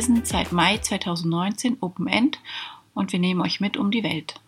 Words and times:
reisen 0.00 0.22
seit 0.24 0.50
Mai 0.50 0.78
2019 0.78 1.76
Open 1.82 2.06
End 2.06 2.38
und 2.94 3.12
wir 3.12 3.18
nehmen 3.18 3.42
euch 3.42 3.60
mit 3.60 3.76
um 3.76 3.90
die 3.90 4.02
Welt. 4.02 4.40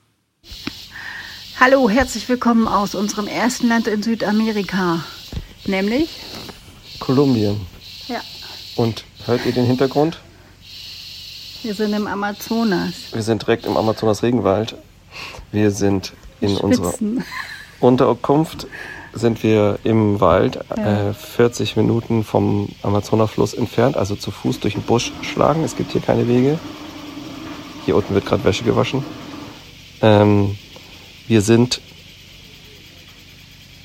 Hallo, 1.61 1.91
herzlich 1.91 2.27
willkommen 2.30 2.66
aus 2.66 2.95
unserem 2.95 3.27
ersten 3.27 3.69
Land 3.69 3.87
in 3.87 4.02
Südamerika, 4.02 5.05
nämlich 5.66 6.09
Kolumbien. 7.01 7.61
Ja. 8.09 8.23
Und 8.77 9.05
hört 9.27 9.45
ihr 9.45 9.52
den 9.52 9.66
Hintergrund? 9.66 10.23
Wir 11.62 11.74
sind 11.74 11.93
im 11.93 12.07
Amazonas. 12.07 13.12
Wir 13.12 13.23
sind 13.23 13.43
direkt 13.43 13.66
im 13.66 13.77
Amazonas 13.77 14.23
Regenwald. 14.23 14.74
Wir 15.51 15.71
sind 15.71 16.15
in 16.41 16.57
unserer 16.57 16.93
Spitzen. 16.93 17.24
Unterkunft 17.79 18.66
sind 19.12 19.43
wir 19.43 19.79
im 19.84 20.21
Wald, 20.21 20.59
Ja. 20.77 21.11
äh, 21.11 21.15
40 21.15 21.77
Minuten 21.77 22.25
vom 22.25 22.69
Amazonasfluss 22.83 23.55
entfernt, 23.55 23.97
also 23.97 24.16
zu 24.16 24.30
Fuß 24.30 24.61
durch 24.61 24.75
den 24.75 24.83
Busch 24.83 25.12
schlagen. 25.23 25.65
Es 25.65 25.77
gibt 25.77 25.93
hier 25.93 26.01
keine 26.01 26.29
Wege. 26.29 26.59
Hier 27.85 27.97
unten 27.97 28.15
wird 28.15 28.27
gerade 28.27 28.45
Wäsche 28.45 28.65
gewaschen. 28.65 29.05
Ähm, 30.01 30.57
wir 31.29 31.43
sind 31.43 31.80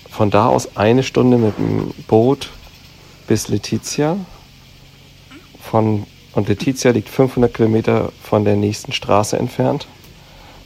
von 0.10 0.30
da 0.32 0.48
aus 0.48 0.76
eine 0.78 1.04
Stunde 1.04 1.38
mit 1.38 1.58
dem 1.58 1.94
Boot 2.08 2.50
bis 3.28 3.50
Letizia. 3.50 4.18
Von, 5.62 6.06
und 6.34 6.48
Letizia 6.48 6.92
liegt 6.92 7.10
500 7.10 7.54
Kilometer 7.54 8.12
von 8.24 8.46
der 8.46 8.56
nächsten 8.56 8.94
Straße 8.94 9.38
entfernt. 9.38 9.88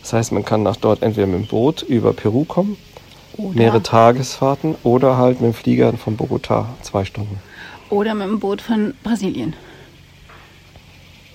Das 0.02 0.14
heißt, 0.14 0.32
man 0.32 0.46
kann 0.46 0.64
nach 0.64 0.76
dort 0.76 1.02
entweder 1.02 1.28
mit 1.28 1.40
dem 1.42 1.48
Boot 1.48 1.82
über 1.82 2.14
Peru 2.14 2.46
kommen 2.46 2.78
Oder, 3.38 3.58
mehrere 3.58 3.84
Tagesfahrten 3.84 4.76
oder 4.84 5.18
halt 5.18 5.42
mit 5.42 5.54
dem 5.54 5.54
Flieger 5.54 5.94
von 5.94 6.18
Bogotá 6.18 6.66
zwei 6.82 7.06
Stunden. 7.06 7.40
oder 7.90 8.14
mit 8.14 8.28
dem 8.28 8.40
Boot 8.40 8.62
von 8.62 8.94
Brasilien. 9.04 9.54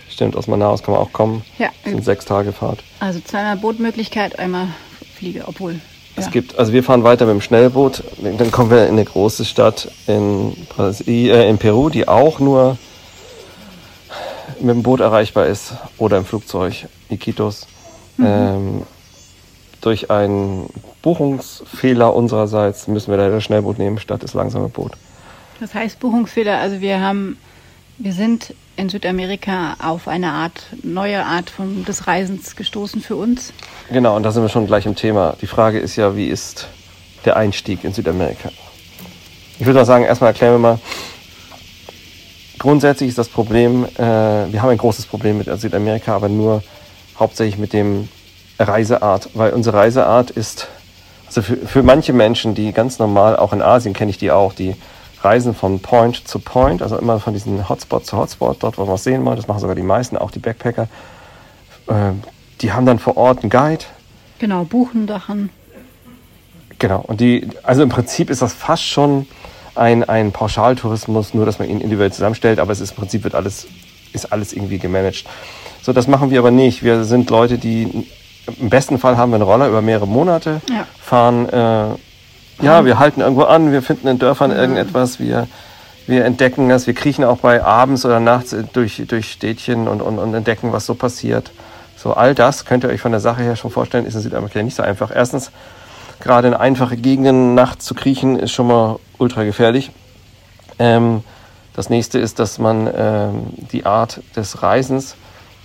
Stimmt, 0.09 0.37
aus 0.37 0.47
Manaus 0.47 0.83
kann 0.83 0.95
man 0.95 1.03
auch 1.03 1.13
kommen. 1.13 1.43
Ja. 1.59 1.69
Das 1.85 1.93
sind 1.93 2.05
sechs 2.05 2.25
Tage 2.25 2.53
Fahrt. 2.53 2.83
Also 3.01 3.21
zweimal 3.21 3.57
Bootmöglichkeit, 3.57 4.39
einmal 4.39 4.69
Fliege, 5.15 5.45
obwohl. 5.47 5.81
Es 6.17 6.25
ja. 6.27 6.31
gibt, 6.31 6.59
also 6.59 6.73
wir 6.73 6.83
fahren 6.83 7.05
weiter 7.05 7.27
mit 7.27 7.35
dem 7.35 7.41
Schnellboot. 7.43 8.03
Dann 8.23 8.51
kommen 8.51 8.71
wir 8.71 8.85
in 8.87 8.93
eine 8.93 9.05
große 9.05 9.45
Stadt 9.45 9.89
in, 10.07 10.57
Brasi 10.71 11.31
äh, 11.31 11.49
in 11.49 11.59
Peru, 11.59 11.91
die 11.91 12.09
auch 12.09 12.41
nur 12.41 12.79
mit 14.61 14.71
dem 14.71 14.83
Boot 14.83 15.01
erreichbar 15.01 15.47
ist 15.47 15.75
oder 15.99 16.17
im 16.17 16.25
Flugzeug, 16.25 16.87
Iquitos. 17.11 17.67
Ähm, 18.19 18.85
durch 19.81 20.11
einen 20.11 20.69
Buchungsfehler 21.03 22.15
unsererseits 22.15 22.89
müssen 22.89 23.11
wir 23.11 23.19
leider 23.19 23.33
das 23.33 23.45
Schnellboot 23.45 23.79
nehmen 23.79 23.99
statt 23.99 24.23
das 24.23 24.35
langsame 24.35 24.69
Boot. 24.69 24.93
Das 25.61 25.75
heißt 25.75 26.01
Buchungsfehler, 26.01 26.59
also 26.59 26.81
wir 26.81 27.01
haben, 27.01 27.39
wir 27.99 28.13
sind 28.13 28.55
in 28.77 28.89
Südamerika 28.89 29.77
auf 29.83 30.07
eine 30.07 30.33
Art, 30.33 30.67
neue 30.83 31.25
Art 31.25 31.49
von, 31.49 31.85
des 31.85 32.07
Reisens 32.07 32.57
gestoßen 32.57 33.01
für 33.01 33.17
uns. 33.17 33.53
Genau, 33.91 34.17
und 34.17 34.23
da 34.23 34.33
sind 34.33 34.43
wir 34.43 34.49
schon 34.49 34.67
gleich 34.67 34.85
im 34.87 34.97
Thema. 34.97 35.37
Die 35.41 35.47
Frage 35.47 35.79
ist 35.79 35.97
ja, 35.97 36.17
wie 36.17 36.27
ist 36.27 36.69
der 37.25 37.37
Einstieg 37.37 37.85
in 37.85 37.93
Südamerika? 37.93 38.51
Ich 39.59 39.65
würde 39.65 39.79
mal 39.79 39.87
sagen, 39.87 40.05
erstmal 40.05 40.33
erklären 40.33 40.55
wir 40.55 40.59
mal, 40.59 40.79
grundsätzlich 42.59 43.09
ist 43.09 43.19
das 43.19 43.29
Problem, 43.29 43.87
äh, 43.97 43.99
wir 43.99 44.61
haben 44.61 44.69
ein 44.69 44.79
großes 44.79 45.07
Problem 45.07 45.39
mit 45.39 45.49
Südamerika, 45.59 46.15
aber 46.15 46.29
nur 46.29 46.63
hauptsächlich 47.19 47.57
mit 47.57 47.73
dem 47.73 48.09
Reiseart, 48.59 49.31
weil 49.35 49.53
unsere 49.53 49.77
Reiseart 49.77 50.31
ist, 50.31 50.69
also 51.27 51.43
für, 51.43 51.57
für 51.57 51.83
manche 51.83 52.13
Menschen, 52.13 52.55
die 52.55 52.73
ganz 52.73 52.99
normal, 52.99 53.37
auch 53.37 53.53
in 53.53 53.63
Asien 53.63 53.95
kenne 53.95 54.11
ich 54.11 54.19
die 54.19 54.31
auch, 54.31 54.53
die 54.53 54.77
reisen 55.23 55.55
von 55.55 55.81
Point 55.81 56.29
zu 56.29 56.39
Point, 56.39 56.83
also 56.83 56.99
immer 56.99 57.21
von 57.21 57.33
diesem 57.35 57.69
Hotspot 57.69 58.07
zu 58.07 58.17
Hotspot, 58.17 58.63
dort, 58.63 58.79
wo 58.79 58.83
man 58.83 58.95
was 58.95 59.05
sehen 59.05 59.25
will, 59.25 59.37
das 59.37 59.49
machen 59.49 59.61
sogar 59.61 59.75
die 59.75 59.83
meisten, 59.83 60.17
auch 60.17 60.31
die 60.31 60.39
Backpacker, 60.39 60.89
äh, 61.89 62.13
die 62.61 62.73
haben 62.73 62.87
dann 62.87 62.99
vor 62.99 63.17
Ort 63.17 63.43
einen 63.43 63.51
Guide, 63.51 63.85
Genau, 64.39 64.65
buchen 64.65 65.09
Sachen. 65.09 65.51
Genau, 66.79 67.01
und 67.07 67.21
die, 67.21 67.49
also 67.63 67.83
im 67.83 67.89
Prinzip 67.89 68.29
ist 68.29 68.43
das 68.43 68.53
fast 68.53 68.85
schon 68.85 69.27
ein, 69.75 70.05
ein 70.05 70.33
Pauschaltourismus, 70.33 71.33
nur 71.33 71.47
dass 71.47 71.59
man 71.59 71.69
ihn 71.71 71.81
individuell 71.81 72.13
zusammenstellt, 72.13 72.59
aber 72.59 72.73
es 72.73 72.81
ist 72.81 72.91
im 72.91 72.97
Prinzip 72.97 73.25
wird 73.25 73.35
alles, 73.35 73.67
ist 74.13 74.33
alles 74.33 74.53
irgendwie 74.53 74.79
gemanagt. 74.79 75.25
So, 75.81 75.93
das 75.93 76.07
machen 76.07 76.31
wir 76.31 76.39
aber 76.39 76.51
nicht. 76.51 76.83
Wir 76.83 77.05
sind 77.05 77.31
Leute, 77.31 77.57
die 77.57 78.07
im 78.61 78.71
besten 78.71 78.99
Fall 78.99 79.17
haben 79.17 79.31
wir 79.31 79.37
einen 79.37 79.45
Roller 79.45 79.69
über 79.69 79.83
mehrere 79.83 80.07
Monate, 80.07 80.61
Ja. 80.71 80.87
fahren, 81.01 81.49
äh, 81.49 82.65
ja, 82.65 82.85
wir 82.85 82.99
halten 82.99 83.21
irgendwo 83.21 83.43
an, 83.43 83.73
wir 83.73 83.83
finden 83.83 84.09
in 84.09 84.19
Dörfern 84.19 84.51
irgendetwas, 84.51 85.21
wir, 85.21 85.47
wir 86.07 86.25
entdecken 86.25 86.69
das, 86.69 86.87
wir 86.87 86.95
kriechen 86.95 87.25
auch 87.25 87.39
bei 87.39 87.63
abends 87.63 88.05
oder 88.07 88.21
nachts 88.21 88.55
durch, 88.73 89.03
durch 89.09 89.31
Städtchen 89.33 89.89
und, 89.89 90.01
und, 90.01 90.19
und 90.19 90.33
entdecken, 90.35 90.73
was 90.73 90.87
so 90.87 90.95
passiert. 90.95 91.51
So, 91.97 92.15
all 92.15 92.35
das 92.35 92.65
könnt 92.65 92.85
ihr 92.85 92.91
euch 92.91 93.01
von 93.01 93.11
der 93.13 93.21
Sache 93.21 93.43
her 93.43 93.57
schon 93.57 93.71
vorstellen, 93.71 94.07
ist 94.07 94.15
in 94.15 94.21
Südamerika 94.21 94.63
nicht 94.63 94.77
so 94.77 94.83
einfach. 94.83 95.11
Erstens, 95.15 95.51
gerade 96.21 96.49
in 96.49 96.55
einfache 96.55 96.97
Gegenden 96.97 97.55
nachts 97.55 97.85
zu 97.85 97.95
kriechen, 97.95 98.39
ist 98.39 98.53
schon 98.53 98.69
mal 98.69 98.99
ultra 99.19 99.45
gefährlich. 99.45 99.91
Ähm, 100.79 101.23
das 101.75 101.91
nächste 101.91 102.19
ist, 102.19 102.39
dass 102.39 102.59
man 102.59 102.89
ähm, 102.97 103.47
die 103.73 103.85
Art 103.85 104.21
des 104.35 104.63
Reisens 104.63 105.17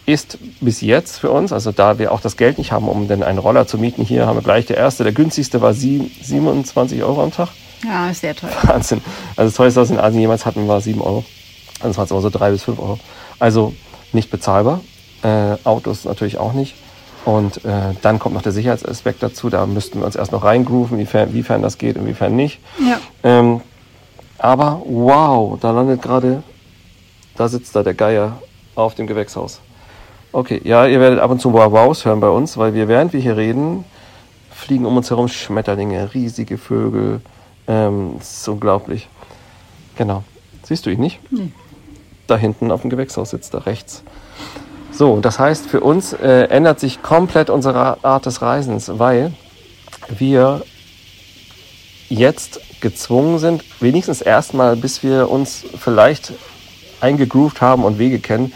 ist 0.06 0.38
bis 0.62 0.82
jetzt 0.82 1.20
für 1.20 1.30
uns, 1.32 1.54
also 1.54 1.72
da 1.72 2.00
wir 2.00 2.12
auch 2.12 2.22
das 2.22 2.36
Geld 2.38 2.58
nicht 2.58 2.72
haben, 2.72 2.88
um 2.88 3.08
denn 3.08 3.24
einen 3.24 3.38
Roller 3.38 3.68
zu 3.68 3.78
mieten, 3.78 4.04
hier 4.04 4.26
haben 4.26 4.36
wir 4.38 4.42
gleich 4.44 4.66
der 4.66 4.78
erste, 4.78 5.04
der 5.04 5.14
günstigste 5.14 5.62
war 5.62 5.74
sie- 5.74 6.12
27 6.22 7.04
Euro 7.04 7.22
am 7.24 7.32
Tag. 7.32 7.50
Ja, 7.84 8.10
ist 8.10 8.22
sehr 8.22 8.36
teuer. 8.36 8.52
Wahnsinn. 8.64 9.02
Also 9.36 9.50
das 9.50 9.56
teuerste, 9.56 9.82
was 9.82 9.90
wir 9.90 9.98
in 9.98 10.04
Asien 10.04 10.22
jemals 10.22 10.46
hatten, 10.46 10.68
war 10.68 10.82
7 10.82 11.02
Euro. 11.02 11.24
Also 11.80 11.98
war 11.98 12.06
es 12.06 12.12
aber 12.12 12.22
so 12.22 12.30
3 12.30 12.52
bis 12.52 12.64
5 12.64 12.80
Euro. 12.80 13.00
Also 13.40 13.74
nicht 14.14 14.30
bezahlbar. 14.30 14.82
Äh, 15.24 15.56
Autos 15.64 16.06
natürlich 16.06 16.38
auch 16.38 16.54
nicht. 16.54 16.76
Und 17.26 17.64
äh, 17.66 17.94
dann 18.02 18.18
kommt 18.20 18.34
noch 18.36 18.42
der 18.42 18.52
Sicherheitsaspekt 18.52 19.22
dazu. 19.24 19.50
Da 19.50 19.66
müssten 19.68 20.00
wir 20.00 20.06
uns 20.06 20.16
erst 20.16 20.32
noch 20.32 20.44
reingrooven, 20.44 20.98
inwiefern, 20.98 21.30
inwiefern 21.30 21.62
das 21.62 21.78
geht, 21.78 21.96
inwiefern 21.96 22.36
nicht. 22.36 22.60
Ja. 22.88 23.00
Ähm, 23.24 23.62
aber 24.40 24.82
wow, 24.86 25.60
da 25.60 25.72
landet 25.72 26.02
gerade, 26.02 26.42
da 27.36 27.48
sitzt 27.48 27.76
da 27.76 27.84
der 27.84 27.94
Geier 27.94 28.40
auf 28.76 28.96
dem 28.96 29.06
Gewächshaus. 29.08 29.60
Okay, 30.34 30.62
ja, 30.64 30.86
ihr 30.88 31.02
werdet 31.02 31.20
ab 31.20 31.30
und 31.30 31.42
zu 31.42 31.52
Wow-Wows 31.52 32.06
hören 32.06 32.22
bei 32.22 32.30
uns, 32.30 32.56
weil 32.58 32.74
wir, 32.74 32.88
während 32.88 33.12
wir 33.12 33.20
hier 33.20 33.36
reden, 33.36 33.84
fliegen 34.50 34.86
um 34.86 34.96
uns 34.96 35.10
herum 35.10 35.28
Schmetterlinge, 35.28 36.14
riesige 36.14 36.58
Vögel. 36.58 37.20
Ähm, 37.68 38.16
das 38.18 38.38
ist 38.38 38.48
unglaublich. 38.48 39.10
Genau. 39.98 40.24
Siehst 40.64 40.86
du 40.86 40.90
ihn 40.90 41.02
nicht? 41.02 41.20
Nee. 41.32 41.52
Da 42.28 42.38
hinten 42.38 42.72
auf 42.72 42.82
dem 42.82 42.90
Gewächshaus 42.90 43.32
sitzt 43.32 43.54
er 43.54 43.66
rechts. 43.66 44.04
So, 44.94 45.20
das 45.20 45.38
heißt, 45.38 45.68
für 45.68 45.82
uns 45.82 46.14
äh, 46.14 46.44
ändert 46.44 46.80
sich 46.80 47.02
komplett 47.02 47.50
unsere 47.50 48.02
Art 48.02 48.26
des 48.26 48.42
Reisens, 48.42 48.90
weil 49.00 49.34
wir 50.08 50.64
jetzt 52.08 52.62
gezwungen 52.80 53.38
sind, 53.38 53.64
wenigstens 53.82 54.22
erstmal, 54.22 54.78
bis 54.78 55.04
wir 55.04 55.30
uns 55.30 55.66
vielleicht 55.78 56.32
eingegroovt 57.02 57.60
haben 57.60 57.84
und 57.84 58.00
Wege 58.00 58.20
kennen, 58.20 58.54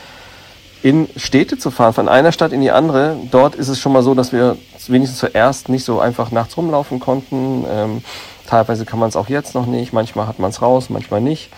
in 0.86 1.10
Städte 1.16 1.58
zu 1.58 1.72
fahren, 1.72 1.94
von 1.94 2.08
einer 2.08 2.32
Stadt 2.32 2.52
in 2.52 2.62
die 2.62 2.70
andere. 2.70 3.18
Dort 3.32 3.56
ist 3.56 3.70
es 3.70 3.80
schon 3.80 3.92
mal 3.92 4.04
so, 4.04 4.14
dass 4.14 4.32
wir 4.32 4.56
wenigstens 4.86 5.20
zuerst 5.20 5.68
nicht 5.68 5.84
so 5.84 6.00
einfach 6.00 6.30
nachts 6.30 6.56
rumlaufen 6.58 7.00
konnten. 7.00 7.66
Ähm, 7.68 8.04
teilweise 8.46 8.86
kann 8.86 9.00
man 9.00 9.10
es 9.10 9.16
auch 9.16 9.28
jetzt 9.28 9.56
noch 9.56 9.66
nicht. 9.66 9.94
Manchmal 9.94 10.28
hat 10.28 10.38
man 10.38 10.52
es 10.52 10.62
raus, 10.62 10.92
manchmal 10.92 11.22
nicht. 11.22 11.50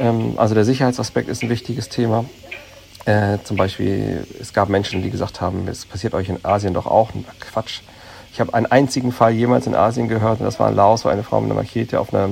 Ähm, 0.00 0.32
also 0.36 0.56
der 0.56 0.64
Sicherheitsaspekt 0.64 1.28
ist 1.28 1.44
ein 1.44 1.48
wichtiges 1.48 1.90
Thema. 1.90 2.24
Äh, 3.04 3.38
zum 3.44 3.56
Beispiel, 3.56 4.26
es 4.40 4.52
gab 4.52 4.68
Menschen, 4.68 5.00
die 5.00 5.10
gesagt 5.10 5.40
haben, 5.40 5.68
es 5.68 5.86
passiert 5.86 6.12
euch 6.12 6.28
in 6.28 6.44
Asien 6.44 6.74
doch 6.74 6.86
auch. 6.86 7.10
Quatsch. 7.38 7.82
Ich 8.32 8.40
habe 8.40 8.52
einen 8.52 8.66
einzigen 8.66 9.12
Fall 9.12 9.30
jemals 9.30 9.68
in 9.68 9.76
Asien 9.76 10.08
gehört 10.08 10.40
und 10.40 10.46
das 10.46 10.58
war 10.58 10.70
in 10.70 10.74
Laos, 10.74 11.04
wo 11.04 11.08
eine 11.08 11.22
Frau 11.22 11.40
mit 11.40 11.52
einer 11.52 11.60
Machete 11.60 12.00
auf 12.00 12.12
einer 12.12 12.28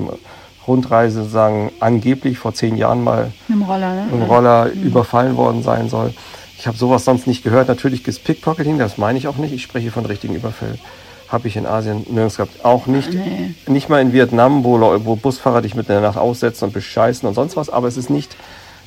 Rundreise 0.66 1.20
sozusagen 1.20 1.70
angeblich 1.78 2.38
vor 2.38 2.54
zehn 2.54 2.76
Jahren 2.76 3.04
mal 3.04 3.32
Mit 3.46 3.58
dem 3.58 3.62
Roller, 3.62 3.94
ne? 3.94 4.02
mit 4.10 4.14
dem 4.14 4.22
Roller 4.22 4.70
überfallen 4.72 5.36
worden 5.36 5.62
sein 5.62 5.88
soll. 5.88 6.12
Ich 6.60 6.66
habe 6.66 6.76
sowas 6.76 7.06
sonst 7.06 7.26
nicht 7.26 7.42
gehört. 7.42 7.68
Natürlich 7.68 8.04
gibt 8.04 8.18
es 8.18 8.22
Pickpocketing, 8.22 8.78
das 8.78 8.98
meine 8.98 9.16
ich 9.16 9.26
auch 9.26 9.36
nicht. 9.38 9.54
Ich 9.54 9.62
spreche 9.62 9.90
von 9.90 10.04
richtigen 10.04 10.34
Überfällen. 10.34 10.78
Habe 11.28 11.48
ich 11.48 11.56
in 11.56 11.64
Asien 11.64 12.04
nirgends 12.10 12.36
gehabt. 12.36 12.66
Auch 12.66 12.86
nicht, 12.86 13.14
Nee. 13.14 13.54
nicht 13.66 13.88
mal 13.88 14.02
in 14.02 14.12
Vietnam, 14.12 14.62
wo, 14.62 14.78
wo 15.06 15.16
Busfahrer 15.16 15.62
dich 15.62 15.74
mitten 15.74 15.92
in 15.92 16.02
der 16.02 16.08
Nacht 16.10 16.18
aussetzen 16.18 16.64
und 16.66 16.74
bescheißen 16.74 17.26
und 17.26 17.32
sonst 17.34 17.56
was. 17.56 17.70
Aber 17.70 17.88
es 17.88 17.96
ist 17.96 18.10
nicht, 18.10 18.36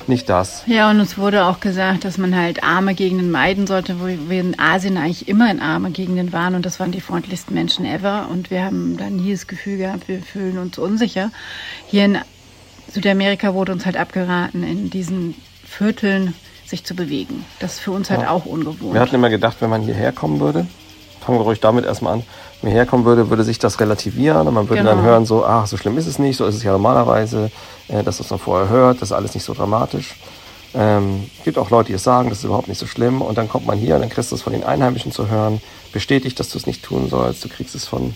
nicht 0.06 0.28
das. 0.28 0.62
Ja, 0.66 0.88
und 0.88 1.00
uns 1.00 1.18
wurde 1.18 1.46
auch 1.46 1.58
gesagt, 1.58 2.04
dass 2.04 2.16
man 2.16 2.36
halt 2.36 2.62
arme 2.62 2.94
Gegenden 2.94 3.32
meiden 3.32 3.66
sollte, 3.66 3.98
wo 3.98 4.06
wir 4.06 4.40
in 4.40 4.56
Asien 4.56 4.96
eigentlich 4.96 5.26
immer 5.26 5.50
in 5.50 5.58
arme 5.58 5.90
Gegenden 5.90 6.32
waren 6.32 6.54
und 6.54 6.64
das 6.64 6.78
waren 6.78 6.92
die 6.92 7.00
freundlichsten 7.00 7.54
Menschen 7.54 7.84
ever 7.86 8.28
und 8.30 8.52
wir 8.52 8.62
haben 8.64 8.96
da 8.98 9.10
nie 9.10 9.32
das 9.32 9.48
Gefühl 9.48 9.78
gehabt, 9.78 10.06
wir 10.06 10.20
fühlen 10.22 10.58
uns 10.58 10.78
unsicher. 10.78 11.32
Hier 11.88 12.04
in 12.04 12.18
Südamerika 12.92 13.52
wurde 13.52 13.72
uns 13.72 13.84
halt 13.84 13.96
abgeraten, 13.96 14.62
in 14.62 14.90
diesen 14.90 15.34
Vierteln 15.66 16.34
sich 16.66 16.84
zu 16.84 16.94
bewegen. 16.94 17.44
Das 17.60 17.74
ist 17.74 17.80
für 17.80 17.90
uns 17.92 18.10
halt 18.10 18.22
Ja. 18.22 18.30
auch 18.30 18.46
ungewohnt. 18.46 18.94
Wir 18.94 19.00
hatten 19.00 19.14
immer 19.14 19.30
gedacht, 19.30 19.56
wenn 19.60 19.70
man 19.70 19.82
hierher 19.82 20.12
kommen 20.12 20.40
würde, 20.40 20.66
fangen 21.24 21.38
wir 21.38 21.44
ruhig 21.44 21.60
damit 21.60 21.84
erstmal 21.84 22.14
an. 22.14 22.22
Wenn 22.60 22.70
ich 22.70 22.76
herkommen 22.76 23.04
würde, 23.04 23.28
würde 23.30 23.44
sich 23.44 23.58
das 23.58 23.80
relativieren 23.80 24.46
und 24.48 24.54
man 24.54 24.68
würde 24.68 24.82
Genau. 24.82 24.94
dann 24.94 25.02
hören, 25.04 25.26
so, 25.26 25.44
ach, 25.44 25.66
so 25.66 25.76
schlimm 25.76 25.98
ist 25.98 26.06
es 26.06 26.18
nicht, 26.18 26.36
so 26.36 26.46
ist 26.46 26.54
es 26.54 26.62
ja 26.62 26.72
normalerweise, 26.72 27.50
äh, 27.88 28.02
dass 28.02 28.18
das 28.18 28.30
man 28.30 28.38
vorher 28.38 28.68
hört, 28.68 29.02
das 29.02 29.10
ist 29.10 29.12
alles 29.12 29.34
nicht 29.34 29.44
so 29.44 29.52
dramatisch. 29.54 30.14
Ähm, 30.74 31.30
gibt 31.44 31.56
auch 31.58 31.70
Leute, 31.70 31.88
die 31.88 31.92
es 31.94 32.02
sagen, 32.02 32.30
das 32.30 32.38
ist 32.38 32.44
überhaupt 32.44 32.66
nicht 32.68 32.78
so 32.78 32.86
schlimm. 32.86 33.22
Und 33.22 33.38
dann 33.38 33.48
kommt 33.48 33.64
man 33.66 33.78
hier 33.78 33.94
und 33.94 34.00
dann 34.00 34.10
kriegst 34.10 34.32
du 34.32 34.34
es 34.36 34.42
von 34.42 34.52
den 34.52 34.64
Einheimischen 34.64 35.12
zu 35.12 35.28
hören, 35.28 35.60
bestätigt, 35.92 36.40
dass 36.40 36.48
du 36.48 36.58
es 36.58 36.66
nicht 36.66 36.82
tun 36.82 37.08
sollst. 37.08 37.44
Du 37.44 37.48
kriegst 37.48 37.74
es 37.76 37.86
von, 37.86 38.14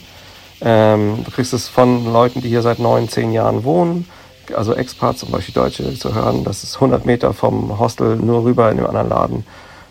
ähm, 0.60 1.22
du 1.24 1.30
kriegst 1.30 1.52
es 1.52 1.68
von 1.68 2.12
Leuten, 2.12 2.40
die 2.40 2.48
hier 2.48 2.62
seit 2.62 2.78
neun, 2.80 3.08
zehn 3.08 3.32
Jahren 3.32 3.62
wohnen, 3.64 4.06
also 4.54 4.74
Expats, 4.74 5.20
zum 5.20 5.30
Beispiel 5.30 5.54
Deutsche, 5.54 5.94
zu 5.98 6.14
hören, 6.14 6.44
das 6.44 6.62
ist 6.64 6.76
100 6.76 7.06
Meter 7.06 7.32
vom 7.32 7.78
Hostel 7.78 8.16
nur 8.16 8.44
rüber 8.44 8.70
in 8.70 8.76
dem 8.78 8.86
anderen 8.86 9.08
Laden. 9.08 9.46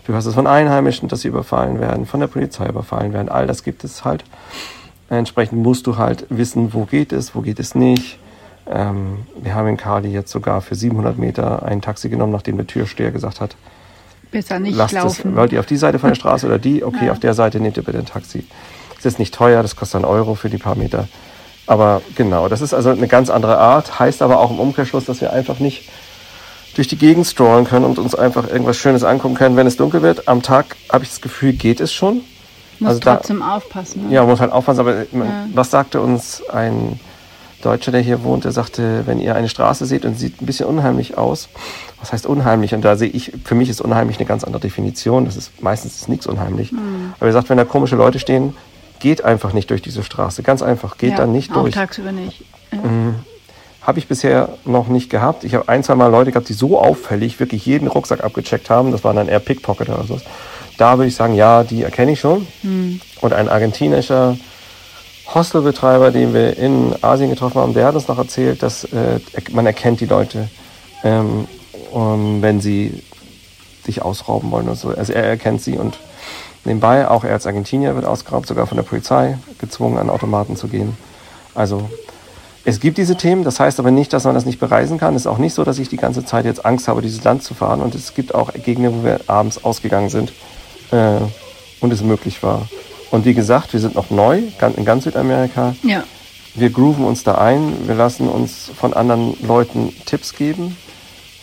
Du 0.06 0.14
hörst 0.14 0.28
es 0.28 0.34
von 0.36 0.48
Einheimischen, 0.48 1.10
dass 1.10 1.22
sie 1.22 1.28
überfallen 1.28 1.80
werden, 1.82 2.06
von 2.06 2.20
der 2.20 2.28
Polizei 2.28 2.68
überfallen 2.68 3.12
werden. 3.14 3.30
All 3.30 3.46
das 3.48 3.64
gibt 3.64 3.84
es 3.84 4.06
halt. 4.06 4.24
Entsprechend 5.10 5.62
musst 5.64 5.88
du 5.88 5.98
halt 5.98 6.26
wissen, 6.30 6.74
wo 6.74 6.86
geht 6.86 7.12
es, 7.14 7.36
wo 7.36 7.42
geht 7.42 7.60
es 7.60 7.76
nicht. 7.76 8.20
Ähm, 8.70 9.20
wir 9.42 9.54
haben 9.56 9.68
in 9.68 9.78
Kali 9.78 10.10
jetzt 10.10 10.32
sogar 10.32 10.62
für 10.62 10.76
700 10.76 11.18
Meter 11.18 11.64
ein 11.64 11.82
Taxi 11.82 12.10
genommen, 12.10 12.34
nachdem 12.34 12.58
der 12.58 12.68
Türsteher 12.68 13.12
gesagt 13.12 13.40
hat, 13.42 13.56
Besser 14.30 14.60
nicht 14.60 14.76
lasst 14.76 14.94
es, 14.94 15.02
laufen. 15.04 15.36
wollt 15.38 15.54
ihr 15.54 15.60
auf 15.62 15.66
die 15.66 15.78
Seite 15.78 16.00
von 16.00 16.10
der 16.10 16.16
Straße 16.16 16.46
oder 16.48 16.60
die? 16.60 16.84
Okay, 16.84 17.06
Ja. 17.06 17.12
auf 17.14 17.20
der 17.20 17.34
Seite 17.34 17.62
nehmt 17.62 17.78
ihr 17.78 17.84
bitte 17.84 17.98
ein 18.00 18.06
Taxi. 18.06 18.46
Das 18.98 19.06
ist 19.06 19.20
nicht 19.20 19.34
teuer, 19.34 19.62
das 19.62 19.76
kostet 19.78 19.98
einen 19.98 20.06
Euro 20.06 20.36
für 20.36 20.50
die 20.50 20.58
paar 20.58 20.76
Meter. 20.76 21.08
Aber 21.68 22.02
genau, 22.16 22.48
das 22.48 22.62
ist 22.62 22.74
also 22.74 22.90
eine 22.90 23.08
ganz 23.08 23.30
andere 23.30 23.58
Art, 23.58 24.00
heißt 24.00 24.22
aber 24.22 24.40
auch 24.40 24.52
im 24.52 24.60
Umkehrschluss, 24.60 25.06
dass 25.06 25.20
wir 25.22 25.34
einfach 25.34 25.60
nicht 25.60 25.90
durch 26.76 26.88
die 26.88 26.98
Gegend 26.98 27.26
strollen 27.28 27.66
können 27.66 27.86
und 27.86 28.00
uns 28.00 28.16
einfach 28.16 28.48
irgendwas 28.50 28.78
Schönes 28.78 29.04
angucken 29.04 29.36
können, 29.36 29.56
wenn 29.58 29.68
es 29.68 29.78
dunkel 29.78 30.02
wird. 30.02 30.28
Am 30.28 30.42
Tag 30.42 30.76
habe 30.92 31.04
ich 31.04 31.10
das 31.10 31.22
Gefühl, 31.22 31.54
geht 31.54 31.80
es 31.82 31.92
schon. 31.92 32.22
Muss 32.80 32.90
also 32.90 33.00
da- 33.02 33.16
trotzdem 33.18 33.42
aufpassen. 33.42 34.08
Ne? 34.08 34.14
Ja, 34.14 34.24
muss 34.26 34.40
halt 34.40 34.52
aufpassen. 34.52 34.80
Aber 34.82 35.06
man, 35.12 35.28
Ja. 35.28 35.46
was 35.54 35.72
sagte 35.72 36.00
uns 36.00 36.44
ein 36.50 37.00
Deutscher, 37.64 37.92
der 37.92 38.02
hier 38.02 38.24
wohnt, 38.24 38.46
der 38.46 38.52
sagte, 38.52 39.02
wenn 39.08 39.20
ihr 39.20 39.36
eine 39.36 39.50
Straße 39.50 39.88
seht 39.88 40.06
und 40.06 40.14
sie 40.14 40.28
sieht 40.28 40.40
ein 40.42 40.46
bisschen 40.46 40.68
unheimlich 40.68 41.18
aus, 41.18 41.50
was 42.00 42.14
heißt 42.14 42.28
unheimlich? 42.28 42.76
Und 42.76 42.84
da 42.86 42.96
sehe 42.96 43.10
ich, 43.10 43.32
für 43.44 43.56
mich 43.56 43.68
ist 43.70 43.82
unheimlich 43.82 44.18
eine 44.20 44.28
ganz 44.28 44.44
andere 44.44 44.62
Definition. 44.62 45.26
Das 45.26 45.36
ist 45.36 45.64
meistens 45.64 45.96
ist 45.96 46.08
nichts 46.08 46.28
unheimlich. 46.28 46.70
Hm. 46.70 47.14
Aber 47.20 47.26
er 47.26 47.34
sagt, 47.34 47.50
wenn 47.50 47.58
da 47.58 47.66
komische 47.66 47.96
Leute 47.96 48.20
stehen, 48.20 48.56
geht 49.00 49.24
einfach 49.24 49.54
nicht 49.54 49.70
durch 49.70 49.82
diese 49.82 50.04
Straße. 50.04 50.44
Ganz 50.44 50.62
einfach, 50.62 50.98
geht 50.98 51.12
ja, 51.12 51.18
da 51.18 51.28
nicht 51.28 51.52
auch 51.52 51.62
durch. 51.62 51.74
tagsüber 51.74 52.12
nicht. 52.12 52.44
Ja. 52.72 52.80
Habe 53.82 54.00
ich 54.00 54.08
bisher 54.08 54.50
noch 54.66 54.88
nicht 54.88 55.10
gehabt. 55.10 55.44
Ich 55.44 55.54
habe 55.54 55.70
ein, 55.70 55.84
zwei 55.84 55.96
Mal 55.96 56.08
Leute 56.08 56.32
gehabt, 56.32 56.50
die 56.50 56.54
so 56.54 56.80
auffällig 56.80 57.40
wirklich 57.40 57.66
jeden 57.66 57.88
Rucksack 57.88 58.24
abgecheckt 58.24 58.70
haben. 58.70 58.92
Das 58.92 59.04
waren 59.04 59.16
dann 59.16 59.30
eher 59.30 59.40
Pickpocket 59.40 59.90
oder 59.90 60.04
so. 60.04 60.20
Da 60.78 60.98
würde 60.98 61.08
ich 61.08 61.16
sagen, 61.16 61.36
ja, 61.36 61.64
die 61.64 61.84
erkenne 61.84 62.12
ich 62.12 62.20
schon. 62.20 62.46
Und 63.22 63.34
ein 63.34 63.48
argentinischer 63.48 64.38
Hostelbetreiber, 65.34 66.12
den 66.12 66.34
wir 66.34 66.58
in 66.58 66.96
Asien 67.02 67.30
getroffen 67.30 67.62
haben, 67.62 67.74
der 67.74 67.86
hat 67.86 67.96
uns 67.96 68.08
noch 68.08 68.18
erzählt, 68.18 68.64
dass 68.64 68.84
äh, 68.86 69.20
man 69.52 69.66
erkennt 69.66 70.00
die 70.00 70.06
Leute, 70.06 70.50
ähm, 71.04 71.48
um, 71.92 72.42
wenn 72.42 72.62
sie 72.62 73.04
sich 73.86 74.02
ausrauben 74.02 74.52
wollen 74.52 74.68
oder 74.68 74.76
so. 74.76 74.90
Also 74.90 75.14
er 75.14 75.24
erkennt 75.24 75.62
sie 75.62 75.78
und 75.78 75.98
nebenbei, 76.68 77.08
auch 77.08 77.24
er 77.24 77.34
als 77.34 77.48
Argentinier 77.48 77.96
wird 77.96 78.06
ausgeraubt, 78.06 78.48
sogar 78.48 78.68
von 78.68 78.78
der 78.78 78.84
Polizei, 78.84 79.38
gezwungen 79.60 79.98
an 79.98 80.10
Automaten 80.10 80.56
zu 80.56 80.68
gehen. 80.68 80.96
Also 81.56 81.90
es 82.64 82.80
gibt 82.80 82.98
diese 82.98 83.16
Themen, 83.16 83.44
das 83.44 83.60
heißt 83.60 83.80
aber 83.80 83.92
nicht, 83.92 84.12
dass 84.12 84.26
man 84.26 84.36
das 84.36 84.46
nicht 84.46 84.60
bereisen 84.60 84.98
kann. 84.98 85.16
Es 85.16 85.22
ist 85.22 85.28
auch 85.28 85.38
nicht 85.38 85.54
so, 85.54 85.64
dass 85.64 85.80
ich 85.80 85.90
die 85.90 85.98
ganze 85.98 86.26
Zeit 86.26 86.46
jetzt 86.46 86.66
Angst 86.66 86.88
habe, 86.88 87.02
dieses 87.02 87.24
Land 87.24 87.42
zu 87.42 87.54
fahren. 87.54 87.82
Und 87.82 87.96
es 87.96 88.14
gibt 88.14 88.36
auch 88.36 88.54
Gegenden, 88.54 89.00
wo 89.00 89.04
wir 89.06 89.22
abends 89.28 89.64
ausgegangen 89.64 90.10
sind 90.10 90.34
äh, 90.92 91.20
und 91.80 91.94
es 91.94 92.04
möglich 92.04 92.44
war. 92.44 92.68
Und 93.10 93.24
wie 93.24 93.34
gesagt, 93.34 93.72
wir 93.72 93.80
sind 93.80 93.96
noch 93.96 94.10
neu 94.10 94.42
in 94.76 94.86
ganz 94.86 95.06
Südamerika. 95.06 95.76
ja. 95.84 96.04
Wir 96.56 96.72
grooven 96.72 97.06
uns 97.06 97.24
da 97.24 97.36
ein. 97.36 97.88
Wir 97.88 97.94
lassen 97.94 98.28
uns 98.28 98.72
von 98.76 98.94
anderen 98.94 99.38
Leuten 99.46 99.94
Tipps 100.06 100.34
geben. 100.34 100.76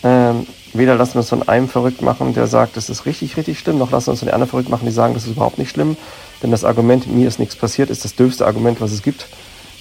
Ähm, 0.03 0.45
weder 0.77 0.95
lassen 0.95 1.13
wir 1.15 1.19
uns 1.19 1.29
von 1.29 1.47
einem 1.47 1.67
verrückt 1.69 2.01
machen, 2.01 2.33
der 2.33 2.47
sagt, 2.47 2.77
das 2.77 2.89
ist 2.89 3.05
richtig, 3.05 3.37
richtig 3.37 3.59
schlimm, 3.59 3.77
noch 3.77 3.91
lassen 3.91 4.07
wir 4.07 4.11
uns 4.11 4.19
von 4.19 4.27
den 4.27 4.33
anderen 4.33 4.49
verrückt 4.49 4.69
machen, 4.69 4.85
die 4.85 4.91
sagen, 4.91 5.13
das 5.13 5.23
ist 5.23 5.31
überhaupt 5.31 5.57
nicht 5.57 5.69
schlimm. 5.71 5.97
Denn 6.43 6.51
das 6.51 6.63
Argument, 6.63 7.07
mir 7.07 7.27
ist 7.27 7.39
nichts 7.39 7.55
passiert, 7.55 7.89
ist 7.89 8.03
das 8.05 8.15
dürfste 8.15 8.45
Argument, 8.45 8.81
was 8.81 8.91
es 8.91 9.01
gibt. 9.01 9.27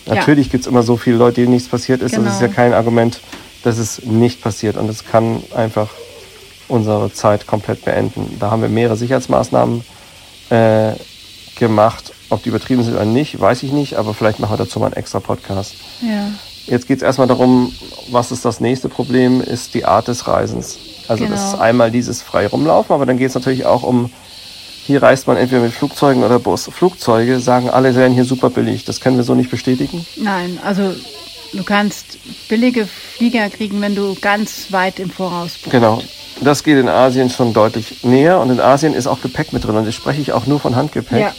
Ja. 0.07 0.15
Natürlich 0.15 0.51
gibt 0.51 0.63
es 0.65 0.67
immer 0.67 0.83
so 0.83 0.97
viele 0.97 1.17
Leute, 1.17 1.41
denen 1.41 1.53
nichts 1.53 1.69
passiert 1.69 2.03
ist. 2.03 2.17
Das 2.17 2.25
ist 2.25 2.41
ja 2.41 2.47
Genau. 2.47 2.57
kein 2.57 2.73
Argument, 2.75 3.21
dass 3.63 3.79
es 3.79 4.05
nicht 4.05 4.43
passiert. 4.43 4.77
Und 4.77 4.89
es 4.89 5.05
kann 5.05 5.43
einfach 5.55 5.89
unsere 6.69 7.13
Zeit 7.13 7.47
komplett 7.47 7.85
beenden. 7.85 8.37
Da 8.39 8.51
haben 8.51 8.63
wir 8.63 8.69
mehrere 8.69 8.97
Sicherheitsmaßnahmen 8.97 9.83
äh, 10.51 10.93
gemacht. 11.59 12.13
Ob 12.31 12.43
die 12.43 12.49
übertrieben 12.51 12.83
sind 12.83 12.95
oder 12.95 13.05
nicht, 13.05 13.39
weiß 13.41 13.63
ich 13.63 13.73
nicht, 13.73 13.95
aber 13.95 14.15
vielleicht 14.15 14.41
machen 14.41 14.53
wir 14.53 14.65
dazu 14.65 14.79
mal 14.79 14.87
einen 14.87 14.97
extra 14.97 15.21
Podcast. 15.21 15.75
ja. 16.03 16.29
Jetzt 16.67 16.87
geht 16.89 16.99
es 16.99 17.03
erstmal 17.03 17.29
darum, 17.29 17.73
was 18.11 18.33
ist 18.33 18.45
das 18.45 18.61
nächste 18.61 18.89
Problem, 18.89 19.41
ist 19.41 19.75
die 19.75 19.85
Art 19.85 20.09
des 20.09 20.27
Reisens. 20.27 20.79
Also 21.09 21.25
das 21.27 21.41
Genau. 21.41 21.53
ist 21.55 21.61
einmal 21.61 21.91
dieses 21.91 22.23
frei 22.23 22.47
rumlaufen, 22.47 22.95
aber 22.95 23.05
dann 23.07 23.19
geht 23.19 23.29
es 23.29 23.35
natürlich 23.35 23.67
auch 23.67 23.83
um, 23.83 24.11
hier 24.87 25.03
reist 25.03 25.27
man 25.27 25.37
entweder 25.37 25.61
mit 25.63 25.73
Flugzeugen 25.73 26.23
oder 26.25 26.39
Bus. 26.39 26.69
Flugzeuge 26.73 27.41
sagen 27.41 27.69
alle, 27.71 27.95
wären 27.95 28.13
hier 28.13 28.25
super 28.25 28.51
billig. 28.51 28.85
Das 28.85 29.01
können 29.01 29.17
wir 29.17 29.25
so 29.25 29.35
nicht 29.35 29.51
bestätigen. 29.51 30.07
Nein, 30.17 30.59
also 30.65 30.95
du 31.53 31.63
kannst 31.65 32.19
billige 32.49 32.87
Flieger 32.87 33.49
kriegen, 33.51 33.81
wenn 33.83 33.95
du 33.95 34.15
ganz 34.21 34.73
weit 34.73 34.99
im 34.99 35.11
Voraus 35.11 35.59
buchst. 35.59 35.71
Genau. 35.71 36.03
Das 36.41 36.65
geht 36.65 36.79
in 36.79 36.89
Asien 36.89 37.31
schon 37.31 37.53
deutlich 37.53 38.03
näher 38.03 38.41
und 38.41 38.51
in 38.51 38.59
Asien 38.61 38.93
ist 38.95 39.07
auch 39.07 39.21
Gepäck 39.21 39.53
mit 39.53 39.65
drin 39.65 39.77
und 39.77 39.87
das 39.87 39.95
spreche 39.95 40.21
ich 40.21 40.33
auch 40.33 40.47
nur 40.47 40.59
von 40.59 40.75
Handgepäck. 40.75 41.21
Ja. 41.21 41.33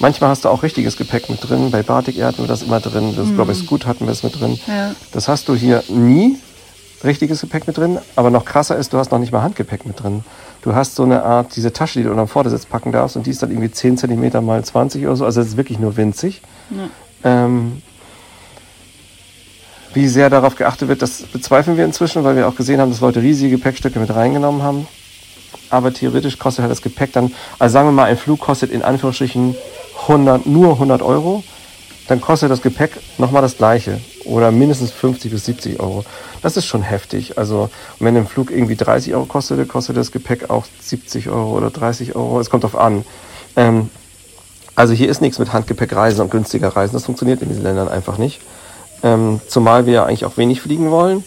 Manchmal 0.00 0.30
hast 0.30 0.44
du 0.44 0.48
auch 0.48 0.62
richtiges 0.62 0.96
Gepäck 0.96 1.30
mit 1.30 1.48
drin. 1.48 1.70
Bei 1.70 1.82
Batik 1.82 2.18
Air 2.18 2.28
hatten 2.28 2.42
wir 2.42 2.48
das 2.48 2.62
immer 2.62 2.80
drin. 2.80 3.14
Das 3.16 3.32
glaube 3.32 3.52
ich 3.52 3.58
Scoot 3.58 3.86
hatten 3.86 4.06
wir 4.06 4.12
es 4.12 4.22
mit 4.22 4.38
drin. 4.40 4.58
Ja. 4.66 4.94
Das 5.12 5.28
hast 5.28 5.48
du 5.48 5.54
hier 5.54 5.84
nie 5.88 6.36
richtiges 7.04 7.42
Gepäck 7.42 7.66
mit 7.66 7.76
drin, 7.76 7.98
aber 8.16 8.30
noch 8.30 8.44
krasser 8.44 8.76
ist, 8.76 8.92
du 8.92 8.98
hast 8.98 9.12
noch 9.12 9.18
nicht 9.18 9.32
mal 9.32 9.42
Handgepäck 9.42 9.86
mit 9.86 10.02
drin. 10.02 10.24
Du 10.62 10.74
hast 10.74 10.94
so 10.94 11.02
eine 11.02 11.22
Art, 11.22 11.54
diese 11.54 11.72
Tasche, 11.72 11.98
die 11.98 12.04
du 12.04 12.10
unterm 12.10 12.28
Vordersitz 12.28 12.64
packen 12.66 12.92
darfst 12.92 13.16
und 13.16 13.26
die 13.26 13.30
ist 13.30 13.42
dann 13.42 13.50
irgendwie 13.50 13.70
10 13.70 13.98
cm 13.98 14.44
mal 14.44 14.64
20 14.64 15.04
oder 15.04 15.16
so, 15.16 15.24
also 15.24 15.40
das 15.40 15.48
ist 15.48 15.56
wirklich 15.56 15.78
nur 15.78 15.96
winzig. 15.96 16.40
Ähm, 17.22 17.82
wie 19.92 20.08
sehr 20.08 20.30
darauf 20.30 20.56
geachtet 20.56 20.88
wird, 20.88 21.02
das 21.02 21.22
bezweifeln 21.22 21.76
wir 21.76 21.84
inzwischen, 21.84 22.24
weil 22.24 22.36
wir 22.36 22.48
auch 22.48 22.56
gesehen 22.56 22.80
haben, 22.80 22.90
dass 22.90 23.00
Leute 23.00 23.22
riesige 23.22 23.56
Gepäckstücke 23.56 23.98
mit 23.98 24.14
reingenommen 24.14 24.62
haben. 24.62 24.88
Aber 25.70 25.92
theoretisch 25.92 26.38
kostet 26.38 26.62
halt 26.62 26.72
das 26.72 26.82
Gepäck 26.82 27.12
dann, 27.12 27.32
also 27.58 27.72
sagen 27.72 27.88
wir 27.88 27.92
mal, 27.92 28.04
ein 28.04 28.16
Flug 28.16 28.40
kostet 28.40 28.70
in 28.70 28.82
Anführungsstrichen 28.82 29.54
100, 30.02 30.46
nur 30.46 30.72
100 30.72 31.02
Euro, 31.02 31.42
dann 32.08 32.20
kostet 32.20 32.50
das 32.50 32.60
Gepäck 32.60 32.92
nochmal 33.18 33.42
das 33.42 33.56
gleiche 33.56 34.00
oder 34.24 34.50
mindestens 34.50 34.90
50 34.90 35.30
bis 35.30 35.46
70 35.46 35.80
Euro. 35.80 36.04
Das 36.42 36.56
ist 36.56 36.66
schon 36.66 36.82
heftig. 36.82 37.38
Also 37.38 37.70
wenn 37.98 38.16
ein 38.16 38.26
Flug 38.26 38.50
irgendwie 38.50 38.76
30 38.76 39.14
Euro 39.14 39.24
kostet, 39.24 39.66
kostet 39.68 39.96
das 39.96 40.12
Gepäck 40.12 40.50
auch 40.50 40.66
70 40.80 41.30
Euro 41.30 41.56
oder 41.56 41.70
30 41.70 42.14
Euro. 42.14 42.40
Es 42.40 42.50
kommt 42.50 42.64
drauf 42.64 42.76
an. 42.76 43.04
Ähm, 43.56 43.88
also 44.74 44.92
hier 44.92 45.08
ist 45.08 45.20
nichts 45.20 45.38
mit 45.38 45.52
Handgepäck 45.52 45.94
reisen 45.94 46.20
und 46.20 46.30
günstiger 46.30 46.68
reisen. 46.68 46.94
Das 46.94 47.04
funktioniert 47.04 47.40
in 47.42 47.48
diesen 47.48 47.62
Ländern 47.62 47.88
einfach 47.88 48.18
nicht. 48.18 48.40
Ähm, 49.02 49.40
zumal 49.48 49.86
wir 49.86 49.92
ja 49.94 50.04
eigentlich 50.04 50.24
auch 50.24 50.36
wenig 50.36 50.60
fliegen 50.60 50.90
wollen. 50.90 51.24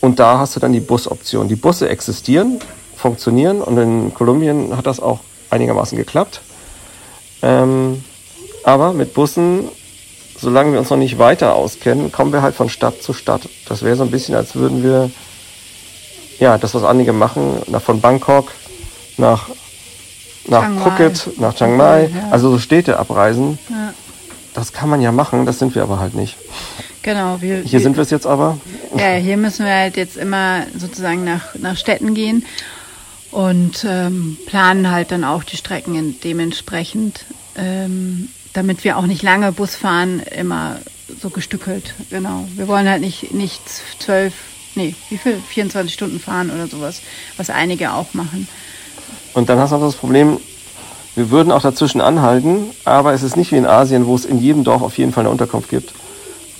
Und 0.00 0.18
da 0.18 0.38
hast 0.38 0.56
du 0.56 0.60
dann 0.60 0.72
die 0.72 0.80
Busoption. 0.80 1.48
Die 1.48 1.56
Busse 1.56 1.88
existieren, 1.88 2.58
funktionieren 2.96 3.60
und 3.62 3.78
in 3.78 4.12
Kolumbien 4.12 4.76
hat 4.76 4.86
das 4.86 5.00
auch 5.00 5.20
einigermaßen 5.50 5.96
geklappt. 5.96 6.40
Ähm, 7.44 8.02
aber 8.64 8.94
mit 8.94 9.12
Bussen, 9.12 9.68
solange 10.38 10.72
wir 10.72 10.78
uns 10.80 10.88
noch 10.88 10.96
nicht 10.96 11.18
weiter 11.18 11.54
auskennen, 11.54 12.10
kommen 12.10 12.32
wir 12.32 12.40
halt 12.40 12.54
von 12.54 12.70
Stadt 12.70 13.02
zu 13.02 13.12
Stadt. 13.12 13.42
Das 13.68 13.82
wäre 13.82 13.96
so 13.96 14.02
ein 14.02 14.10
bisschen, 14.10 14.34
als 14.34 14.54
würden 14.54 14.82
wir, 14.82 15.10
ja, 16.40 16.56
das, 16.56 16.74
was 16.74 16.84
einige 16.84 17.12
machen, 17.12 17.58
nach, 17.66 17.82
von 17.82 18.00
Bangkok 18.00 18.50
nach, 19.18 19.48
nach 20.48 20.62
Chiang 20.62 20.74
Mai. 20.74 20.82
Phuket, 20.82 21.40
nach 21.40 21.54
Chiang 21.54 21.76
Mai, 21.76 22.04
Ja. 22.14 22.30
also 22.30 22.50
so 22.50 22.58
Städte 22.58 22.98
abreisen. 22.98 23.58
Ja. 23.68 23.92
Das 24.54 24.72
kann 24.72 24.88
man 24.88 25.02
ja 25.02 25.12
machen, 25.12 25.46
das 25.46 25.58
sind 25.58 25.74
wir 25.74 25.82
aber 25.82 25.98
halt 25.98 26.14
nicht. 26.14 26.36
Genau. 27.02 27.36
Wir, 27.40 27.58
Hier 27.58 27.80
sind 27.80 27.96
wir 27.96 28.02
es 28.02 28.10
jetzt 28.10 28.26
aber. 28.26 28.56
Ja, 28.96 29.12
hier 29.14 29.36
müssen 29.36 29.66
wir 29.66 29.72
halt 29.74 29.96
jetzt 29.96 30.16
immer 30.16 30.62
sozusagen 30.78 31.24
nach, 31.24 31.54
nach 31.56 31.76
Städten 31.76 32.14
gehen 32.14 32.46
und 33.34 33.84
ähm, 33.86 34.38
planen 34.46 34.92
halt 34.92 35.10
dann 35.10 35.24
auch 35.24 35.42
die 35.42 35.56
Strecken 35.56 36.20
dementsprechend, 36.22 37.24
ähm, 37.56 38.28
damit 38.52 38.84
wir 38.84 38.96
auch 38.96 39.06
nicht 39.06 39.22
lange 39.22 39.50
Bus 39.50 39.74
fahren, 39.74 40.20
immer 40.20 40.76
so 41.20 41.30
gestückelt. 41.30 41.94
Genau. 42.10 42.46
Wir 42.54 42.68
wollen 42.68 42.88
halt 42.88 43.00
nicht, 43.00 43.34
nicht 43.34 43.60
zwölf, 43.98 44.34
nee, 44.76 44.94
wie 45.10 45.18
viel? 45.18 45.36
24 45.48 45.92
Stunden 45.92 46.20
fahren 46.20 46.50
oder 46.50 46.68
sowas, 46.68 47.00
was 47.36 47.50
einige 47.50 47.92
auch 47.92 48.14
machen. 48.14 48.46
Und 49.34 49.48
dann 49.48 49.58
hast 49.58 49.72
du 49.72 49.78
noch 49.78 49.86
das 49.86 49.96
Problem, 49.96 50.38
wir 51.16 51.30
würden 51.30 51.50
auch 51.50 51.62
dazwischen 51.62 52.00
anhalten, 52.00 52.70
aber 52.84 53.14
es 53.14 53.24
ist 53.24 53.36
nicht 53.36 53.50
wie 53.50 53.56
in 53.56 53.66
Asien, 53.66 54.06
wo 54.06 54.14
es 54.14 54.24
in 54.24 54.38
jedem 54.38 54.62
Dorf 54.62 54.82
auf 54.82 54.96
jeden 54.96 55.12
Fall 55.12 55.22
eine 55.22 55.30
Unterkunft 55.30 55.70
gibt, 55.70 55.92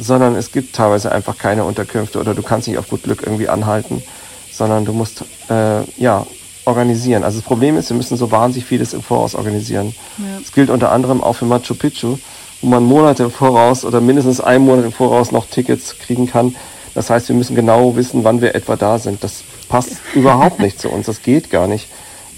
sondern 0.01 0.35
es 0.35 0.51
gibt 0.51 0.75
teilweise 0.75 1.13
einfach 1.13 1.39
keine 1.39 1.63
Unterkünfte 1.63 2.19
oder 2.19 2.35
du 2.35 2.43
kannst 2.43 2.67
nicht 2.67 2.79
auf 2.79 2.89
gut 2.89 3.05
Glück 3.05 3.23
irgendwie 3.23 3.49
anhalten, 3.49 4.03
sondern 4.51 4.85
du 4.85 4.93
musst 4.93 5.25
äh, 5.49 5.83
ja 5.99 6.27
organisieren. 6.67 7.25
Also 7.25 7.39
das 7.39 7.45
Problem 7.47 7.77
ist, 7.77 7.91
wir 7.91 7.97
müssen 7.97 8.17
so 8.17 8.31
wahnsinnig 8.31 8.67
vieles 8.67 8.93
im 8.93 9.03
Voraus 9.03 9.35
organisieren. 9.35 9.95
Ja. 10.19 10.25
Das 10.41 10.53
gilt 10.53 10.71
unter 10.71 10.93
anderem 10.93 11.23
auch 11.23 11.35
für 11.35 11.45
Machu 11.45 11.75
Picchu, 11.75 12.19
wo 12.63 12.69
man 12.69 12.85
Monate 12.85 13.25
im 13.25 13.31
Voraus 13.31 13.85
oder 13.85 14.01
mindestens 14.01 14.41
einen 14.41 14.65
Monat 14.65 14.85
im 14.85 14.93
Voraus 14.93 15.33
noch 15.33 15.47
Tickets 15.47 15.99
kriegen 15.99 16.27
kann. 16.29 16.55
Das 16.95 17.11
heißt, 17.11 17.29
wir 17.29 17.37
müssen 17.37 17.57
genau 17.57 17.97
wissen, 17.97 18.25
wann 18.25 18.41
wir 18.41 18.55
etwa 18.55 18.77
da 18.77 18.99
sind. 18.99 19.23
Das 19.25 19.43
passt 19.69 19.93
überhaupt 20.15 20.61
nicht 20.61 20.81
zu 20.81 20.89
uns. 20.89 21.07
Das 21.07 21.23
geht 21.23 21.51
gar 21.51 21.67
nicht. 21.67 21.89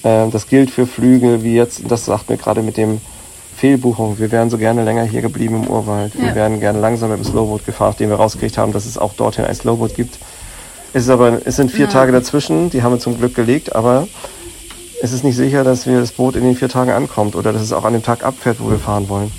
Ähm, 0.02 0.30
Das 0.30 0.47
gilt 0.49 0.71
für 0.71 0.87
Flüge 0.87 1.42
wie 1.42 1.54
jetzt, 1.54 1.83
das 1.88 2.04
sagt 2.06 2.28
mir 2.30 2.37
gerade 2.38 2.62
mit 2.62 2.76
dem 2.76 3.00
Fehlbuchung. 3.56 4.18
Wir 4.18 4.30
wären 4.33 4.50
so 4.50 4.59
gerne 4.59 4.85
länger 4.85 5.04
hier 5.04 5.23
geblieben 5.23 5.62
im 5.64 5.71
Urwald. 5.71 6.14
Wir 6.18 6.28
Ja. 6.28 6.35
wären 6.35 6.61
gerne 6.61 6.78
langsam 6.80 7.11
mit 7.11 7.18
dem 7.18 7.25
Slowboot 7.25 7.64
gefahren, 7.64 7.90
nachdem 7.90 8.11
wir 8.11 8.16
rausgekriegt 8.16 8.59
haben, 8.59 8.73
dass 8.73 8.85
es 8.87 8.99
auch 8.99 9.14
dorthin 9.14 9.45
ein 9.45 9.54
Slowboot 9.54 9.95
gibt. 9.95 10.18
Es 10.96 11.02
ist 11.04 11.10
aber, 11.10 11.42
es 11.44 11.56
sind 11.56 11.70
vier 11.70 11.84
Ja. 11.84 11.90
Tage 11.90 12.10
dazwischen, 12.10 12.70
die 12.70 12.82
haben 12.82 12.92
wir 12.92 12.98
zum 12.98 13.18
Glück 13.18 13.34
gelegt, 13.34 13.76
aber 13.76 14.08
es 15.02 15.12
ist 15.12 15.24
nicht 15.24 15.36
sicher, 15.36 15.62
dass 15.62 15.86
wir 15.86 16.00
das 16.00 16.12
Boot 16.12 16.36
in 16.36 16.42
den 16.42 16.56
vier 16.56 16.70
Tagen 16.70 16.90
ankommt 16.90 17.36
oder 17.36 17.52
dass 17.52 17.60
es 17.60 17.74
auch 17.74 17.84
an 17.84 17.92
dem 17.92 18.02
Tag 18.02 18.24
abfährt, 18.24 18.60
wo 18.60 18.70
wir 18.70 18.78
fahren 18.78 19.06
wollen. 19.10 19.30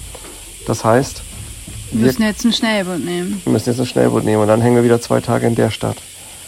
Das 0.67 0.85
heißt, 0.85 1.23
Wir 1.89 1.99
wir 2.01 2.05
müssen 2.05 2.21
jetzt 2.21 2.45
ein 2.45 2.53
Schnellboot 2.53 2.99
nehmen. 3.03 3.41
müssen 3.45 3.69
jetzt 3.71 3.79
ein 3.79 3.87
Schnellboot 3.87 4.23
nehmen 4.23 4.39
und 4.43 4.47
dann 4.49 4.61
hängen 4.61 4.75
wir 4.75 4.83
wieder 4.83 5.01
zwei 5.01 5.19
Tage 5.19 5.47
in 5.47 5.55
der 5.55 5.71
Stadt. 5.71 5.97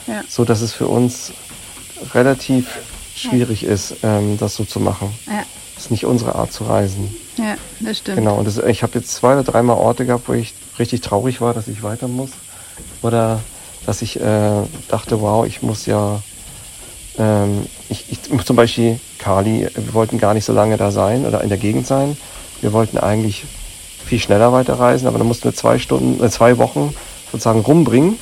Ja. 0.05 0.21
So 0.29 0.45
dass 0.45 0.61
es 0.61 0.73
für 0.73 0.85
uns 0.87 1.31
relativ 2.13 2.67
schwierig 3.15 3.63
ist, 3.63 3.95
ähm, 4.03 4.37
das 4.37 4.53
so 4.57 4.63
zu 4.63 4.79
machen. 4.79 5.11
Ja, 5.25 5.41
Das 5.73 5.85
ist 5.85 5.89
nicht 5.91 6.05
unsere 6.05 6.35
Art 6.35 6.53
zu 6.53 6.65
reisen. 6.65 7.15
ja 7.37 7.55
das 7.79 7.97
stimmt. 7.97 8.17
Genau, 8.19 8.35
und 8.35 8.45
das, 8.45 8.59
ich 8.59 8.83
habe 8.83 8.99
jetzt 8.99 9.11
zwei 9.15 9.33
oder 9.33 9.43
dreimal 9.43 9.77
Orte 9.77 10.05
gehabt, 10.05 10.27
wo 10.27 10.33
ich 10.33 10.53
richtig 10.77 11.01
traurig 11.01 11.41
war, 11.41 11.55
dass 11.55 11.67
ich 11.67 11.81
weiter 11.81 12.07
muss. 12.07 12.29
Oder 13.01 13.39
dass 13.89 14.03
ich 14.03 14.22
äh, 14.22 14.51
dachte, 14.88 15.19
wow, 15.19 15.48
ich 15.48 15.63
muss 15.63 15.88
ja, 15.88 16.22
ähm, 17.17 17.65
ich, 17.89 18.05
ich, 18.12 18.22
zum 18.46 18.55
Beispiel 18.55 19.00
Kali, 19.17 19.67
wir 19.74 19.93
wollten 19.96 20.19
gar 20.19 20.36
nicht 20.36 20.46
so 20.46 20.53
lange 20.53 20.77
da 20.77 20.91
sein 20.91 21.25
oder 21.25 21.41
in 21.41 21.50
der 21.50 21.58
Gegend 21.58 21.88
sein. 21.88 22.15
Wir 22.62 22.72
wollten 22.72 23.00
eigentlich 23.00 23.46
viel 24.05 24.19
schneller 24.19 24.53
weiterreisen, 24.53 25.08
aber 25.08 25.17
dann 25.17 25.25
mussten 25.25 25.46
wir 25.46 25.55
zwei 25.55 25.79
Stunden, 25.79 26.24
äh, 26.24 26.29
zwei 26.29 26.60
Wochen 26.60 26.93
sozusagen 27.31 27.62
rumbringen. 27.62 28.17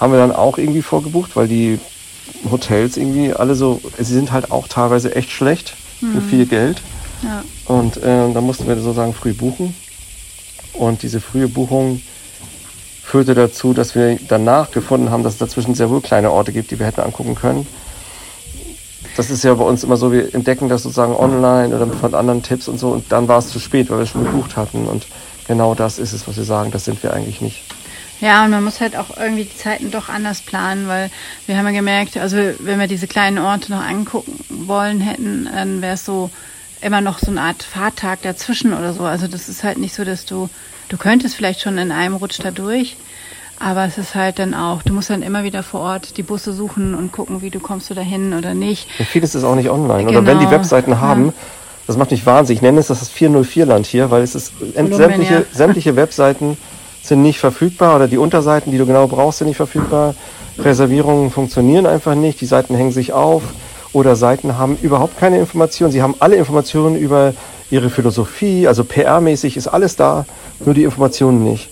Haben 0.00 0.12
wir 0.12 0.18
dann 0.18 0.32
auch 0.32 0.58
irgendwie 0.58 0.82
vorgebucht, 0.82 1.36
weil 1.36 1.46
die 1.46 1.78
Hotels 2.50 2.96
irgendwie 2.96 3.32
alle 3.32 3.54
so, 3.54 3.80
sie 3.96 4.12
sind 4.12 4.32
halt 4.32 4.50
auch 4.50 4.66
teilweise 4.66 5.14
echt 5.14 5.30
schlecht 5.30 5.74
für 6.00 6.20
viel 6.20 6.46
Geld. 6.46 6.82
Ja. 7.22 7.44
Und 7.66 7.98
äh, 7.98 8.32
da 8.32 8.40
mussten 8.40 8.66
wir 8.66 8.74
sozusagen 8.74 9.14
früh 9.14 9.34
buchen. 9.34 9.72
Und 10.72 11.04
diese 11.04 11.20
frühe 11.20 11.46
Buchung 11.46 12.02
führte 13.04 13.34
dazu, 13.34 13.74
dass 13.74 13.94
wir 13.94 14.18
danach 14.28 14.70
gefunden 14.70 15.10
haben, 15.10 15.22
dass 15.22 15.34
es 15.34 15.38
dazwischen 15.38 15.74
sehr 15.74 15.90
wohl 15.90 16.00
kleine 16.00 16.30
Orte 16.30 16.52
gibt, 16.52 16.70
die 16.70 16.78
wir 16.78 16.86
hätten 16.86 17.02
angucken 17.02 17.34
können. 17.34 17.66
Das 19.16 19.30
ist 19.30 19.44
ja 19.44 19.54
bei 19.54 19.64
uns 19.64 19.84
immer 19.84 19.96
so, 19.96 20.10
wir 20.10 20.34
entdecken 20.34 20.68
das 20.68 20.82
sozusagen 20.82 21.14
online 21.14 21.76
oder 21.76 21.86
von 21.86 22.14
anderen 22.14 22.42
Tipps 22.42 22.66
und 22.66 22.78
so 22.78 22.88
und 22.88 23.12
dann 23.12 23.28
war 23.28 23.38
es 23.38 23.48
zu 23.48 23.60
spät, 23.60 23.90
weil 23.90 23.98
wir 23.98 24.06
schon 24.06 24.24
gebucht 24.24 24.56
hatten. 24.56 24.86
Und 24.86 25.06
genau 25.46 25.74
das 25.74 25.98
ist 25.98 26.12
es, 26.12 26.26
was 26.26 26.36
wir 26.36 26.44
sagen, 26.44 26.70
das 26.70 26.86
sind 26.86 27.02
wir 27.02 27.12
eigentlich 27.12 27.40
nicht. 27.40 27.62
Ja, 28.20 28.44
und 28.44 28.50
man 28.50 28.64
muss 28.64 28.80
halt 28.80 28.96
auch 28.96 29.16
irgendwie 29.16 29.44
die 29.44 29.56
Zeiten 29.56 29.90
doch 29.90 30.08
anders 30.08 30.40
planen, 30.40 30.88
weil 30.88 31.10
wir 31.46 31.58
haben 31.58 31.66
ja 31.66 31.72
gemerkt, 31.72 32.16
also 32.16 32.36
wenn 32.58 32.80
wir 32.80 32.86
diese 32.86 33.06
kleinen 33.06 33.38
Orte 33.38 33.70
noch 33.70 33.82
angucken 33.82 34.38
wollen 34.48 35.00
hätten, 35.00 35.48
dann 35.52 35.82
wäre 35.82 35.94
es 35.94 36.04
so 36.04 36.30
immer 36.80 37.00
noch 37.00 37.18
so 37.18 37.30
eine 37.30 37.42
Art 37.42 37.62
Fahrtag 37.62 38.22
dazwischen 38.22 38.72
oder 38.72 38.94
so. 38.94 39.04
Also 39.04 39.26
das 39.26 39.48
ist 39.48 39.62
halt 39.62 39.78
nicht 39.78 39.94
so, 39.94 40.04
dass 40.04 40.24
du, 40.24 40.48
du 40.94 40.98
könntest 40.98 41.34
vielleicht 41.34 41.60
schon 41.60 41.76
in 41.76 41.90
einem 41.90 42.14
Rutsch 42.14 42.38
da 42.40 42.52
durch, 42.52 42.96
aber 43.58 43.84
es 43.84 43.98
ist 43.98 44.14
halt 44.14 44.38
dann 44.38 44.54
auch, 44.54 44.82
du 44.82 44.92
musst 44.92 45.10
dann 45.10 45.22
immer 45.22 45.42
wieder 45.42 45.64
vor 45.64 45.80
Ort 45.80 46.16
die 46.16 46.22
Busse 46.22 46.52
suchen 46.52 46.94
und 46.94 47.10
gucken, 47.10 47.42
wie 47.42 47.50
du 47.50 47.58
kommst 47.58 47.90
du 47.90 47.94
dahin 47.94 48.32
oder 48.32 48.54
nicht. 48.54 48.88
Und 49.00 49.08
vieles 49.08 49.34
ist 49.34 49.42
auch 49.42 49.56
nicht 49.56 49.70
online. 49.70 50.08
Oder 50.08 50.24
wenn 50.24 50.38
die 50.38 50.44
Genau, 50.44 50.56
Webseiten 50.56 51.00
haben, 51.00 51.26
ja. 51.26 51.32
das 51.88 51.96
macht 51.96 52.12
mich 52.12 52.24
wahnsinnig. 52.24 52.58
Ich 52.58 52.62
nenne 52.62 52.78
es 52.78 52.86
das 52.86 53.10
404-Land 53.10 53.86
hier, 53.86 54.12
weil 54.12 54.22
es 54.22 54.36
ist 54.36 54.52
Kolumbien, 54.56 54.94
sämtliche, 54.96 55.34
ja. 55.34 55.42
sämtliche 55.52 55.96
Webseiten 55.96 56.56
sind 57.02 57.22
nicht 57.22 57.40
verfügbar 57.40 57.96
oder 57.96 58.06
die 58.06 58.18
Unterseiten, 58.18 58.70
die 58.70 58.78
du 58.78 58.86
genau 58.86 59.08
brauchst, 59.08 59.38
sind 59.38 59.48
nicht 59.48 59.56
verfügbar. 59.56 60.14
Reservierungen 60.58 61.32
funktionieren 61.32 61.86
einfach 61.86 62.14
nicht, 62.14 62.40
die 62.40 62.46
Seiten 62.46 62.76
hängen 62.76 62.92
sich 62.92 63.12
auf 63.12 63.42
oder 63.92 64.14
Seiten 64.14 64.58
haben 64.58 64.78
überhaupt 64.80 65.18
keine 65.18 65.38
Informationen. 65.40 65.90
Sie 65.90 66.02
haben 66.02 66.14
alle 66.20 66.36
Informationen 66.36 66.96
über 66.96 67.34
ihre 67.70 67.90
Philosophie, 67.90 68.68
also 68.68 68.82
PR-mäßig 68.82 69.56
ist 69.56 69.68
alles 69.68 69.96
da, 69.96 70.26
nur 70.64 70.74
die 70.74 70.84
Informationen 70.84 71.44
nicht. 71.44 71.70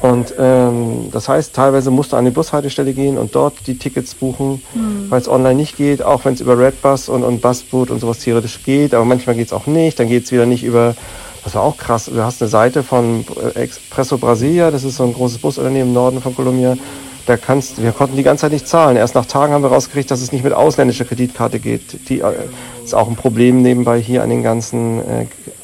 Und 0.00 0.32
ähm, 0.38 1.08
das 1.10 1.28
heißt, 1.28 1.54
teilweise 1.54 1.90
musst 1.90 2.12
du 2.12 2.16
an 2.16 2.24
die 2.24 2.30
Bushaltestelle 2.30 2.92
gehen 2.92 3.18
und 3.18 3.34
dort 3.34 3.54
die 3.66 3.78
Tickets 3.78 4.14
buchen, 4.14 4.62
weil 5.08 5.20
es 5.20 5.28
online 5.28 5.56
nicht 5.56 5.76
geht, 5.76 6.02
auch 6.02 6.24
wenn 6.24 6.34
es 6.34 6.40
über 6.40 6.56
Redbus 6.56 7.08
und, 7.08 7.24
und 7.24 7.40
Busboot 7.40 7.90
und 7.90 8.00
sowas 8.00 8.20
theoretisch 8.20 8.62
geht, 8.64 8.94
aber 8.94 9.04
manchmal 9.04 9.34
geht 9.34 9.48
es 9.48 9.52
auch 9.52 9.66
nicht. 9.66 9.98
Dann 9.98 10.08
geht 10.08 10.24
es 10.24 10.32
wieder 10.32 10.46
nicht 10.46 10.62
über, 10.62 10.94
das 11.42 11.56
war 11.56 11.62
auch 11.62 11.76
krass, 11.76 12.04
du 12.04 12.22
hast 12.22 12.40
eine 12.40 12.48
Seite 12.48 12.84
von 12.84 13.24
Expresso 13.54 14.18
Brasilia, 14.18 14.70
das 14.70 14.84
ist 14.84 14.96
so 14.96 15.04
ein 15.04 15.14
großes 15.14 15.38
Busunternehmen 15.38 15.88
im 15.88 15.94
Norden 15.94 16.22
von 16.22 16.34
Kolumbien. 16.34 16.78
Da 17.28 17.36
kannst, 17.36 17.82
wir 17.82 17.92
konnten 17.92 18.16
die 18.16 18.22
ganze 18.22 18.42
Zeit 18.42 18.52
nicht 18.52 18.66
zahlen. 18.66 18.96
Erst 18.96 19.14
nach 19.14 19.26
Tagen 19.26 19.52
haben 19.52 19.62
wir 19.62 19.68
rausgekriegt, 19.68 20.10
dass 20.10 20.22
es 20.22 20.32
nicht 20.32 20.44
mit 20.44 20.54
ausländischer 20.54 21.04
Kreditkarte 21.04 21.58
geht. 21.58 22.08
Die 22.08 22.20
äh, 22.20 22.32
ist 22.82 22.94
auch 22.94 23.06
ein 23.06 23.16
Problem 23.16 23.60
nebenbei 23.60 24.00
hier 24.00 24.22
an 24.22 24.30
den 24.30 24.42
ganzen 24.42 25.02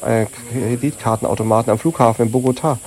äh, 0.03 0.21
äh, 0.21 0.27
Kreditkartenautomaten 0.51 1.71
am 1.71 1.79
Flughafen 1.79 2.27
in 2.27 2.31
Bogotá 2.31 2.77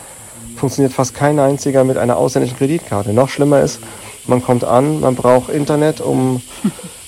funktioniert 0.56 0.92
fast 0.92 1.14
kein 1.14 1.40
einziger 1.40 1.82
mit 1.82 1.96
einer 1.96 2.16
ausländischen 2.18 2.56
Kreditkarte. 2.56 3.12
Noch 3.12 3.28
schlimmer 3.28 3.60
ist, 3.62 3.80
man 4.28 4.44
kommt 4.44 4.62
an, 4.62 5.00
man 5.00 5.16
braucht 5.16 5.48
Internet, 5.48 6.00
um 6.00 6.40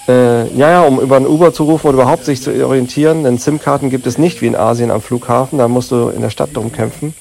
äh, 0.08 0.48
ja, 0.56 0.70
ja, 0.70 0.82
um 0.82 0.98
über 0.98 1.18
ein 1.18 1.26
Uber 1.26 1.52
zu 1.52 1.62
rufen 1.62 1.86
oder 1.86 2.02
überhaupt 2.02 2.24
sich 2.24 2.42
zu 2.42 2.50
orientieren. 2.66 3.22
Denn 3.22 3.38
SIM-Karten 3.38 3.90
gibt 3.90 4.08
es 4.08 4.18
nicht 4.18 4.42
wie 4.42 4.48
in 4.48 4.56
Asien 4.56 4.90
am 4.90 5.02
Flughafen. 5.02 5.58
Da 5.58 5.68
musst 5.68 5.92
du 5.92 6.08
in 6.08 6.20
der 6.20 6.30
Stadt 6.30 6.50
drum 6.52 6.72
kämpfen. 6.72 7.14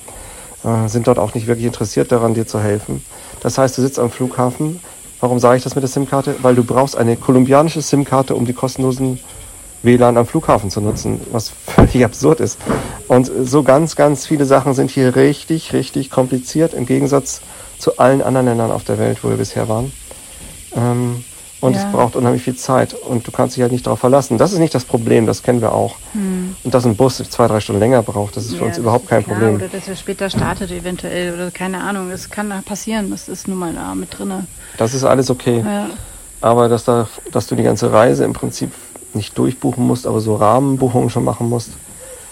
Äh, 0.63 0.87
sind 0.87 1.05
dort 1.07 1.19
auch 1.19 1.35
nicht 1.35 1.45
wirklich 1.45 1.67
interessiert 1.67 2.11
daran, 2.11 2.33
dir 2.33 2.47
zu 2.47 2.59
helfen. 2.59 3.03
Das 3.41 3.57
heißt, 3.57 3.77
du 3.77 3.81
sitzt 3.81 3.99
am 3.99 4.11
Flughafen. 4.11 4.79
Warum 5.19 5.39
sage 5.39 5.57
ich 5.57 5.63
das 5.63 5.75
mit 5.75 5.81
der 5.81 5.89
SIM-Karte? 5.89 6.35
Weil 6.41 6.55
du 6.55 6.63
brauchst 6.63 6.97
eine 6.97 7.17
kolumbianische 7.17 7.81
SIM-Karte, 7.81 8.35
um 8.35 8.45
die 8.45 8.53
kostenlosen 8.53 9.19
WLAN 9.83 10.17
am 10.17 10.25
Flughafen 10.25 10.69
zu 10.69 10.81
nutzen, 10.81 11.21
was 11.31 11.49
völlig 11.65 12.03
absurd 12.03 12.39
ist. 12.39 12.57
Und 13.07 13.31
so 13.43 13.63
ganz, 13.63 13.95
ganz 13.95 14.25
viele 14.25 14.45
Sachen 14.45 14.73
sind 14.73 14.91
hier 14.91 15.15
richtig, 15.15 15.73
richtig 15.73 16.09
kompliziert 16.09 16.73
im 16.73 16.85
Gegensatz 16.85 17.41
zu 17.77 17.97
allen 17.97 18.21
anderen 18.21 18.47
Ländern 18.47 18.71
auf 18.71 18.83
der 18.83 18.97
Welt, 18.97 19.19
wo 19.23 19.29
wir 19.29 19.37
bisher 19.37 19.69
waren. 19.69 19.91
Ähm, 20.75 21.23
und 21.61 21.73
Ja. 21.75 21.79
es 21.85 21.91
braucht 21.91 22.15
unheimlich 22.15 22.41
viel 22.43 22.55
Zeit 22.55 22.93
und 22.93 23.27
du 23.27 23.31
kannst 23.31 23.55
dich 23.55 23.61
halt 23.61 23.71
nicht 23.71 23.85
darauf 23.85 23.99
verlassen. 23.99 24.37
Das 24.37 24.53
ist 24.53 24.59
nicht 24.59 24.73
das 24.73 24.85
Problem, 24.85 25.25
das 25.25 25.43
kennen 25.43 25.61
wir 25.61 25.73
auch. 25.73 25.95
Und 26.13 26.73
dass 26.73 26.85
ein 26.85 26.95
Bus 26.95 27.17
zwei, 27.17 27.47
drei 27.47 27.59
Stunden 27.59 27.79
länger 27.81 28.01
braucht, 28.03 28.37
das 28.37 28.45
ist 28.45 28.51
für 28.53 28.59
Hm. 28.59 28.61
Ja, 28.61 28.65
uns 28.67 28.75
das 28.75 28.81
überhaupt 28.83 29.07
kein 29.09 29.23
klar. 29.23 29.37
Problem. 29.37 29.55
Oder 29.55 29.67
dass 29.67 29.87
er 29.87 29.95
später 29.95 30.29
startet 30.29 30.71
eventuell 30.71 31.33
oder 31.33 31.51
keine 31.51 31.81
Ahnung. 31.81 32.09
Das 32.09 32.29
kann 32.29 32.49
passieren. 32.63 33.11
Das 33.11 33.27
ist 33.29 33.47
nun 33.47 33.57
mal 33.57 33.73
da 33.73 33.93
mit 33.95 34.17
drinne. 34.17 34.45
Das 34.77 34.93
ist 34.93 35.03
alles 35.03 35.29
okay. 35.29 35.63
Ja. 35.65 35.89
Aber 36.41 36.69
dass, 36.69 36.85
da, 36.85 37.07
dass 37.31 37.47
du 37.47 37.55
die 37.55 37.63
ganze 37.63 37.91
Reise 37.91 38.23
im 38.23 38.31
Prinzip 38.33 38.71
nicht 39.13 39.37
durchbuchen 39.37 39.85
musst, 39.85 40.07
aber 40.07 40.21
so 40.21 40.35
Rahmenbuchungen 40.35 41.09
schon 41.09 41.23
machen 41.25 41.49
musst, 41.49 41.71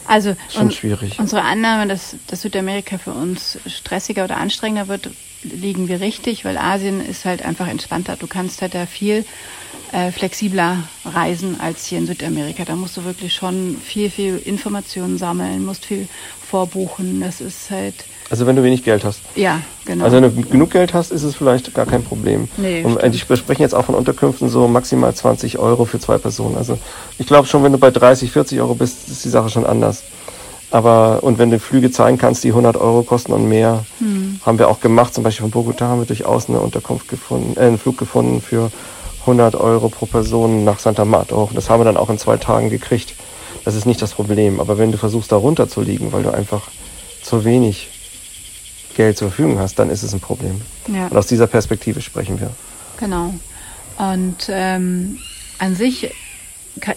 Also 0.08 0.36
schon 0.50 0.72
schwierig. 0.72 1.20
unsere 1.20 1.42
Annahme, 1.42 1.88
dass, 1.88 2.16
dass 2.28 2.42
Südamerika 2.44 2.98
für 2.98 3.12
uns 3.12 3.58
stressiger 3.66 4.24
oder 4.24 4.38
anstrengender 4.38 4.88
wird, 4.88 5.10
liegen 5.44 5.88
wir 5.88 6.02
richtig, 6.02 6.46
weil 6.46 6.58
Asien 6.58 7.06
ist 7.06 7.26
halt 7.26 7.44
einfach 7.44 7.68
entspannter. 7.68 8.16
Du 8.18 8.28
kannst 8.28 8.62
halt 8.62 8.74
da 8.76 8.86
viel 8.86 9.26
äh, 9.92 10.12
flexibler 10.12 10.84
reisen 11.06 11.60
als 11.62 11.86
hier 11.86 12.00
in 12.00 12.08
Südamerika. 12.08 12.66
Da 12.66 12.76
musst 12.76 12.98
du 12.98 13.06
wirklich 13.06 13.34
schon 13.34 13.78
viel, 13.84 14.10
viel 14.10 14.38
Informationen 14.44 15.18
sammeln, 15.18 15.66
musst 15.66 15.86
viel 15.86 16.08
vorbuchen. 16.50 17.22
Das 17.22 17.40
ist 17.42 17.70
halt, 17.72 17.94
Also 18.30 18.46
wenn 18.48 18.56
du 18.56 18.64
wenig 18.64 18.84
Geld 18.84 19.04
hast. 19.06 19.22
ja, 19.36 19.62
genau. 19.86 20.04
Also 20.06 20.18
wenn 20.18 20.24
du 20.36 20.42
genug 20.50 20.72
Geld 20.72 20.94
hast, 20.94 21.12
ist 21.12 21.24
es 21.24 21.36
vielleicht 21.36 21.74
gar 21.74 21.86
kein 21.86 22.04
Problem. 22.04 22.48
Nee, 22.58 22.84
Und 22.84 22.98
stimmt. 23.00 23.16
ich- 23.16 23.30
wir 23.30 23.38
sprechen 23.38 23.62
jetzt 23.62 23.76
auch 23.76 23.86
von 23.86 23.96
Unterkünften 23.96 24.50
so 24.50 24.68
maximal 24.68 25.14
20 25.14 25.58
Euro 25.58 25.86
für 25.86 26.00
zwei 26.00 26.18
Personen. 26.18 26.58
Also 26.58 26.78
ich 27.20 27.28
glaube 27.28 27.48
schon, 27.48 27.64
wenn 27.64 27.72
du 27.72 27.78
bei 27.78 27.92
30, 27.92 28.32
40 28.32 28.60
Euro 28.60 28.76
bist, 28.76 29.08
ist 29.10 29.24
die 29.24 29.30
Sache 29.30 29.50
schon 29.50 29.66
anders. 29.66 30.04
Aber 30.70 31.24
und 31.24 31.38
wenn 31.38 31.50
du 31.50 31.60
Flüge 31.60 31.92
zahlen 31.92 32.18
kannst, 32.18 32.44
die 32.44 32.50
100 32.50 32.76
Euro 32.78 33.04
kosten 33.04 33.32
und 33.32 33.48
mehr, 33.48 33.86
Hm. 34.00 34.40
haben 34.46 34.60
wir 34.60 34.68
auch 34.70 34.82
gemacht. 34.82 35.14
Zum 35.14 35.24
Beispiel 35.24 35.44
von 35.44 35.52
Bogota 35.52 35.88
haben 35.88 36.00
wir 36.02 36.06
durchaus 36.06 36.50
eine 36.50 36.60
Unterkunft 36.60 37.08
gefunden, 37.08 37.56
äh, 37.58 37.62
einen 37.68 37.78
Flug 37.80 37.98
gefunden 37.98 38.42
für 38.42 38.70
100 39.22 39.56
Euro 39.56 39.90
pro 39.90 40.06
Person 40.06 40.64
nach 40.66 40.80
Santa 40.80 41.06
Marta. 41.06 41.36
Auch 41.36 41.52
Das 41.54 41.70
haben 41.70 41.80
wir 41.80 41.86
dann 41.86 41.98
auch 41.98 42.10
in 42.10 42.18
zwei 42.18 42.38
Tagen 42.38 42.70
gekriegt. 42.70 43.14
Das 43.66 43.76
ist 43.76 43.86
nicht 43.86 44.02
das 44.02 44.14
Problem. 44.14 44.60
Aber 44.60 44.78
wenn 44.78 44.92
du 44.92 44.98
versuchst, 44.98 45.32
da 45.32 45.36
runter 45.38 45.68
zu 45.70 45.82
liegen, 45.82 46.12
weil 46.14 46.24
du 46.24 46.32
einfach 46.34 46.64
zu 47.24 47.44
wenig 47.46 47.90
Geld 48.96 49.18
zur 49.18 49.30
Verfügung 49.30 49.60
hast, 49.60 49.80
dann 49.80 49.90
ist 49.90 50.04
es 50.04 50.14
ein 50.14 50.20
Problem. 50.22 50.62
ja. 50.88 51.08
Und 51.08 51.18
aus 51.18 51.28
dieser 51.28 51.48
Perspektive 51.48 52.02
sprechen 52.02 52.40
wir. 52.40 52.50
Genau. 53.00 53.34
Und 53.98 54.48
ähm, 54.50 55.18
an 55.60 55.76
sich 55.76 56.12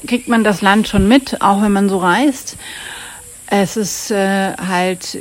kriegt 0.06 0.28
man 0.28 0.44
das 0.44 0.60
Land 0.60 0.88
schon 0.88 1.08
mit, 1.08 1.40
auch 1.40 1.62
wenn 1.62 1.72
man 1.72 1.88
so 1.88 1.98
reist. 1.98 2.56
Es 3.50 3.76
ist 3.76 4.10
äh, 4.10 4.54
halt 4.56 5.18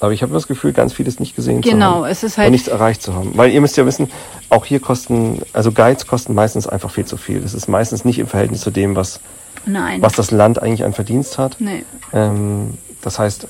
Aber 0.00 0.12
ich 0.12 0.22
habe 0.22 0.32
das 0.34 0.48
Gefühl, 0.48 0.72
ganz 0.72 0.92
vieles 0.92 1.20
nicht 1.20 1.36
gesehen 1.36 1.60
Genau, 1.60 1.90
zu 1.92 1.96
haben. 1.98 2.04
es 2.10 2.22
ist 2.24 2.36
halt- 2.38 2.46
Und 2.48 2.52
nichts 2.52 2.68
erreicht 2.68 3.02
zu 3.02 3.14
haben. 3.14 3.32
Weil 3.36 3.50
ihr 3.52 3.60
müsst 3.60 3.76
ja 3.76 3.86
wissen, 3.86 4.10
auch 4.50 4.64
hier 4.66 4.80
kosten, 4.80 5.40
also 5.52 5.70
Guides 5.72 6.06
kosten 6.06 6.34
meistens 6.34 6.66
einfach 6.66 6.90
viel 6.90 7.04
zu 7.04 7.16
viel. 7.16 7.40
Das 7.40 7.54
ist 7.54 7.68
meistens 7.68 8.04
nicht 8.04 8.18
im 8.18 8.26
Verhältnis 8.26 8.60
zu 8.62 8.70
dem, 8.70 8.96
was, 8.96 9.20
Nein. 9.64 10.02
was 10.02 10.14
das 10.14 10.30
Land 10.32 10.60
eigentlich 10.60 10.84
an 10.84 10.92
Verdienst 10.92 11.38
hat. 11.38 11.56
Nee. 11.60 11.84
Ähm, 12.12 12.76
das 13.00 13.18
heißt, 13.20 13.46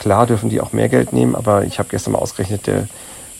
klar 0.00 0.26
dürfen 0.26 0.50
die 0.50 0.60
auch 0.60 0.72
mehr 0.72 0.88
Geld 0.88 1.12
nehmen, 1.12 1.36
aber 1.36 1.64
ich 1.64 1.78
habe 1.78 1.88
gestern 1.88 2.12
mal 2.14 2.18
ausgerechnet, 2.18 2.66
der, 2.66 2.88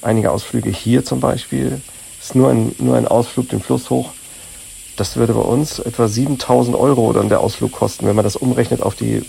einige 0.02 0.30
Ausflüge 0.30 0.70
hier 0.70 1.04
zum 1.04 1.18
Beispiel, 1.20 1.80
ist 2.20 2.36
nur 2.36 2.50
ein, 2.50 2.74
nur 2.78 2.96
ein 2.96 3.08
Ausflug 3.08 3.48
den 3.48 3.60
Fluss 3.60 3.90
hoch. 3.90 4.10
Das 4.96 5.16
würde 5.16 5.32
bei 5.34 5.40
uns 5.40 5.80
etwa 5.80 6.06
7000 6.06 6.76
Euro 6.76 7.12
dann 7.12 7.28
der 7.28 7.40
Ausflug 7.40 7.72
kosten, 7.72 8.06
wenn 8.06 8.14
man 8.14 8.24
das 8.24 8.36
umrechnet 8.36 8.82
auf 8.82 8.94
die, 8.94 9.24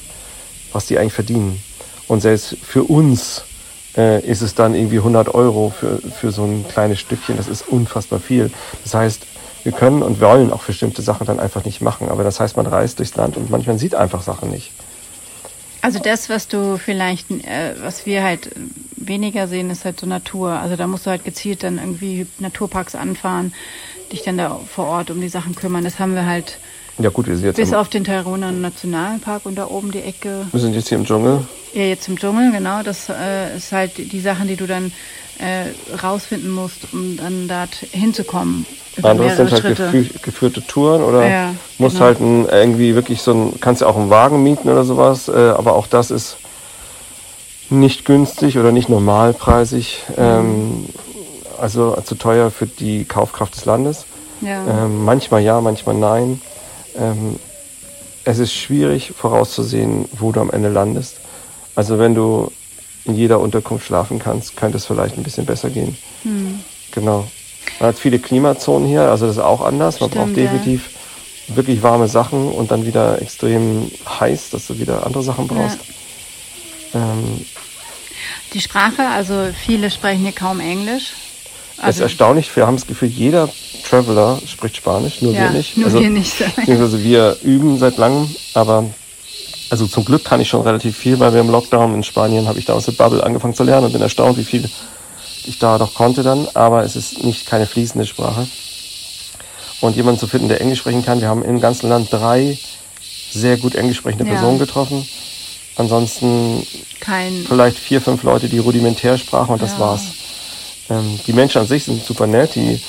was 0.73 0.85
die 0.85 0.97
eigentlich 0.97 1.13
verdienen. 1.13 1.61
Und 2.07 2.21
selbst 2.21 2.57
für 2.61 2.83
uns 2.83 3.43
äh, 3.95 4.21
ist 4.25 4.41
es 4.41 4.55
dann 4.55 4.75
irgendwie 4.75 4.97
100 4.97 5.33
Euro 5.33 5.73
für, 5.77 5.99
für 5.99 6.31
so 6.31 6.43
ein 6.43 6.65
kleines 6.67 6.99
Stückchen. 6.99 7.37
Das 7.37 7.47
ist 7.47 7.67
unfassbar 7.67 8.19
viel. 8.19 8.51
Das 8.83 8.93
heißt, 8.93 9.25
wir 9.63 9.71
können 9.71 10.03
und 10.03 10.19
wollen 10.19 10.51
auch 10.51 10.63
bestimmte 10.63 11.01
Sachen 11.01 11.25
dann 11.25 11.39
einfach 11.39 11.63
nicht 11.63 11.81
machen. 11.81 12.09
Aber 12.09 12.23
das 12.23 12.39
heißt, 12.39 12.57
man 12.57 12.67
reist 12.67 12.99
durchs 12.99 13.15
Land 13.15 13.37
und 13.37 13.49
manchmal 13.49 13.77
sieht 13.77 13.95
einfach 13.95 14.21
Sachen 14.21 14.49
nicht. 14.49 14.71
Also 15.81 15.99
das, 15.99 16.29
was 16.29 16.47
du 16.47 16.77
vielleicht, 16.77 17.29
äh, 17.29 17.75
was 17.81 18.05
wir 18.05 18.23
halt 18.23 18.51
weniger 18.95 19.47
sehen, 19.47 19.69
ist 19.69 19.83
halt 19.85 19.99
so 19.99 20.05
Natur. 20.05 20.51
Also 20.51 20.75
da 20.75 20.87
musst 20.87 21.05
du 21.05 21.09
halt 21.09 21.25
gezielt 21.25 21.63
dann 21.63 21.77
irgendwie 21.77 22.25
Naturparks 22.39 22.95
anfahren, 22.95 23.53
dich 24.11 24.23
dann 24.23 24.37
da 24.37 24.59
vor 24.73 24.85
Ort 24.85 25.11
um 25.11 25.19
die 25.19 25.29
Sachen 25.29 25.55
kümmern. 25.55 25.83
Das 25.83 25.99
haben 25.99 26.15
wir 26.15 26.25
halt 26.25 26.57
Ja 26.99 27.09
gut, 27.09 27.27
wir 27.27 27.35
sind 27.35 27.45
jetzt, 27.45 27.55
bis 27.55 27.73
auf 27.73 27.89
den 27.89 28.03
Tairona 28.03 28.51
Nationalpark 28.51 29.45
und 29.45 29.55
da 29.55 29.67
oben 29.67 29.91
die 29.91 30.01
Ecke. 30.01 30.45
wir 30.51 30.59
sind 30.59 30.75
jetzt 30.75 30.89
hier 30.89 30.97
im 30.97 31.05
Dschungel. 31.05 31.45
Ja, 31.73 31.83
jetzt 31.83 32.07
im 32.07 32.19
Dschungel, 32.19 32.51
genau. 32.51 32.83
Das 32.83 33.09
äh, 33.09 33.57
ist 33.57 33.71
halt 33.71 33.97
die 33.97 34.19
Sachen, 34.19 34.47
die 34.47 34.55
du 34.55 34.67
dann 34.67 34.91
äh, 35.39 35.95
rausfinden 35.97 36.51
musst, 36.51 36.93
um 36.93 37.17
dann 37.17 37.47
da 37.47 37.65
hinzukommen. 37.91 38.65
Andere 39.01 39.35
sind 39.35 39.51
halt 39.51 39.63
gefü 39.63 40.05
geführte 40.21 40.65
Touren 40.65 41.01
oder 41.01 41.27
Ja, 41.27 41.55
musst 41.79 41.95
genau. 41.95 42.05
halt 42.05 42.19
ein, 42.19 42.47
irgendwie 42.47 42.93
wirklich 42.93 43.23
so 43.23 43.33
ein, 43.33 43.59
kannst 43.59 43.81
ja 43.81 43.87
auch 43.87 43.97
einen 43.97 44.11
Wagen 44.11 44.43
mieten 44.43 44.69
oder 44.69 44.83
sowas, 44.83 45.27
äh, 45.29 45.31
aber 45.31 45.73
auch 45.73 45.87
das 45.87 46.11
ist 46.11 46.37
nicht 47.71 48.05
günstig 48.05 48.59
oder 48.59 48.71
nicht 48.71 48.89
normalpreisig, 48.89 50.03
ähm, 50.15 50.85
also 51.59 51.97
zu 52.03 52.13
teuer 52.13 52.51
für 52.51 52.67
die 52.67 53.05
Kaufkraft 53.05 53.55
des 53.55 53.65
Landes. 53.65 54.05
Ja. 54.41 54.85
Ähm, 54.85 55.03
manchmal 55.05 55.41
ja, 55.41 55.59
manchmal 55.59 55.95
nein. 55.95 56.39
Ähm, 56.97 57.39
es 58.25 58.39
ist 58.39 58.53
schwierig 58.53 59.13
vorauszusehen, 59.15 60.05
wo 60.13 60.31
du 60.31 60.39
am 60.39 60.49
Ende 60.51 60.69
landest. 60.69 61.17
Also 61.75 61.99
wenn 61.99 62.15
du 62.15 62.51
in 63.05 63.15
jeder 63.15 63.39
Unterkunft 63.39 63.85
schlafen 63.85 64.19
kannst, 64.19 64.55
könnte 64.55 64.77
es 64.77 64.85
vielleicht 64.85 65.17
ein 65.17 65.23
bisschen 65.23 65.45
besser 65.45 65.69
gehen. 65.69 65.97
Hm. 66.23 66.59
Genau. 66.91 67.27
Man 67.79 67.89
hat 67.89 67.99
viele 67.99 68.19
Klimazonen 68.19 68.87
hier, 68.87 69.09
also 69.09 69.25
das 69.27 69.37
ist 69.37 69.41
auch 69.41 69.61
anders. 69.61 69.99
Man 69.99 70.09
Stimmt, 70.09 70.25
braucht 70.25 70.37
ja. 70.37 70.43
definitiv 70.43 70.89
wirklich 71.47 71.83
warme 71.83 72.07
Sachen 72.07 72.49
und 72.51 72.71
dann 72.71 72.85
wieder 72.85 73.21
extrem 73.21 73.91
heiß, 74.07 74.51
dass 74.51 74.67
du 74.67 74.79
wieder 74.79 75.05
andere 75.05 75.23
Sachen 75.23 75.47
brauchst. 75.47 75.79
Ähm, 76.93 77.45
Die 78.53 78.61
Sprache, 78.61 79.07
also 79.09 79.49
viele 79.65 79.91
sprechen 79.91 80.21
hier 80.21 80.31
kaum 80.31 80.59
Englisch. 80.59 81.13
Es 81.89 81.95
ist 81.97 82.01
Also, 82.01 82.03
erstaunlich, 82.03 82.55
wir 82.55 82.65
haben 82.67 82.75
das 82.77 82.87
Gefühl, 82.87 83.09
jeder 83.09 83.49
Traveler 83.87 84.39
spricht 84.45 84.77
Spanisch, 84.77 85.21
nur 85.21 85.33
ja, 85.33 85.41
wir 85.43 85.49
nicht. 85.51 85.75
Nur 85.77 85.85
also, 85.87 85.99
wir 85.99 86.09
nicht. 86.09 86.35
Beziehungsweise 86.55 87.03
wir 87.03 87.37
üben 87.43 87.77
seit 87.77 87.97
langem, 87.97 88.33
aber 88.53 88.85
also 89.69 89.87
zum 89.87 90.05
Glück 90.05 90.23
kann 90.23 90.39
ich 90.39 90.49
schon 90.49 90.61
relativ 90.61 90.97
viel, 90.97 91.19
weil 91.19 91.33
wir 91.33 91.41
im 91.41 91.49
Lockdown 91.49 91.93
in 91.95 92.03
Spanien 92.03 92.47
habe 92.47 92.59
ich 92.59 92.65
da 92.65 92.73
aus 92.73 92.85
der 92.85 92.91
Bubble 92.93 93.23
angefangen 93.23 93.55
zu 93.55 93.63
lernen 93.63 93.87
und 93.87 93.91
bin 93.93 94.01
erstaunt, 94.01 94.37
wie 94.37 94.43
viel 94.43 94.69
ich 95.45 95.59
da 95.59 95.77
doch 95.77 95.93
konnte 95.93 96.23
dann, 96.23 96.47
aber 96.53 96.83
es 96.83 96.95
ist 96.95 97.23
nicht 97.23 97.45
keine 97.45 97.65
fließende 97.65 98.05
Sprache. 98.05 98.47
Und 99.81 99.95
jemanden 99.97 100.19
zu 100.19 100.27
finden, 100.27 100.47
der 100.47 100.61
Englisch 100.61 100.79
sprechen 100.79 101.03
kann, 101.03 101.19
wir 101.19 101.27
haben 101.27 101.43
im 101.43 101.59
ganzen 101.59 101.89
Land 101.89 102.07
drei 102.13 102.57
sehr 103.31 103.57
gut 103.57 103.75
englisch 103.75 103.97
sprechende 103.97 104.25
Ja. 104.25 104.31
Personen 104.31 104.59
getroffen. 104.59 105.05
Ansonsten 105.75 106.65
Kein. 106.99 107.45
vielleicht 107.47 107.77
vier, 107.77 107.99
fünf 107.99 108.23
Leute, 108.23 108.47
die 108.47 108.59
rudimentär 108.59 109.17
sprachen 109.17 109.53
und 109.53 109.61
das 109.61 109.73
Ja. 109.73 109.79
war's. 109.79 110.03
Ähm, 110.89 111.19
die 111.25 111.33
Menschen 111.33 111.61
an 111.61 111.67
sich 111.67 111.85
sind 111.85 112.03
super 112.03 112.27
nett, 112.27 112.55
die 112.55 112.81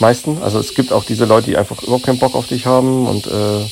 meisten. 0.00 0.42
Also 0.42 0.58
es 0.58 0.74
gibt 0.74 0.92
auch 0.92 1.04
diese 1.04 1.24
Leute, 1.24 1.46
die 1.46 1.56
einfach 1.56 1.82
überhaupt 1.82 2.04
keinen 2.04 2.18
Bock 2.18 2.34
auf 2.34 2.46
dich 2.46 2.66
haben 2.66 3.06
und 3.06 3.26
äh, 3.26 3.66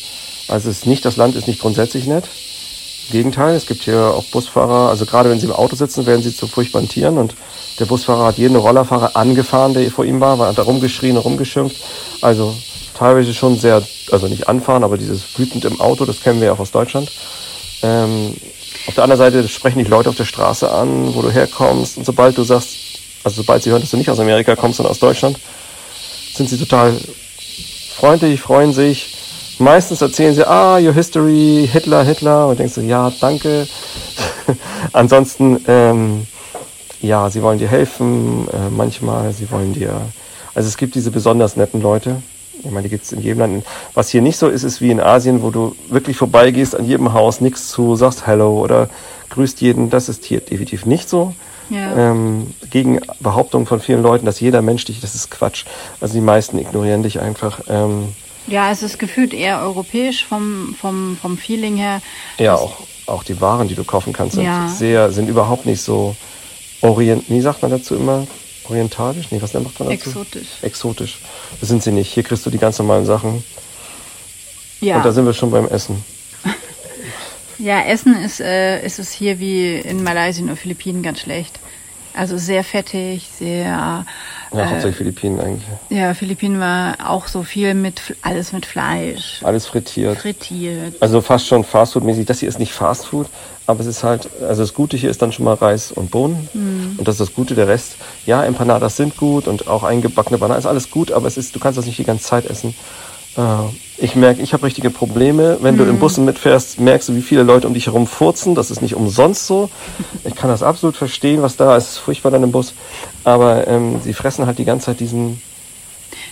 also 0.48 0.68
es 0.68 0.78
ist 0.78 0.87
nicht, 0.87 1.04
das 1.04 1.16
Land 1.16 1.37
ist 1.37 1.48
nicht 1.48 1.60
grundsätzlich 1.60 2.06
nett. 2.06 2.28
Im 3.08 3.12
Gegenteil, 3.12 3.54
es 3.54 3.66
gibt 3.66 3.84
hier 3.84 4.00
auch 4.00 4.24
Busfahrer, 4.24 4.88
also 4.88 5.04
gerade 5.04 5.30
wenn 5.30 5.38
sie 5.38 5.46
im 5.46 5.52
Auto 5.52 5.76
sitzen, 5.76 6.06
werden 6.06 6.22
sie 6.22 6.34
zu 6.34 6.46
furchtbaren 6.46 6.88
Tieren 6.88 7.18
und 7.18 7.34
der 7.78 7.87
Busfahrer 7.87 8.26
hat 8.26 8.38
jeden 8.38 8.56
Rollerfahrer 8.56 9.16
angefahren, 9.16 9.74
der 9.74 9.90
vor 9.90 10.04
ihm 10.04 10.20
war, 10.20 10.38
war 10.38 10.52
da 10.52 10.62
rumgeschrien, 10.62 11.16
rumgeschimpft. 11.16 11.76
Also 12.22 12.54
teilweise 12.96 13.34
schon 13.34 13.58
sehr, 13.58 13.82
also 14.10 14.28
nicht 14.28 14.48
anfahren, 14.48 14.84
aber 14.84 14.96
dieses 14.96 15.38
wütend 15.38 15.64
im 15.64 15.80
Auto, 15.80 16.04
das 16.04 16.20
kennen 16.20 16.40
wir 16.40 16.46
ja 16.46 16.52
auch 16.52 16.60
aus 16.60 16.70
Deutschland. 16.70 17.10
Ähm, 17.82 18.34
auf 18.87 18.94
der 18.94 19.04
anderen 19.04 19.18
Seite 19.18 19.48
sprechen 19.48 19.78
dich 19.78 19.88
Leute 19.88 20.08
auf 20.08 20.16
der 20.16 20.24
Straße 20.24 20.70
an, 20.70 21.14
wo 21.14 21.22
du 21.22 21.30
herkommst. 21.30 21.98
Und 21.98 22.06
sobald 22.06 22.38
du 22.38 22.44
sagst, 22.44 22.93
also 23.24 23.42
sobald 23.42 23.62
sie 23.62 23.70
hören, 23.70 23.80
dass 23.80 23.90
du 23.90 23.96
nicht 23.96 24.10
aus 24.10 24.20
Amerika 24.20 24.54
kommst, 24.54 24.76
sondern 24.76 24.92
aus 24.92 25.00
Deutschland, 25.00 25.38
sind 26.34 26.48
sie 26.48 26.58
total 26.58 26.94
freundlich, 27.96 28.40
freuen 28.40 28.72
sich. 28.72 29.16
Meistens 29.58 30.02
erzählen 30.02 30.34
sie, 30.34 30.46
ah, 30.46 30.78
your 30.78 30.92
history, 30.92 31.68
Hitler, 31.70 32.04
Hitler. 32.04 32.48
Und 32.48 32.58
denkst 32.58 32.74
du, 32.74 32.80
ja, 32.82 33.10
danke. 33.20 33.66
Ansonsten, 34.92 35.64
ähm, 35.68 36.26
ja, 37.00 37.30
sie 37.30 37.42
wollen 37.42 37.58
dir 37.58 37.68
helfen. 37.68 38.48
Äh, 38.48 38.70
manchmal, 38.70 39.32
sie 39.32 39.50
wollen 39.50 39.72
dir. 39.72 40.02
Also 40.54 40.68
es 40.68 40.76
gibt 40.76 40.94
diese 40.94 41.10
besonders 41.10 41.56
netten 41.56 41.80
Leute. 41.80 42.16
Ich 42.62 42.70
meine, 42.70 42.84
die 42.84 42.88
gibt 42.88 43.04
es 43.04 43.12
in 43.12 43.20
jedem 43.20 43.40
Land. 43.40 43.64
Was 43.94 44.08
hier 44.08 44.22
nicht 44.22 44.38
so 44.38 44.48
ist, 44.48 44.64
ist 44.64 44.80
wie 44.80 44.90
in 44.90 45.00
Asien, 45.00 45.42
wo 45.42 45.50
du 45.50 45.76
wirklich 45.88 46.16
vorbeigehst 46.16 46.74
an 46.74 46.87
jedem 46.87 47.12
Haus, 47.12 47.40
nichts 47.40 47.68
zu, 47.68 47.94
sagst 47.96 48.26
Hello 48.26 48.60
oder 48.60 48.88
grüßt 49.30 49.60
jeden. 49.60 49.90
Das 49.90 50.08
ist 50.08 50.24
hier 50.24 50.40
definitiv 50.40 50.84
nicht 50.84 51.08
so. 51.08 51.34
Ja. 51.70 52.11
Ähm, 52.11 52.55
gegen 52.70 53.00
Behauptungen 53.20 53.66
von 53.66 53.81
vielen 53.81 54.03
Leuten, 54.03 54.27
dass 54.27 54.40
jeder 54.40 54.61
Mensch 54.62 54.85
dich, 54.85 55.00
das 55.00 55.14
ist 55.14 55.31
Quatsch. 55.31 55.64
Also 56.00 56.14
die 56.14 56.20
meisten 56.20 56.59
ignorieren 56.59 57.03
dich 57.03 57.20
einfach. 57.20 57.61
Ähm, 57.68 58.09
Ja, 58.46 58.70
es 58.70 58.83
ist 58.83 58.98
gefühlt 58.98 59.33
eher 59.33 59.61
europäisch 59.62 60.24
vom, 60.24 60.74
vom, 60.79 61.16
vom 61.20 61.38
Feeling 61.38 61.77
her. 61.77 62.03
ja, 62.38 62.55
auch, 62.55 62.77
auch 63.07 63.22
die 63.24 63.40
Waren, 63.40 63.68
die 63.68 63.74
du 63.74 63.85
kaufen 63.85 64.12
kannst, 64.12 64.35
sind 64.35 64.44
Ja. 64.44 64.68
sehr, 64.68 65.11
sind 65.11 65.29
überhaupt 65.29 65.64
nicht 65.66 65.81
so 65.81 66.14
orient, 66.83 67.24
wie 67.29 67.40
sagt 67.40 67.62
man 67.62 67.70
dazu 67.70 67.94
immer? 67.96 68.27
Orientalisch? 68.68 69.27
Nee, 69.31 69.40
was 69.42 69.53
nennt 69.55 69.64
man 69.79 69.88
dazu? 69.90 70.09
Exotisch. 70.11 70.48
Exotisch. 70.62 71.18
Das 71.61 71.68
sind 71.68 71.83
sie 71.83 71.92
nicht. 71.92 72.12
Hier 72.12 72.22
kriegst 72.22 72.44
du 72.46 72.50
die 72.50 72.59
ganz 72.59 72.79
normalen 72.79 73.05
Sachen. 73.07 73.44
Ja. 74.81 74.96
Und 74.96 75.05
da 75.05 75.12
sind 75.12 75.24
wir 75.27 75.33
schon 75.35 75.50
beim 75.50 75.66
Essen. 75.68 76.03
Ja, 77.64 77.81
Essen 77.81 78.14
ist, 78.14 78.40
äh, 78.42 78.85
ist 78.85 78.98
es 78.98 79.11
hier 79.11 79.40
wie 79.40 79.77
in 79.77 80.03
Malaysia 80.03 80.44
oder 80.44 80.55
Philippinen 80.55 81.03
ganz 81.03 81.20
schlecht. 81.20 81.59
Also 82.12 82.37
sehr 82.37 82.62
fettig, 82.62 83.31
sehr. 83.38 83.64
Ja, 83.64 84.05
äh, 84.53 84.57
hauptsächlich 84.66 84.96
Philippinen 84.96 85.40
eigentlich. 85.40 85.64
Ja, 85.88 86.12
Philippinen 86.12 86.61
war 86.61 87.11
auch 87.11 87.27
so 87.27 87.42
viel 87.42 87.72
mit 87.72 88.03
alles 88.20 88.53
mit 88.53 88.66
Fleisch, 88.66 89.40
Alles 89.42 89.66
frittiert. 89.66 90.18
frittiert. 90.18 91.00
Also 91.00 91.22
fast 91.22 91.46
schon 91.46 91.64
Fastfood-mäßig. 91.64 92.27
Das 92.27 92.40
hier 92.40 92.50
ist 92.50 92.59
nicht 92.59 92.72
Fastfood, 92.74 93.29
aber 93.66 93.81
es 93.81 93.87
ist 93.87 94.05
halt, 94.05 94.29
also 94.42 94.62
das 94.62 94.74
Gute 94.74 94.98
hier 94.98 95.09
ist 95.09 95.22
dann 95.22 95.33
schon 95.33 95.46
mal 95.46 95.55
Reis 95.55 95.90
und 95.90 96.11
Bohnen. 96.11 96.50
Mhm. 96.53 96.96
Und 96.98 97.09
das 97.09 97.14
ist 97.14 97.20
das 97.29 97.35
Gute. 97.35 97.55
Der 97.55 97.66
Rest, 97.66 97.96
ja, 98.27 98.44
Empanadas 98.44 98.98
sind 98.98 99.16
gut 99.16 99.48
und 99.48 99.68
auch 99.68 99.85
eingebackene 99.85 100.37
Bananen 100.37 100.59
ist 100.59 100.66
alles 100.66 100.90
gut, 100.90 101.12
aber 101.12 101.27
es 101.29 101.38
ist, 101.38 101.57
du 101.57 101.61
kannst 101.61 101.79
das 101.79 101.87
nicht 101.87 101.98
die 101.98 102.05
ganze 102.05 102.24
Zeit 102.24 102.44
essen. 102.44 102.74
Äh, 103.37 103.42
Ich 103.97 104.16
merke, 104.16 104.42
ich 104.42 104.53
habe 104.53 104.66
richtige 104.66 104.90
Probleme. 104.90 105.59
Wenn 105.61 105.75
Mhm. 105.77 105.79
du 105.79 105.85
in 105.85 105.99
Bussen 106.01 106.25
mitfährst, 106.25 106.81
merkst 106.81 107.09
du, 107.09 107.14
wie 107.14 107.23
viele 107.23 107.44
Leute 107.44 107.68
um 107.68 107.75
dich 107.75 107.87
herum 107.87 108.09
furzen. 108.09 108.57
Das 108.57 108.73
ist 108.73 108.83
nicht 108.83 108.97
umsonst 108.97 109.47
so. 109.47 109.70
Ich 110.25 110.35
kann 110.35 110.51
das 110.51 110.64
absolut 110.64 110.97
verstehen, 110.97 111.42
was 111.42 111.57
da 111.57 111.77
ist. 111.77 111.85
Es 111.85 111.90
ist 111.92 111.99
furchtbar 111.99 112.33
dann 112.33 112.42
im 112.42 112.51
Bus. 112.51 112.75
Aber 113.23 113.68
ähm, 113.68 114.01
sie 114.03 114.12
fressen 114.12 114.47
halt 114.47 114.59
die 114.59 114.64
ganze 114.64 114.87
Zeit 114.87 114.99
diesen 114.99 115.40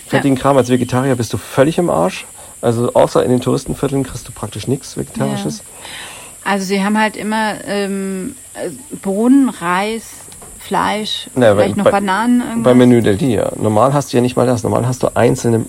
fettigen 0.07 0.37
Kram. 0.37 0.57
Als 0.57 0.69
Vegetarier 0.69 1.15
bist 1.15 1.31
du 1.31 1.37
völlig 1.37 1.77
im 1.77 1.89
Arsch. 1.89 2.25
Also 2.61 2.93
außer 2.93 3.23
in 3.23 3.31
den 3.31 3.39
Touristenvierteln 3.39 4.03
kriegst 4.03 4.27
du 4.27 4.33
praktisch 4.33 4.67
nichts 4.67 4.97
Vegetarisches. 4.97 5.63
Also 6.43 6.65
sie 6.65 6.83
haben 6.83 6.97
halt 6.99 7.15
immer 7.15 7.55
ähm, 7.65 8.35
äh, 8.55 8.69
Bohnen, 9.01 9.47
Reis, 9.49 10.03
Fleisch, 10.59 11.29
Na, 11.35 11.53
vielleicht 11.55 11.77
noch 11.77 11.85
bei- 11.85 11.91
Bananen 11.91 12.41
irgendwas. 12.41 12.63
Beim 12.63 12.77
Menü 12.77 13.01
del 13.01 13.15
Dia. 13.17 13.51
Normal 13.55 13.93
hast 13.93 14.11
du 14.11 14.17
ja 14.17 14.21
nicht 14.21 14.35
mal 14.35 14.45
das. 14.45 14.63
Normal 14.63 14.85
hast 14.85 15.01
du 15.03 15.15
einzelne, 15.15 15.65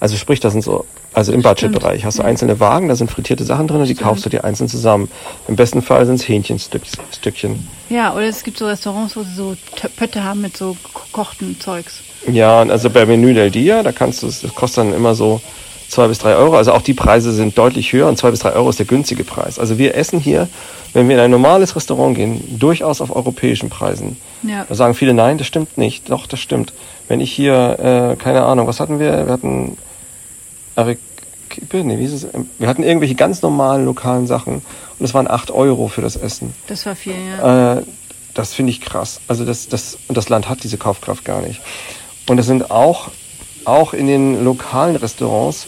also 0.00 0.16
sprich, 0.16 0.40
das 0.40 0.52
sind 0.52 0.62
so, 0.62 0.84
also 1.12 1.32
im 1.32 1.42
Budgetbereich 1.42 2.04
hast 2.04 2.18
du 2.18 2.22
einzelne 2.22 2.60
Wagen, 2.60 2.88
da 2.88 2.96
sind 2.96 3.10
frittierte 3.10 3.44
Sachen 3.44 3.68
drin 3.68 3.80
und 3.80 3.88
die 3.88 3.94
kaufst 3.94 4.24
du 4.24 4.28
dir 4.28 4.44
einzeln 4.44 4.68
zusammen. 4.68 5.10
Im 5.48 5.56
besten 5.56 5.82
Fall 5.82 6.06
sind 6.06 6.16
es 6.16 6.28
Hähnchenstückchen. 6.28 7.68
Ja, 7.88 8.14
oder 8.14 8.24
es 8.24 8.42
gibt 8.42 8.58
so 8.58 8.66
Restaurants, 8.66 9.16
wo 9.16 9.22
sie 9.22 9.34
so 9.34 9.56
Pötte 9.96 10.24
haben 10.24 10.40
mit 10.40 10.56
so 10.56 10.76
gekochten 10.82 11.60
Zeugs. 11.60 12.00
Ja, 12.26 12.62
und 12.62 12.70
also 12.70 12.90
bei 12.90 13.06
Menü 13.06 13.34
del 13.34 13.50
Dia, 13.50 13.82
da 13.82 13.92
kannst 13.92 14.22
du 14.22 14.26
es, 14.26 14.40
das 14.40 14.54
kostet 14.54 14.84
dann 14.84 14.94
immer 14.94 15.14
so 15.14 15.40
zwei 15.88 16.08
bis 16.08 16.18
drei 16.18 16.34
Euro. 16.34 16.56
Also 16.56 16.72
auch 16.72 16.82
die 16.82 16.94
Preise 16.94 17.32
sind 17.32 17.56
deutlich 17.56 17.92
höher 17.92 18.08
und 18.08 18.18
zwei 18.18 18.30
bis 18.30 18.40
drei 18.40 18.52
Euro 18.52 18.70
ist 18.70 18.78
der 18.78 18.86
günstige 18.86 19.24
Preis. 19.24 19.58
Also 19.58 19.78
wir 19.78 19.94
essen 19.94 20.18
hier, 20.18 20.48
wenn 20.92 21.08
wir 21.08 21.16
in 21.16 21.22
ein 21.22 21.30
normales 21.30 21.76
Restaurant 21.76 22.16
gehen, 22.16 22.58
durchaus 22.58 23.00
auf 23.00 23.14
europäischen 23.14 23.70
Preisen. 23.70 24.16
Ja. 24.42 24.64
Da 24.68 24.74
sagen 24.74 24.94
viele, 24.94 25.14
nein, 25.14 25.38
das 25.38 25.46
stimmt 25.46 25.78
nicht. 25.78 26.10
Doch, 26.10 26.26
das 26.26 26.40
stimmt. 26.40 26.72
Wenn 27.08 27.20
ich 27.20 27.32
hier, 27.32 28.14
äh, 28.14 28.16
keine 28.16 28.44
Ahnung, 28.44 28.66
was 28.66 28.80
hatten 28.80 28.98
wir? 28.98 29.26
Wir 29.26 29.32
hatten 29.32 29.76
nee, 31.72 31.98
wie 31.98 32.04
ist 32.04 32.12
es? 32.12 32.26
Wir 32.58 32.68
hatten 32.68 32.82
irgendwelche 32.82 33.14
ganz 33.14 33.42
normalen 33.42 33.84
lokalen 33.84 34.26
Sachen 34.26 34.62
und 34.98 35.04
es 35.04 35.14
waren 35.14 35.28
acht 35.28 35.50
Euro 35.50 35.88
für 35.88 36.02
das 36.02 36.16
Essen. 36.16 36.54
Das 36.66 36.86
war 36.86 36.96
viel, 36.96 37.14
ja. 37.14 37.78
Äh, 37.78 37.82
das 38.34 38.52
finde 38.52 38.70
ich 38.70 38.80
krass. 38.80 39.20
Also 39.28 39.44
das, 39.44 39.68
das, 39.68 39.98
und 40.08 40.16
das 40.16 40.28
Land 40.28 40.48
hat 40.48 40.64
diese 40.64 40.76
Kaufkraft 40.76 41.24
gar 41.24 41.40
nicht. 41.40 41.60
Und 42.28 42.38
es 42.38 42.46
sind 42.46 42.70
auch, 42.70 43.10
auch 43.64 43.94
in 43.94 44.06
den 44.06 44.44
lokalen 44.44 44.96
Restaurants 44.96 45.66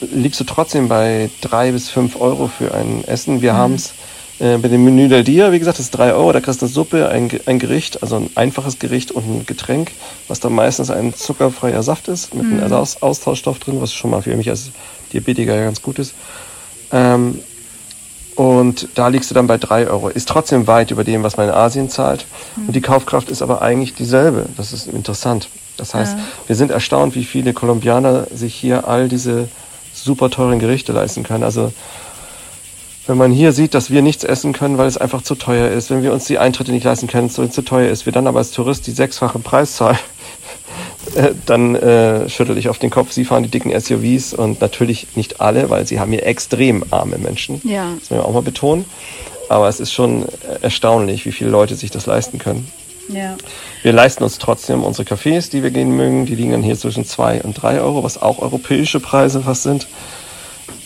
liegst 0.00 0.40
du 0.40 0.44
trotzdem 0.44 0.88
bei 0.88 1.30
drei 1.40 1.72
bis 1.72 1.88
fünf 1.88 2.20
Euro 2.20 2.48
für 2.48 2.74
ein 2.74 3.04
Essen. 3.04 3.42
Wir 3.42 3.52
mhm. 3.52 3.58
haben 3.58 3.74
es 3.74 3.92
äh, 4.40 4.56
bei 4.56 4.68
dem 4.68 4.84
Menü 4.84 5.08
del 5.08 5.22
Dia, 5.22 5.52
wie 5.52 5.58
gesagt, 5.58 5.78
das 5.78 5.86
ist 5.86 5.90
drei 5.90 6.12
Euro. 6.12 6.32
Da 6.32 6.40
kriegst 6.40 6.62
du 6.62 6.66
eine 6.66 6.72
Suppe, 6.72 7.08
ein, 7.08 7.30
ein 7.46 7.58
Gericht, 7.58 8.02
also 8.02 8.16
ein 8.16 8.30
einfaches 8.34 8.78
Gericht 8.78 9.12
und 9.12 9.24
ein 9.24 9.46
Getränk, 9.46 9.92
was 10.28 10.40
dann 10.40 10.54
meistens 10.54 10.90
ein 10.90 11.14
zuckerfreier 11.14 11.82
Saft 11.82 12.08
ist, 12.08 12.34
mit 12.34 12.46
mhm. 12.46 12.60
einem 12.60 12.72
Aus 12.72 13.02
Austauschstoff 13.02 13.58
drin, 13.58 13.80
was 13.80 13.92
schon 13.92 14.10
mal 14.10 14.22
für 14.22 14.34
mich 14.36 14.48
als 14.48 14.70
Diabetiker 15.12 15.54
ja 15.54 15.64
ganz 15.64 15.82
gut 15.82 15.98
ist. 15.98 16.14
Ähm, 16.90 17.40
und 18.34 18.88
da 18.94 19.08
liegst 19.08 19.30
du 19.30 19.34
dann 19.34 19.46
bei 19.46 19.58
drei 19.58 19.86
Euro. 19.86 20.08
Ist 20.08 20.28
trotzdem 20.28 20.66
weit 20.66 20.90
über 20.90 21.04
dem, 21.04 21.22
was 21.22 21.36
man 21.36 21.48
in 21.48 21.54
Asien 21.54 21.90
zahlt. 21.90 22.24
Mhm. 22.56 22.68
Und 22.68 22.76
die 22.76 22.80
Kaufkraft 22.80 23.30
ist 23.30 23.42
aber 23.42 23.60
eigentlich 23.60 23.94
dieselbe. 23.94 24.46
Das 24.56 24.72
ist 24.72 24.86
interessant. 24.86 25.50
Das 25.76 25.92
heißt, 25.92 26.16
ja. 26.16 26.24
wir 26.46 26.56
sind 26.56 26.70
erstaunt, 26.70 27.14
wie 27.14 27.24
viele 27.24 27.52
Kolumbianer 27.52 28.26
sich 28.34 28.54
hier 28.54 28.88
all 28.88 29.08
diese 29.08 29.48
super 29.92 30.30
teuren 30.30 30.58
Gerichte 30.58 30.92
leisten 30.92 31.22
können. 31.24 31.44
Also 31.44 31.72
wenn 33.10 33.18
man 33.18 33.32
hier 33.32 33.50
sieht, 33.50 33.74
dass 33.74 33.90
wir 33.90 34.02
nichts 34.02 34.22
essen 34.22 34.52
können, 34.52 34.78
weil 34.78 34.86
es 34.86 34.96
einfach 34.96 35.22
zu 35.22 35.34
teuer 35.34 35.68
ist, 35.68 35.90
wenn 35.90 36.04
wir 36.04 36.12
uns 36.12 36.26
die 36.26 36.38
Eintritte 36.38 36.70
nicht 36.70 36.84
leisten 36.84 37.08
können, 37.08 37.28
weil 37.36 37.46
es 37.46 37.52
zu 37.52 37.62
teuer 37.62 37.90
ist, 37.90 38.06
wir 38.06 38.12
dann 38.12 38.28
aber 38.28 38.38
als 38.38 38.52
Tourist 38.52 38.86
die 38.86 38.92
sechsfache 38.92 39.40
Preis 39.40 39.74
zahlen, 39.74 39.98
äh, 41.16 41.32
dann 41.44 41.74
äh, 41.74 42.28
schüttel 42.28 42.56
ich 42.56 42.68
auf 42.68 42.78
den 42.78 42.90
Kopf. 42.90 43.10
Sie 43.10 43.24
fahren 43.24 43.42
die 43.42 43.48
dicken 43.48 43.72
SUVs 43.78 44.32
und 44.32 44.60
natürlich 44.60 45.08
nicht 45.16 45.40
alle, 45.40 45.70
weil 45.70 45.88
sie 45.88 45.98
haben 45.98 46.12
hier 46.12 46.24
extrem 46.24 46.84
arme 46.90 47.18
Menschen. 47.18 47.60
Ja. 47.64 47.86
Das 47.86 47.94
müssen 47.94 48.14
wir 48.14 48.24
auch 48.24 48.32
mal 48.32 48.42
betonen. 48.42 48.84
Aber 49.48 49.68
es 49.68 49.80
ist 49.80 49.92
schon 49.92 50.26
erstaunlich, 50.60 51.26
wie 51.26 51.32
viele 51.32 51.50
Leute 51.50 51.74
sich 51.74 51.90
das 51.90 52.06
leisten 52.06 52.38
können. 52.38 52.70
Ja. 53.08 53.36
Wir 53.82 53.92
leisten 53.92 54.22
uns 54.22 54.38
trotzdem 54.38 54.84
unsere 54.84 55.08
Cafés, 55.08 55.50
die 55.50 55.64
wir 55.64 55.72
gehen 55.72 55.96
mögen. 55.96 56.26
Die 56.26 56.36
liegen 56.36 56.52
dann 56.52 56.62
hier 56.62 56.78
zwischen 56.78 57.04
zwei 57.04 57.42
und 57.42 57.60
drei 57.60 57.80
Euro, 57.80 58.04
was 58.04 58.22
auch 58.22 58.38
europäische 58.38 59.00
Preise 59.00 59.40
fast 59.40 59.64
sind. 59.64 59.88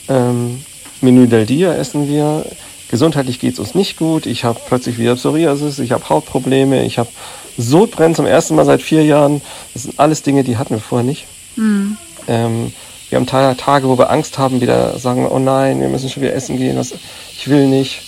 Ähm, 0.08 0.64
Menü 1.04 1.26
del 1.26 1.46
Dia 1.46 1.74
essen 1.74 2.08
wir. 2.08 2.44
Gesundheitlich 2.90 3.40
geht 3.40 3.54
es 3.54 3.58
uns 3.58 3.74
nicht 3.74 3.96
gut. 3.96 4.26
Ich 4.26 4.44
habe 4.44 4.60
plötzlich 4.66 4.98
wieder 4.98 5.14
Psoriasis, 5.16 5.78
ich 5.78 5.92
habe 5.92 6.08
Hautprobleme, 6.08 6.84
ich 6.84 6.98
habe 6.98 7.08
Sodbrennen 7.56 8.14
zum 8.14 8.26
ersten 8.26 8.54
Mal 8.54 8.64
seit 8.64 8.82
vier 8.82 9.04
Jahren. 9.04 9.40
Das 9.72 9.84
sind 9.84 9.98
alles 9.98 10.22
Dinge, 10.22 10.44
die 10.44 10.56
hatten 10.56 10.74
wir 10.74 10.80
vorher 10.80 11.04
nicht. 11.04 11.26
Mhm. 11.56 11.96
Ähm, 12.28 12.72
wir 13.14 13.20
haben 13.20 13.56
Tage, 13.56 13.88
wo 13.88 13.96
wir 13.96 14.10
Angst 14.10 14.38
haben, 14.38 14.60
wieder 14.60 14.98
sagen, 14.98 15.28
oh 15.28 15.38
nein, 15.38 15.80
wir 15.80 15.88
müssen 15.88 16.08
schon 16.08 16.22
wieder 16.22 16.34
essen 16.34 16.56
gehen, 16.56 16.76
was, 16.76 16.94
ich 17.36 17.48
will 17.48 17.68
nicht. 17.68 18.02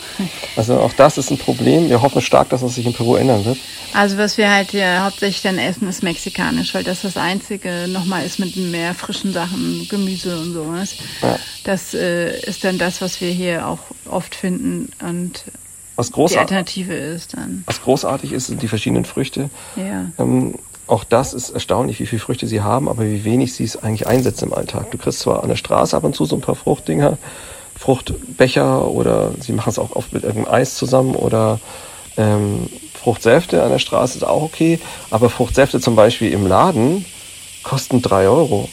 Also 0.57 0.81
auch 0.81 0.93
das 0.95 1.17
ist 1.17 1.31
ein 1.31 1.39
Problem. 1.39 1.89
Wir 1.89 2.03
hoffen 2.03 2.21
stark, 2.21 2.49
dass 2.49 2.63
es 2.63 2.75
sich 2.75 2.87
in 2.87 2.93
Peru 2.93 3.15
ändern 3.15 3.45
wird. 3.45 3.59
Also 3.93 4.19
was 4.19 4.37
wir 4.37 4.51
halt 4.51 4.73
hier 4.73 5.05
hauptsächlich 5.05 5.43
dann 5.43 5.59
essen, 5.59 5.89
ist 5.89 6.03
mexikanisch, 6.03 6.75
weil 6.75 6.83
das 6.83 7.03
das 7.03 7.17
Einzige 7.17 7.87
nochmal 7.89 8.27
ist 8.27 8.41
mit 8.41 8.57
mehr 8.57 8.95
frischen 8.95 9.33
Sachen, 9.33 9.87
Gemüse 9.89 10.41
und 10.41 10.53
sowas. 10.53 10.97
Ja. 11.23 11.39
Das 11.63 11.95
äh, 11.95 12.41
ist 12.41 12.65
dann 12.65 12.79
das, 12.79 13.01
was 13.01 13.21
wir 13.21 13.31
hier 13.31 13.69
auch 13.69 13.79
oft 14.11 14.35
finden 14.35 14.91
und 15.07 15.45
was 15.95 16.11
die 16.11 16.37
Alternative 16.37 16.95
ist 16.95 17.35
dann. 17.35 17.63
Was 17.67 17.81
großartig 17.81 18.33
ist, 18.33 18.49
sind 18.49 18.61
die 18.61 18.69
verschiedenen 18.69 19.07
Früchte. 19.07 19.51
Ja. 19.77 20.11
Ähm, 20.19 20.57
auch 20.87 21.05
das 21.05 21.35
ist 21.35 21.51
erstaunlich, 21.51 21.99
wie 22.01 22.07
viele 22.07 22.21
Früchte 22.21 22.47
sie 22.47 22.61
haben, 22.61 22.89
aber 22.89 23.05
wie 23.05 23.25
wenig 23.25 23.55
sie 23.55 23.65
es 23.65 23.83
eigentlich 23.83 24.07
einsetzen 24.07 24.49
im 24.49 24.55
Alltag. 24.55 24.91
Du 24.91 24.99
kriegst 24.99 25.21
zwar 25.21 25.43
an 25.43 25.49
der 25.49 25.57
Straße 25.57 25.97
ab 25.97 26.05
und 26.05 26.15
zu 26.15 26.25
so 26.25 26.37
ein 26.37 26.41
paar 26.41 26.55
Fruchtdinger, 26.55 27.19
Fruchtbecher 27.77 28.89
oder 28.89 29.33
sie 29.41 29.53
machen 29.53 29.71
es 29.71 29.79
auch 29.79 29.95
oft 29.97 30.13
mit 30.13 30.25
irgendeinem 30.25 30.55
Eis 30.55 30.77
zusammen 30.77 31.15
oder 31.15 31.61
ähm, 32.17 32.69
Fruchtsäfte 32.95 33.63
an 33.63 33.71
der 33.71 33.79
Straße 33.79 34.19
ist 34.19 34.25
auch 34.25 34.43
okay, 34.43 34.81
aber 35.11 35.29
Fruchtsäfte 35.29 35.81
zum 35.81 35.97
Beispiel 35.97 36.33
im 36.33 36.47
Laden 36.47 37.05
kosten 37.63 38.01
drei 38.01 38.29
Euro. 38.29 38.69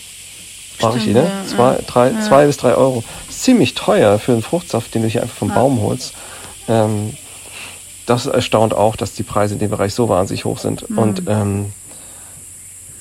War 0.79 0.95
richtig, 0.95 1.13
ne? 1.13 1.23
Ja, 1.23 1.47
zwei, 1.47 1.77
drei, 1.85 2.11
ja. 2.11 2.21
zwei 2.21 2.45
bis 2.47 2.57
drei 2.57 2.75
Euro. 2.75 3.03
Ziemlich 3.29 3.73
teuer 3.73 4.19
für 4.19 4.33
einen 4.33 4.41
Fruchtsaft, 4.41 4.93
den 4.95 5.03
du 5.03 5.07
hier 5.07 5.21
einfach 5.21 5.35
vom 5.35 5.49
ja. 5.49 5.55
Baum 5.55 5.81
holst. 5.81 6.13
Ähm, 6.67 7.15
das 8.05 8.25
erstaunt 8.25 8.73
auch, 8.73 8.95
dass 8.95 9.13
die 9.13 9.23
Preise 9.23 9.53
in 9.53 9.59
dem 9.59 9.69
Bereich 9.69 9.93
so 9.93 10.09
wahnsinnig 10.09 10.45
hoch 10.45 10.57
sind. 10.57 10.89
Mhm. 10.89 10.97
Und 10.97 11.23
ähm, 11.27 11.73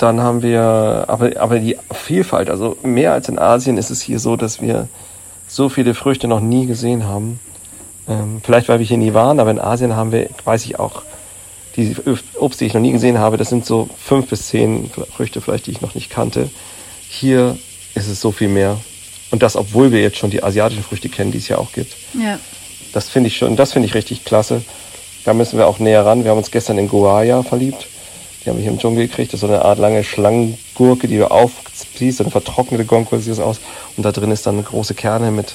dann 0.03 0.21
haben 0.21 0.43
wir, 0.43 1.05
aber, 1.07 1.41
aber 1.41 1.59
die 1.59 1.77
Vielfalt, 1.93 2.51
also 2.51 2.77
mehr 2.83 3.13
als 3.13 3.29
in 3.29 3.39
Asien 3.39 3.79
ist 3.79 3.91
es 3.91 4.03
hier 4.03 4.19
so, 4.19 4.37
dass 4.37 4.61
wir 4.61 4.89
so 5.47 5.69
viele 5.69 5.95
Früchte 5.95 6.29
noch 6.29 6.41
nie 6.41 6.67
gesehen 6.67 7.07
haben. 7.07 7.39
Ähm, 8.09 8.41
vielleicht, 8.43 8.69
weil 8.69 8.81
wir 8.81 8.87
hier 8.87 8.99
nie 8.99 9.15
waren, 9.15 9.39
aber 9.39 9.51
in 9.51 9.61
Asien 9.61 9.95
haben 9.95 10.11
wir, 10.11 10.29
weiß 10.45 10.65
ich 10.65 10.79
auch, 10.79 11.03
die 11.77 11.95
Obst, 12.39 12.61
die 12.61 12.67
ich 12.67 12.75
noch 12.75 12.81
nie 12.81 12.93
gesehen 12.93 13.19
habe, 13.19 13.37
das 13.37 13.49
sind 13.49 13.65
so 13.65 13.89
fünf 13.97 14.29
bis 14.29 14.49
zehn 14.49 14.91
Früchte 14.91 15.41
vielleicht, 15.41 15.67
die 15.67 15.71
ich 15.71 15.81
noch 15.81 15.95
nicht 15.95 16.11
kannte. 16.11 16.51
Hier 17.09 17.57
ist 17.95 18.09
es 18.09 18.21
so 18.21 18.33
viel 18.33 18.49
mehr. 18.49 18.79
Und 19.31 19.43
das, 19.43 19.57
obwohl 19.57 19.93
wir 19.93 20.03
jetzt 20.03 20.19
schon 20.19 20.31
die 20.31 20.43
asiatischen 20.43 20.83
Früchte 20.83 21.09
kennen, 21.09 21.33
die 21.33 21.39
es 21.39 21.49
ja 21.49 21.59
auch 21.59 21.73
gibt. 21.73 21.97
Ja. 22.13 22.39
Das 22.93 23.09
finde 23.09 23.29
ich 23.29 23.39
schon, 23.39 23.57
das 23.57 23.73
finde 23.73 23.89
ich 23.89 23.95
richtig 23.95 24.25
klasse. 24.25 24.63
Da 25.25 25.33
müssen 25.33 25.59
wir 25.59 25.67
auch 25.67 25.79
näher 25.79 26.05
ran. 26.05 26.25
Wir 26.25 26.33
haben 26.33 26.39
uns 26.39 26.51
gestern 26.51 26.77
in 26.77 26.89
Guaya 26.89 27.43
verliebt. 27.43 27.87
Die 28.45 28.51
haben 28.51 28.57
wir 28.57 28.63
hier 28.63 28.73
im 28.73 28.79
Dschungel 28.79 29.07
gekriegt. 29.07 29.33
Das 29.33 29.39
ist 29.39 29.47
so 29.47 29.53
eine 29.53 29.65
Art 29.65 29.79
lange 29.79 30.03
Schlangengurke, 30.03 31.07
die 31.07 31.19
du 31.19 31.31
aufziehst, 31.31 32.21
eine 32.21 32.31
vertrocknete 32.31 32.85
Gurke 32.85 33.19
sieht 33.19 33.33
das 33.33 33.41
aus. 33.41 33.61
Und 33.97 34.05
da 34.05 34.13
drin 34.13 34.31
ist 34.31 34.47
dann 34.47 34.57
eine 34.57 34.65
große 34.65 34.95
Kerne 34.95 35.31
mit 35.31 35.55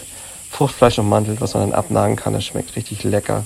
Fruchtfleisch 0.49 0.99
und 0.99 1.09
Mandel, 1.09 1.39
was 1.39 1.53
man 1.53 1.69
dann 1.69 1.79
abnagen 1.79 2.15
kann. 2.15 2.33
Das 2.33 2.45
schmeckt 2.45 2.75
richtig 2.75 3.03
lecker. 3.03 3.45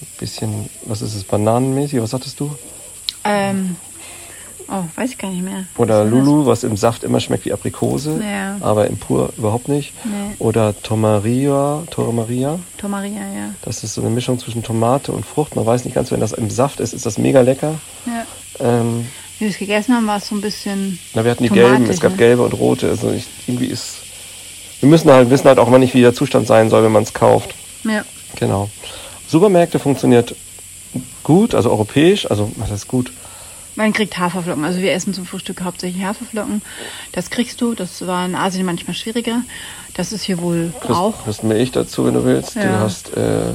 Ein 0.00 0.06
bisschen, 0.18 0.68
was 0.84 1.02
ist 1.02 1.14
es, 1.14 1.24
bananenmäßig? 1.24 2.02
Was 2.02 2.10
sagtest 2.10 2.40
du? 2.40 2.54
Ähm, 3.24 3.76
oh, 4.68 4.82
weiß 4.96 5.12
ich 5.12 5.18
gar 5.18 5.30
nicht 5.30 5.44
mehr. 5.44 5.64
Oder 5.76 6.04
Lulu, 6.04 6.44
was 6.46 6.64
im 6.64 6.76
Saft 6.76 7.04
immer 7.04 7.20
schmeckt 7.20 7.44
wie 7.46 7.52
Aprikose, 7.52 8.20
ja. 8.22 8.58
aber 8.60 8.86
im 8.88 8.98
Pur 8.98 9.32
überhaupt 9.38 9.68
nicht. 9.68 9.92
Nee. 10.04 10.34
Oder 10.38 10.74
Tomaria, 10.82 11.84
Tomaria. 11.90 12.58
Tomaria, 12.76 13.20
ja. 13.20 13.54
Das 13.62 13.82
ist 13.84 13.94
so 13.94 14.02
eine 14.02 14.10
Mischung 14.10 14.38
zwischen 14.38 14.62
Tomate 14.62 15.12
und 15.12 15.24
Frucht. 15.24 15.56
Man 15.56 15.64
weiß 15.64 15.84
nicht 15.84 15.94
ganz, 15.94 16.10
wenn 16.10 16.20
das 16.20 16.32
im 16.32 16.50
Saft 16.50 16.80
ist, 16.80 16.92
ist 16.92 17.06
das 17.06 17.16
mega 17.16 17.40
lecker. 17.40 17.76
Ja. 18.06 18.26
Ähm, 18.60 19.06
Wie 19.38 19.46
wir 19.46 19.50
es 19.50 19.58
gegessen 19.58 19.94
haben, 19.94 20.06
war 20.06 20.18
es 20.18 20.28
so 20.28 20.34
ein 20.34 20.40
bisschen. 20.40 20.98
Na, 21.14 21.24
wir 21.24 21.30
hatten 21.30 21.42
die 21.42 21.50
gelben, 21.50 21.88
es 21.88 22.00
gab 22.00 22.16
gelbe 22.16 22.42
und 22.42 22.52
rote. 22.52 22.88
Also 22.88 23.10
ich, 23.10 23.26
irgendwie 23.46 23.66
ist. 23.66 23.96
Wir 24.80 24.88
müssen 24.88 25.10
halt 25.10 25.30
wissen 25.30 25.46
halt 25.46 25.58
auch 25.58 25.68
immer 25.68 25.78
nicht, 25.78 25.94
wie 25.94 26.00
der 26.00 26.14
Zustand 26.14 26.46
sein 26.46 26.68
soll, 26.70 26.84
wenn 26.84 26.92
man 26.92 27.04
es 27.04 27.14
kauft. 27.14 27.54
Ja. 27.84 28.04
Genau. 28.36 28.68
Supermärkte 29.26 29.78
funktioniert 29.78 30.34
gut, 31.22 31.54
also 31.54 31.70
europäisch, 31.70 32.30
also 32.30 32.52
was 32.56 32.70
heißt 32.70 32.88
gut? 32.88 33.12
Man 33.76 33.92
kriegt 33.92 34.16
Haferflocken. 34.18 34.64
Also 34.64 34.80
wir 34.80 34.92
essen 34.92 35.14
zum 35.14 35.26
Frühstück 35.26 35.62
hauptsächlich 35.62 36.04
Haferflocken. 36.04 36.62
Das 37.12 37.30
kriegst 37.30 37.60
du. 37.60 37.74
Das 37.74 38.06
war 38.06 38.24
in 38.24 38.36
Asien 38.36 38.64
manchmal 38.64 38.94
schwieriger. 38.94 39.42
Das 39.94 40.12
ist 40.12 40.22
hier 40.22 40.38
wohl 40.38 40.72
kriegst, 40.80 40.96
auch. 40.96 41.24
Kriegst 41.24 41.42
Milch 41.42 41.72
dazu, 41.72 42.04
wenn 42.06 42.14
du 42.14 42.24
willst. 42.24 42.54
Ja. 42.54 42.62
Du 42.64 42.78
hast, 42.78 43.16
äh, 43.16 43.54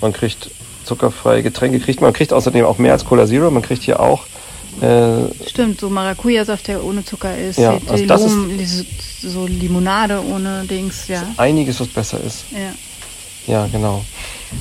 man 0.00 0.12
kriegt 0.12 0.50
zuckerfreie 0.84 1.42
Getränke 1.42 1.80
kriegt 1.80 2.00
man. 2.00 2.08
Man 2.08 2.14
kriegt 2.14 2.32
außerdem 2.32 2.64
auch 2.64 2.78
mehr 2.78 2.92
als 2.92 3.04
Cola 3.04 3.26
Zero. 3.26 3.50
Man 3.50 3.62
kriegt 3.62 3.82
hier 3.82 4.00
auch. 4.00 4.24
Äh, 4.80 5.48
Stimmt, 5.48 5.80
so 5.80 5.88
Maracuja-Saft, 5.88 6.68
der 6.68 6.84
ohne 6.84 7.04
Zucker 7.04 7.36
ist. 7.36 7.58
Ja, 7.58 7.78
also 7.88 8.06
das 8.06 8.22
Lim 8.22 8.58
ist 8.58 8.84
so 9.22 9.46
Limonade 9.46 10.20
ohne 10.24 10.64
Dings, 10.64 11.08
ja. 11.08 11.22
Einiges, 11.36 11.80
was 11.80 11.88
besser 11.88 12.20
ist. 12.20 12.44
Ja. 12.50 12.72
Ja, 13.46 13.68
genau. 13.70 14.04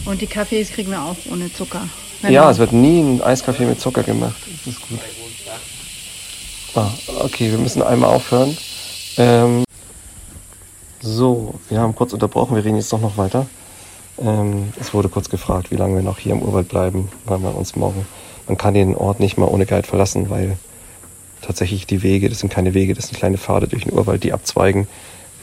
Und 0.05 0.21
die 0.21 0.27
Kaffees 0.27 0.71
kriegen 0.71 0.91
wir 0.91 1.01
auch 1.01 1.15
ohne 1.31 1.51
Zucker. 1.51 1.81
Ja, 2.27 2.49
es 2.49 2.57
wird 2.57 2.71
nie 2.73 3.01
ein 3.01 3.21
Eiskaffee 3.21 3.65
mit 3.65 3.81
Zucker 3.81 4.03
gemacht. 4.03 4.35
Das 4.65 4.73
ist 4.73 4.87
gut. 4.87 4.99
Ah, 6.75 6.89
okay, 7.19 7.51
wir 7.51 7.57
müssen 7.57 7.81
einmal 7.81 8.09
aufhören. 8.09 8.57
Ähm, 9.17 9.63
so, 11.01 11.53
wir 11.69 11.79
haben 11.79 11.93
kurz 11.93 12.13
unterbrochen, 12.13 12.55
wir 12.55 12.63
reden 12.63 12.77
jetzt 12.77 12.91
doch 12.91 13.01
noch 13.01 13.17
weiter. 13.17 13.45
Ähm, 14.19 14.73
es 14.79 14.93
wurde 14.93 15.09
kurz 15.09 15.29
gefragt, 15.29 15.71
wie 15.71 15.75
lange 15.75 15.95
wir 15.95 16.03
noch 16.03 16.19
hier 16.19 16.33
im 16.33 16.41
Urwald 16.41 16.69
bleiben, 16.69 17.09
weil 17.25 17.39
man 17.39 17.53
uns 17.53 17.75
morgen, 17.75 18.05
man 18.47 18.57
kann 18.57 18.73
den 18.73 18.95
Ort 18.95 19.19
nicht 19.19 19.37
mal 19.37 19.47
ohne 19.47 19.65
Guide 19.65 19.87
verlassen, 19.87 20.29
weil 20.29 20.57
tatsächlich 21.41 21.87
die 21.87 22.03
Wege, 22.03 22.29
das 22.29 22.39
sind 22.39 22.51
keine 22.51 22.73
Wege, 22.73 22.93
das 22.93 23.07
sind 23.07 23.17
kleine 23.17 23.37
Pfade 23.37 23.67
durch 23.67 23.83
den 23.83 23.93
Urwald, 23.93 24.23
die 24.23 24.33
abzweigen, 24.33 24.87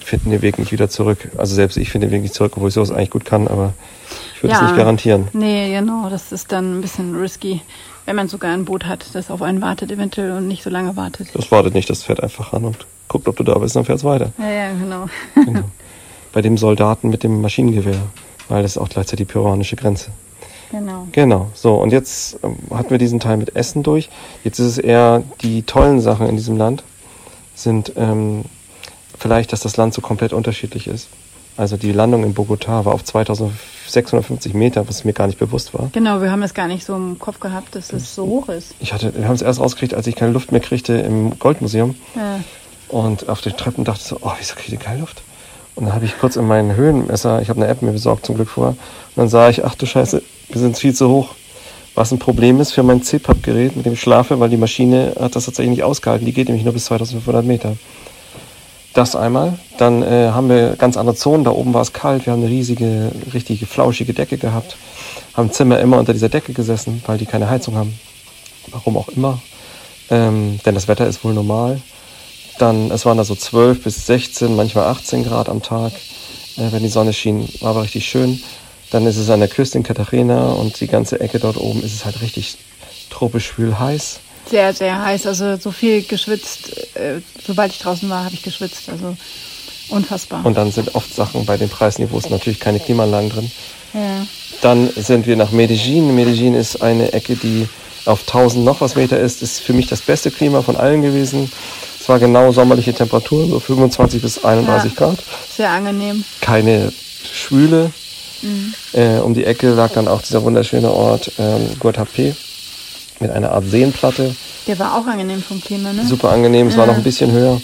finden 0.04 0.30
den 0.30 0.42
Weg 0.42 0.58
nicht 0.58 0.72
wieder 0.72 0.88
zurück. 0.88 1.30
Also 1.36 1.54
selbst 1.54 1.76
ich 1.76 1.90
finde 1.90 2.08
den 2.08 2.12
Weg 2.12 2.22
nicht 2.22 2.34
zurück, 2.34 2.52
obwohl 2.56 2.68
ich 2.68 2.74
sowas 2.74 2.90
eigentlich 2.90 3.10
gut 3.10 3.24
kann, 3.24 3.48
aber 3.48 3.74
ich 4.34 4.42
würde 4.42 4.54
es 4.54 4.62
nicht 4.62 4.76
garantieren. 4.76 5.28
Nee, 5.32 5.72
genau, 5.72 6.08
das 6.08 6.32
ist 6.32 6.52
dann 6.52 6.78
ein 6.78 6.80
bisschen 6.80 7.14
risky, 7.16 7.60
wenn 8.06 8.16
man 8.16 8.28
sogar 8.28 8.52
ein 8.52 8.64
Boot 8.64 8.86
hat, 8.86 9.14
das 9.14 9.30
auf 9.30 9.42
einen 9.42 9.60
wartet 9.60 9.90
eventuell 9.92 10.32
und 10.32 10.48
nicht 10.48 10.62
so 10.62 10.70
lange 10.70 10.96
wartet. 10.96 11.28
Das 11.34 11.50
wartet 11.50 11.74
nicht, 11.74 11.90
das 11.90 12.02
fährt 12.02 12.22
einfach 12.22 12.52
an 12.52 12.64
und 12.64 12.86
guckt, 13.08 13.28
ob 13.28 13.36
du 13.36 13.44
da 13.44 13.58
bist, 13.58 13.76
dann 13.76 13.84
fährt 13.84 13.98
es 13.98 14.04
weiter. 14.04 14.32
Ja, 14.38 14.50
ja, 14.50 14.72
genau. 14.72 15.06
genau. 15.34 15.64
Bei 16.32 16.42
dem 16.42 16.56
Soldaten 16.56 17.10
mit 17.10 17.24
dem 17.24 17.40
Maschinengewehr, 17.40 18.00
weil 18.50 18.62
das 18.62 18.72
ist 18.72 18.78
auch 18.78 18.88
gleichzeitig 18.88 19.26
die 19.26 19.32
peruanische 19.32 19.76
Grenze. 19.76 20.10
Genau. 20.70 21.06
Genau. 21.12 21.48
So, 21.54 21.74
und 21.74 21.92
jetzt 21.92 22.38
ähm, 22.42 22.56
hatten 22.70 22.90
wir 22.90 22.98
diesen 22.98 23.20
Teil 23.20 23.36
mit 23.36 23.56
Essen 23.56 23.82
durch. 23.82 24.08
Jetzt 24.44 24.58
ist 24.58 24.66
es 24.66 24.78
eher 24.78 25.22
die 25.42 25.62
tollen 25.62 26.00
Sachen 26.00 26.28
in 26.28 26.36
diesem 26.36 26.56
Land 26.56 26.84
sind 27.54 27.92
ähm, 27.96 28.44
vielleicht, 29.18 29.52
dass 29.52 29.60
das 29.60 29.76
Land 29.76 29.94
so 29.94 30.00
komplett 30.00 30.32
unterschiedlich 30.32 30.86
ist. 30.86 31.08
Also 31.56 31.76
die 31.76 31.92
Landung 31.92 32.24
in 32.24 32.34
Bogotá 32.34 32.84
war 32.84 32.94
auf 32.94 33.04
2650 33.04 34.54
Meter, 34.54 34.88
was 34.88 35.04
mir 35.04 35.12
gar 35.12 35.26
nicht 35.26 35.38
bewusst 35.38 35.74
war. 35.74 35.90
Genau, 35.92 36.22
wir 36.22 36.30
haben 36.30 36.42
es 36.42 36.54
gar 36.54 36.68
nicht 36.68 36.84
so 36.86 36.94
im 36.96 37.18
Kopf 37.18 37.40
gehabt, 37.40 37.74
dass 37.74 37.92
es 37.92 38.14
so 38.14 38.24
hoch 38.24 38.48
ist. 38.48 38.74
Ich 38.80 38.94
hatte, 38.94 39.14
wir 39.14 39.26
haben 39.26 39.34
es 39.34 39.42
erst 39.42 39.60
rausgekriegt, 39.60 39.92
als 39.92 40.06
ich 40.06 40.16
keine 40.16 40.32
Luft 40.32 40.52
mehr 40.52 40.60
kriegte 40.60 40.94
im 40.94 41.38
Goldmuseum. 41.38 41.96
Ja. 42.16 42.40
Und 42.88 43.28
auf 43.28 43.40
den 43.40 43.56
Treppen 43.56 43.84
dachte 43.84 44.00
ich 44.00 44.06
so, 44.06 44.18
oh, 44.22 44.32
wieso 44.38 44.54
kriege 44.54 44.76
ich 44.76 44.80
keine 44.80 45.00
Luft? 45.00 45.22
Und 45.80 45.86
dann 45.86 45.94
habe 45.94 46.04
ich 46.04 46.18
kurz 46.18 46.36
in 46.36 46.46
meinen 46.46 46.76
Höhenmesser, 46.76 47.40
ich 47.40 47.48
habe 47.48 47.62
eine 47.62 47.70
App 47.70 47.80
mir 47.80 47.92
besorgt 47.92 48.26
zum 48.26 48.34
Glück 48.34 48.50
vorher, 48.50 48.72
und 48.72 49.16
dann 49.16 49.28
sah 49.30 49.48
ich, 49.48 49.64
ach 49.64 49.74
du 49.74 49.86
Scheiße, 49.86 50.22
wir 50.50 50.60
sind 50.60 50.78
viel 50.78 50.94
zu 50.94 51.08
hoch. 51.08 51.30
Was 51.94 52.12
ein 52.12 52.18
Problem 52.18 52.60
ist 52.60 52.72
für 52.72 52.82
mein 52.82 53.02
CPAP-Gerät, 53.02 53.76
mit 53.76 53.86
dem 53.86 53.94
ich 53.94 54.00
schlafe, 54.00 54.38
weil 54.38 54.50
die 54.50 54.58
Maschine 54.58 55.14
hat 55.18 55.34
das 55.34 55.46
tatsächlich 55.46 55.70
nicht 55.70 55.82
ausgehalten. 55.82 56.26
Die 56.26 56.32
geht 56.32 56.48
nämlich 56.48 56.64
nur 56.64 56.74
bis 56.74 56.84
2500 56.84 57.44
Meter. 57.44 57.76
Das 58.92 59.16
einmal. 59.16 59.58
Dann 59.78 60.02
äh, 60.02 60.30
haben 60.32 60.48
wir 60.48 60.76
ganz 60.76 60.96
andere 60.96 61.16
Zonen. 61.16 61.44
Da 61.44 61.50
oben 61.50 61.74
war 61.74 61.82
es 61.82 61.92
kalt. 61.92 62.26
Wir 62.26 62.32
haben 62.32 62.42
eine 62.42 62.50
riesige, 62.50 63.10
richtige, 63.32 63.66
flauschige 63.66 64.12
Decke 64.12 64.36
gehabt. 64.36 64.76
Haben 65.34 65.48
im 65.48 65.52
Zimmer 65.52 65.80
immer 65.80 65.98
unter 65.98 66.12
dieser 66.12 66.28
Decke 66.28 66.52
gesessen, 66.52 67.02
weil 67.06 67.18
die 67.18 67.26
keine 67.26 67.48
Heizung 67.48 67.74
haben. 67.74 67.98
Warum 68.70 68.96
auch 68.96 69.08
immer. 69.08 69.40
Ähm, 70.10 70.60
denn 70.64 70.74
das 70.74 70.88
Wetter 70.88 71.06
ist 71.06 71.24
wohl 71.24 71.34
normal. 71.34 71.80
Dann, 72.60 72.90
es 72.90 73.06
waren 73.06 73.16
da 73.16 73.24
so 73.24 73.34
12 73.34 73.82
bis 73.82 74.06
16, 74.06 74.54
manchmal 74.54 74.84
18 74.88 75.24
Grad 75.24 75.48
am 75.48 75.62
Tag, 75.62 75.92
äh, 76.58 76.70
wenn 76.70 76.82
die 76.82 76.90
Sonne 76.90 77.14
schien. 77.14 77.48
War 77.60 77.70
aber 77.70 77.84
richtig 77.84 78.06
schön. 78.06 78.42
Dann 78.90 79.06
ist 79.06 79.16
es 79.16 79.30
an 79.30 79.40
der 79.40 79.48
Küste 79.48 79.78
in 79.78 79.84
Katharina 79.84 80.52
und 80.52 80.78
die 80.78 80.86
ganze 80.86 81.20
Ecke 81.20 81.38
dort 81.38 81.56
oben 81.56 81.82
ist 81.82 81.94
es 81.94 82.04
halt 82.04 82.20
richtig 82.20 82.58
tropisch 83.08 83.46
schwül 83.46 83.78
heiß. 83.78 84.20
Sehr, 84.50 84.74
sehr 84.74 85.02
heiß. 85.02 85.26
Also 85.26 85.56
so 85.56 85.70
viel 85.70 86.02
geschwitzt. 86.02 86.96
Äh, 86.96 87.20
sobald 87.46 87.72
ich 87.72 87.78
draußen 87.78 88.10
war, 88.10 88.24
habe 88.24 88.34
ich 88.34 88.42
geschwitzt. 88.42 88.90
Also 88.90 89.16
unfassbar. 89.88 90.44
Und 90.44 90.58
dann 90.58 90.70
sind 90.70 90.94
oft 90.94 91.14
Sachen 91.14 91.46
bei 91.46 91.56
den 91.56 91.70
Preisniveaus 91.70 92.28
natürlich 92.28 92.60
keine 92.60 92.78
Klimaanlagen 92.78 93.30
drin. 93.30 93.50
Ja. 93.94 94.26
Dann 94.60 94.90
sind 94.96 95.26
wir 95.26 95.36
nach 95.36 95.50
Medellin. 95.50 96.14
Medellin 96.14 96.54
ist 96.54 96.82
eine 96.82 97.14
Ecke, 97.14 97.36
die 97.36 97.66
auf 98.04 98.20
1000 98.26 98.66
noch 98.66 98.82
was 98.82 98.96
Meter 98.96 99.18
ist. 99.18 99.40
Ist 99.40 99.60
für 99.60 99.72
mich 99.72 99.86
das 99.86 100.02
beste 100.02 100.30
Klima 100.30 100.60
von 100.60 100.76
allen 100.76 101.00
gewesen. 101.00 101.50
War 102.10 102.18
genau 102.18 102.50
sommerliche 102.50 102.92
Temperaturen, 102.92 103.50
so 103.50 103.60
25 103.60 104.20
bis 104.20 104.44
31 104.44 104.94
Ja. 104.94 104.98
Grad. 104.98 105.18
Sehr 105.56 105.70
angenehm. 105.70 106.24
Keine 106.40 106.92
Schwüle. 107.32 107.92
Äh, 108.92 109.18
um 109.20 109.32
die 109.32 109.44
Ecke 109.44 109.68
lag 109.70 109.92
dann 109.92 110.08
auch 110.08 110.20
dieser 110.20 110.42
wunderschöne 110.42 110.90
Ort 110.90 111.30
ähm, 111.38 111.68
Guatapé 111.78 112.34
mit 113.20 113.30
einer 113.30 113.52
Art 113.52 113.64
Seenplatte. 113.70 114.34
Der 114.66 114.76
war 114.80 114.96
auch 114.96 115.06
angenehm 115.06 115.40
vom 115.40 115.60
Klima, 115.62 115.92
ne? 115.92 116.04
Super 116.04 116.30
angenehm, 116.30 116.66
es 116.66 116.76
war 116.76 116.86
noch 116.86 116.96
ein 116.96 117.04
bisschen 117.04 117.30
höher. 117.30 117.60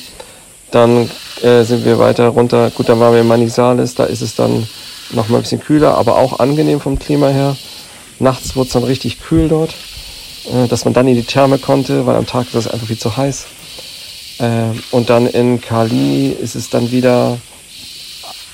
Dann 0.70 1.10
äh, 1.42 1.64
sind 1.64 1.84
wir 1.84 1.98
weiter 1.98 2.28
runter. 2.28 2.70
Gut, 2.70 2.88
dann 2.88 3.00
waren 3.00 3.14
wir 3.14 3.22
in 3.22 3.26
Manizales, 3.26 3.96
da 3.96 4.04
ist 4.04 4.20
es 4.22 4.36
dann 4.36 4.68
noch 5.10 5.28
mal 5.28 5.38
ein 5.38 5.42
bisschen 5.42 5.60
kühler, 5.60 5.96
aber 5.98 6.18
auch 6.18 6.38
angenehm 6.38 6.80
vom 6.80 7.00
Klima 7.00 7.30
her. 7.30 7.56
Nachts 8.20 8.54
wurde 8.54 8.68
es 8.68 8.74
dann 8.74 8.84
richtig 8.84 9.20
kühl 9.20 9.48
dort, 9.48 9.74
äh, 10.52 10.68
dass 10.68 10.84
man 10.84 10.94
dann 10.94 11.08
in 11.08 11.16
die 11.16 11.24
Therme 11.24 11.58
konnte, 11.58 12.06
weil 12.06 12.14
am 12.14 12.26
Tag 12.26 12.46
ist 12.46 12.54
es 12.54 12.68
einfach 12.68 12.86
viel 12.86 12.98
zu 12.98 13.16
heiß. 13.16 13.46
Ähm, 14.38 14.82
und 14.90 15.08
dann 15.10 15.26
in 15.26 15.60
Cali 15.60 16.28
ist 16.28 16.54
es 16.54 16.68
dann 16.70 16.90
wieder, 16.90 17.38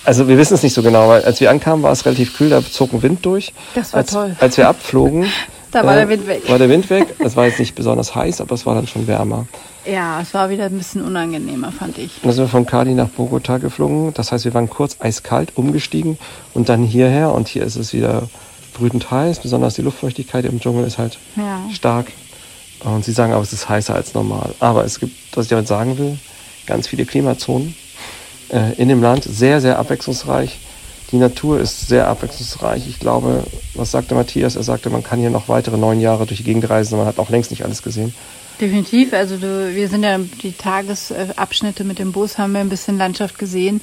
also 0.04 0.28
wir 0.28 0.38
wissen 0.38 0.54
es 0.54 0.62
nicht 0.62 0.74
so 0.74 0.82
genau, 0.82 1.08
weil 1.08 1.24
als 1.24 1.40
wir 1.40 1.50
ankamen, 1.50 1.82
war 1.82 1.92
es 1.92 2.04
relativ 2.06 2.36
kühl, 2.36 2.50
da 2.50 2.62
zog 2.64 2.92
ein 2.92 3.02
Wind 3.02 3.24
durch. 3.26 3.52
Das 3.74 3.92
war 3.92 3.98
als, 3.98 4.10
toll. 4.10 4.36
Als 4.40 4.56
wir 4.56 4.68
abflogen, 4.68 5.26
Da 5.72 5.84
war 5.86 5.94
äh, 5.94 6.00
der 6.00 6.08
Wind 6.10 6.26
weg. 6.26 6.42
War 6.48 6.58
der 6.58 6.68
Wind 6.68 6.90
weg. 6.90 7.14
Es 7.18 7.34
war 7.34 7.46
jetzt 7.46 7.58
nicht 7.58 7.74
besonders 7.74 8.14
heiß, 8.14 8.42
aber 8.42 8.54
es 8.54 8.66
war 8.66 8.74
dann 8.74 8.86
schon 8.86 9.06
wärmer. 9.06 9.46
Ja, 9.90 10.20
es 10.20 10.34
war 10.34 10.50
wieder 10.50 10.66
ein 10.66 10.76
bisschen 10.76 11.02
unangenehmer, 11.02 11.72
fand 11.72 11.96
ich. 11.96 12.10
Dann 12.22 12.30
sind 12.32 12.44
wir 12.44 12.48
von 12.48 12.66
Cali 12.66 12.92
nach 12.92 13.08
Bogota 13.08 13.56
geflogen. 13.56 14.12
Das 14.12 14.32
heißt, 14.32 14.44
wir 14.44 14.52
waren 14.52 14.68
kurz 14.68 14.98
eiskalt 15.00 15.56
umgestiegen 15.56 16.18
und 16.52 16.68
dann 16.68 16.84
hierher. 16.84 17.32
Und 17.32 17.48
hier 17.48 17.64
ist 17.64 17.76
es 17.76 17.94
wieder 17.94 18.28
brütend 18.74 19.10
heiß. 19.10 19.40
Besonders 19.40 19.74
die 19.74 19.82
Luftfeuchtigkeit 19.82 20.44
im 20.44 20.60
Dschungel 20.60 20.86
ist 20.86 20.98
halt 20.98 21.18
Ja. 21.36 21.62
stark. 21.72 22.08
Und 22.84 23.04
sie 23.04 23.12
sagen 23.12 23.32
aber, 23.32 23.42
es 23.42 23.52
ist 23.52 23.68
heißer 23.68 23.94
als 23.94 24.14
normal. 24.14 24.54
Aber 24.60 24.84
es 24.84 24.98
gibt, 24.98 25.36
was 25.36 25.46
ich 25.46 25.50
damit 25.50 25.68
sagen 25.68 25.98
will, 25.98 26.18
ganz 26.66 26.88
viele 26.88 27.04
Klimazonen 27.04 27.74
äh, 28.50 28.72
in 28.74 28.88
dem 28.88 29.02
Land. 29.02 29.24
Sehr, 29.24 29.60
sehr 29.60 29.78
abwechslungsreich. 29.78 30.58
Die 31.12 31.18
Natur 31.18 31.60
ist 31.60 31.88
sehr 31.88 32.08
abwechslungsreich. 32.08 32.88
Ich 32.88 32.98
glaube, 32.98 33.44
was 33.74 33.90
sagte 33.90 34.14
Matthias? 34.14 34.56
Er 34.56 34.62
sagte, 34.62 34.88
man 34.90 35.02
kann 35.02 35.20
hier 35.20 35.30
noch 35.30 35.48
weitere 35.48 35.76
neun 35.76 36.00
Jahre 36.00 36.26
durch 36.26 36.38
die 36.38 36.44
Gegend 36.44 36.68
reisen. 36.70 36.96
Man 36.96 37.06
hat 37.06 37.18
auch 37.18 37.28
längst 37.28 37.50
nicht 37.50 37.64
alles 37.64 37.82
gesehen. 37.82 38.14
Definitiv. 38.60 39.12
Also 39.12 39.36
du, 39.36 39.74
wir 39.74 39.88
sind 39.88 40.04
ja 40.04 40.18
die 40.18 40.52
Tagesabschnitte 40.52 41.84
mit 41.84 41.98
dem 41.98 42.12
Bus, 42.12 42.38
haben 42.38 42.52
wir 42.52 42.60
ein 42.60 42.68
bisschen 42.68 42.96
Landschaft 42.96 43.38
gesehen. 43.38 43.82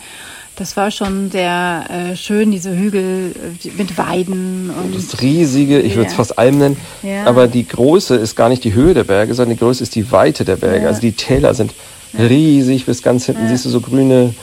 Das 0.59 0.75
war 0.75 0.91
schon 0.91 1.31
sehr 1.31 1.85
äh, 1.89 2.15
schön, 2.17 2.51
diese 2.51 2.75
Hügel 2.75 3.31
äh, 3.63 3.69
mit 3.77 3.97
Weiden 3.97 4.69
und 4.69 4.93
Das 4.93 5.21
riesige, 5.21 5.79
ich 5.79 5.95
würde 5.95 6.09
es 6.09 6.15
fast 6.15 6.37
Alm 6.37 6.57
nennen, 6.57 6.77
Ja. 7.01 7.23
aber 7.25 7.47
die 7.47 7.65
Größe 7.65 8.15
ist 8.15 8.35
gar 8.35 8.49
nicht 8.49 8.65
die 8.65 8.73
Höhe 8.73 8.93
der 8.93 9.05
Berge, 9.05 9.33
sondern 9.33 9.55
die 9.55 9.59
Größe 9.59 9.81
ist 9.81 9.95
die 9.95 10.11
Weite 10.11 10.43
der 10.43 10.57
Berge. 10.57 10.81
Ja. 10.83 10.87
Also 10.89 10.99
die 10.99 11.13
Täler 11.13 11.53
sind 11.53 11.73
riesig, 12.17 12.85
bis 12.85 13.01
ganz 13.01 13.25
hinten 13.25 13.47
siehst 13.47 13.63
du 13.63 13.69
so 13.69 13.79
grüne, 13.79 14.33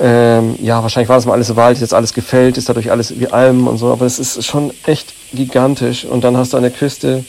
ähm, 0.00 0.56
ja, 0.60 0.82
wahrscheinlich 0.82 1.08
war 1.08 1.16
das 1.16 1.26
mal 1.26 1.34
alles 1.34 1.54
Wald, 1.54 1.78
jetzt 1.78 1.94
alles 1.94 2.12
gefällt, 2.14 2.58
ist 2.58 2.68
dadurch 2.68 2.90
alles 2.90 3.20
wie 3.20 3.28
Almen 3.28 3.68
und 3.68 3.78
so, 3.78 3.92
aber 3.92 4.06
es 4.06 4.18
ist 4.18 4.44
schon 4.44 4.72
echt 4.86 5.14
gigantisch. 5.32 6.04
Und 6.04 6.24
dann 6.24 6.36
hast 6.36 6.52
du 6.52 6.56
an 6.56 6.64
der 6.64 6.72
Küste 6.72 7.24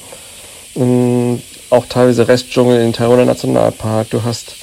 ähm, 0.75 1.39
auch 1.69 1.86
teilweise 1.88 2.27
Restdschungel 2.27 2.82
in 2.82 2.91
Tayrona 2.93 3.25
Nationalpark, 3.25 4.10
du 4.10 4.23
hast 4.23 4.56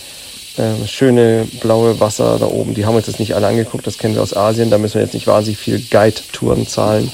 ähm, 0.58 0.86
schöne 0.86 1.46
blaue 1.60 2.00
Wasser 2.00 2.38
da 2.38 2.46
oben. 2.46 2.74
Die 2.74 2.84
haben 2.84 2.94
wir 2.94 2.98
uns 2.98 3.06
jetzt 3.06 3.20
nicht 3.20 3.34
alle 3.34 3.46
angeguckt, 3.46 3.86
das 3.86 3.98
kennen 3.98 4.14
wir 4.14 4.22
aus 4.22 4.36
Asien. 4.36 4.70
Da 4.70 4.78
müssen 4.78 4.94
wir 4.94 5.02
jetzt 5.02 5.14
nicht 5.14 5.26
wahnsinnig 5.26 5.58
viel 5.58 5.78
Guide-Touren 5.90 6.66
zahlen, 6.66 7.10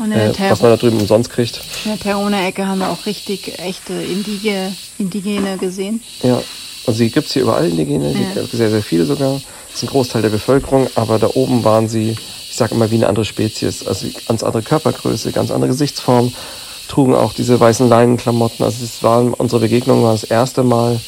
äh, 0.00 0.32
was 0.50 0.60
man 0.60 0.70
da 0.72 0.76
drüben 0.76 0.98
umsonst 1.00 1.30
kriegt. 1.30 1.60
In 1.84 1.92
der 1.92 2.00
Terona-Ecke 2.00 2.66
haben 2.66 2.78
wir 2.78 2.90
auch 2.90 3.06
richtig 3.06 3.58
echte 3.58 3.92
Indige, 3.94 4.72
Indigene 4.98 5.56
gesehen. 5.58 6.02
Ja, 6.22 6.42
also 6.86 6.98
die 6.98 7.10
gibt's 7.10 7.32
hier 7.32 7.42
überall 7.42 7.68
Indigene, 7.68 8.12
Ja. 8.12 8.42
sehr, 8.50 8.70
sehr 8.70 8.82
viele 8.82 9.04
sogar. 9.04 9.34
Das 9.34 9.76
ist 9.76 9.82
ein 9.84 9.88
Großteil 9.90 10.22
der 10.22 10.30
Bevölkerung, 10.30 10.88
aber 10.96 11.18
da 11.18 11.28
oben 11.34 11.62
waren 11.62 11.88
sie, 11.88 12.16
ich 12.50 12.56
sage 12.56 12.74
immer, 12.74 12.90
wie 12.90 12.96
eine 12.96 13.06
andere 13.06 13.24
Spezies. 13.24 13.86
Also 13.86 14.06
ganz 14.26 14.42
andere 14.42 14.62
Körpergröße, 14.62 15.30
ganz 15.30 15.52
andere 15.52 15.70
Gesichtsform, 15.70 16.32
trugen 16.88 17.14
auch 17.14 17.32
diese 17.34 17.60
weißen 17.60 17.88
Leinenklamotten. 17.88 18.64
Also 18.64 18.84
es 18.84 19.02
waren, 19.04 19.32
unsere 19.32 19.60
Begegnung 19.60 20.02
war 20.02 20.12
das 20.12 20.24
erste 20.24 20.64
Mal 20.64 20.98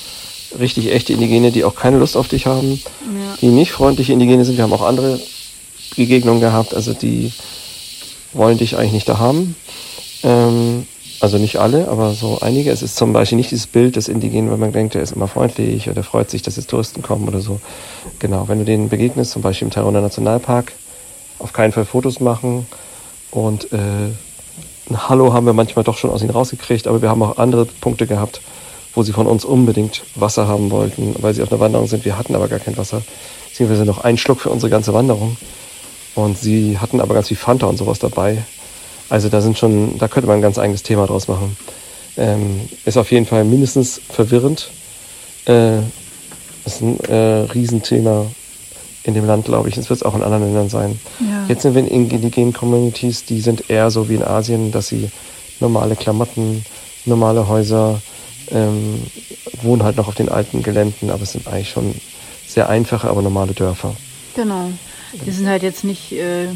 richtig 0.59 0.93
echte 0.93 1.13
Indigene, 1.13 1.51
die 1.53 1.65
auch 1.65 1.75
keine 1.75 1.99
Lust 1.99 2.17
auf 2.17 2.29
dich 2.29 2.47
haben, 2.47 2.81
Ja. 3.05 3.37
die 3.41 3.49
nicht 3.49 3.73
freundliche 3.73 4.13
Indigene 4.13 4.45
sind. 4.45 4.57
Wir 4.57 4.65
haben 4.65 4.73
auch 4.73 4.83
andere 4.83 5.21
Begegnungen 5.97 6.41
gehabt, 6.41 6.75
also 6.75 6.93
die 6.95 7.33
wollen 8.33 8.59
dich 8.59 8.77
eigentlich 8.77 8.93
nicht 8.93 9.09
da 9.09 9.19
haben. 9.19 9.57
Ähm, 10.23 10.87
also 11.21 11.39
nicht 11.39 11.57
alle, 11.59 11.87
aber 11.89 12.15
so 12.15 12.39
einige. 12.41 12.71
Es 12.73 12.83
ist 12.83 12.97
zum 12.97 13.13
Beispiel 13.13 13.37
nicht 13.37 13.53
dieses 13.53 13.69
Bild 13.69 13.95
des 13.95 14.09
Indigenen, 14.09 14.51
wenn 14.51 14.59
man 14.59 14.73
denkt, 14.73 14.95
der 14.95 15.03
ist 15.03 15.13
immer 15.13 15.29
freundlich 15.29 15.89
oder 15.89 16.03
freut 16.03 16.31
sich, 16.31 16.43
dass 16.43 16.57
jetzt 16.57 16.69
Touristen 16.71 17.01
kommen 17.03 17.29
oder 17.29 17.41
so. 17.41 17.61
Genau, 18.19 18.49
wenn 18.49 18.59
du 18.59 18.65
denen 18.65 18.89
begegnest, 18.89 19.31
zum 19.31 19.41
Beispiel 19.43 19.67
im 19.67 19.73
Tayrona 19.73 20.01
Nationalpark, 20.01 20.73
auf 21.39 21.53
keinen 21.53 21.73
Fall 21.73 21.85
Fotos 21.85 22.19
machen 22.19 22.67
und 23.31 23.73
äh, 23.73 23.77
ein 24.91 25.09
Hallo 25.09 25.33
haben 25.33 25.47
wir 25.47 25.53
manchmal 25.53 25.85
doch 25.85 25.97
schon 25.97 26.11
aus 26.11 26.23
ihnen 26.23 26.31
rausgekriegt, 26.31 26.89
aber 26.89 27.03
wir 27.03 27.09
haben 27.09 27.23
auch 27.23 27.39
andere 27.39 27.67
Punkte 27.67 28.07
gehabt, 28.09 28.41
wo 28.95 29.03
sie 29.03 29.13
von 29.13 29.27
uns 29.27 29.45
unbedingt 29.45 30.03
Wasser 30.15 30.47
haben 30.49 30.71
wollten, 30.71 31.15
weil 31.21 31.35
sie 31.35 31.43
auf 31.43 31.51
einer 31.51 31.61
Wanderung 31.61 31.87
sind. 31.87 32.05
Wir 32.05 32.19
hatten 32.19 32.35
aber 32.35 32.49
gar 32.49 32.59
kein 32.59 32.77
Wasser, 32.77 33.03
beziehungsweise 33.49 33.85
noch 33.85 34.05
einen 34.05 34.19
Schluck 34.19 34.41
für 34.41 34.51
unsere 34.51 34.71
ganze 34.71 34.93
Wanderung. 34.95 35.37
Und 36.15 36.39
sie 36.39 36.79
hatten 36.79 37.01
aber 37.01 37.15
ganz 37.15 37.29
viel 37.29 37.37
Fanta 37.37 37.67
und 37.67 37.79
sowas 37.79 37.99
dabei. 37.99 38.45
Also 39.09 39.29
da 39.29 39.41
sind 39.41 39.59
schon, 39.59 39.99
da 39.99 40.09
könnte 40.09 40.27
man 40.27 40.39
ein 40.39 40.43
ganz 40.43 40.59
eigenes 40.59 40.83
Thema 40.83 41.07
draus 41.07 41.29
machen. 41.29 41.57
Ähm, 42.17 42.61
ist 42.85 42.99
auf 42.99 43.11
jeden 43.11 43.27
Fall 43.27 43.45
mindestens 43.45 44.01
verwirrend. 44.09 44.71
Äh, 45.47 45.79
ist 46.65 46.83
ein 46.83 47.01
äh, 47.01 47.47
Riesenthema 47.53 48.27
in 49.05 49.15
dem 49.15 49.27
Land, 49.27 49.47
glaube 49.47 49.69
ich. 49.69 49.77
Es 49.77 49.91
wird 49.91 49.99
es 49.99 50.03
auch 50.03 50.15
in 50.15 50.23
anderen 50.23 50.45
Ländern 50.45 50.69
sein. 50.69 51.01
Ja. 51.21 51.47
Jetzt 51.49 51.63
sind 51.63 51.75
wir 51.75 51.83
in 51.83 51.89
indigenen 51.89 52.53
Communities, 52.53 53.25
die 53.25 53.41
sind 53.41 53.69
eher 53.69 53.91
so 53.91 54.09
wie 54.09 54.15
in 54.15 54.23
Asien, 54.23 54.71
dass 54.71 54.89
sie 54.89 55.11
normale 55.61 55.97
Klamotten, 55.97 56.65
normale 57.05 57.49
Häuser, 57.49 58.01
ähm, 58.53 59.03
wohnen 59.63 59.83
halt 59.83 59.97
noch 59.97 60.09
auf 60.09 60.15
den 60.15 60.29
alten 60.29 60.63
Geländen, 60.63 61.11
aber 61.11 61.23
es 61.23 61.33
sind 61.33 61.47
eigentlich 61.47 61.71
schon 61.71 61.95
sehr 62.47 62.69
einfache, 62.69 63.09
aber 63.09 63.23
normale 63.23 63.53
Dörfer. 63.53 63.95
Genau. 64.35 64.71
Die 65.27 65.31
sind 65.31 65.47
halt 65.47 65.63
jetzt 65.63 65.85
nicht 65.85 66.13
äh, 66.13 66.49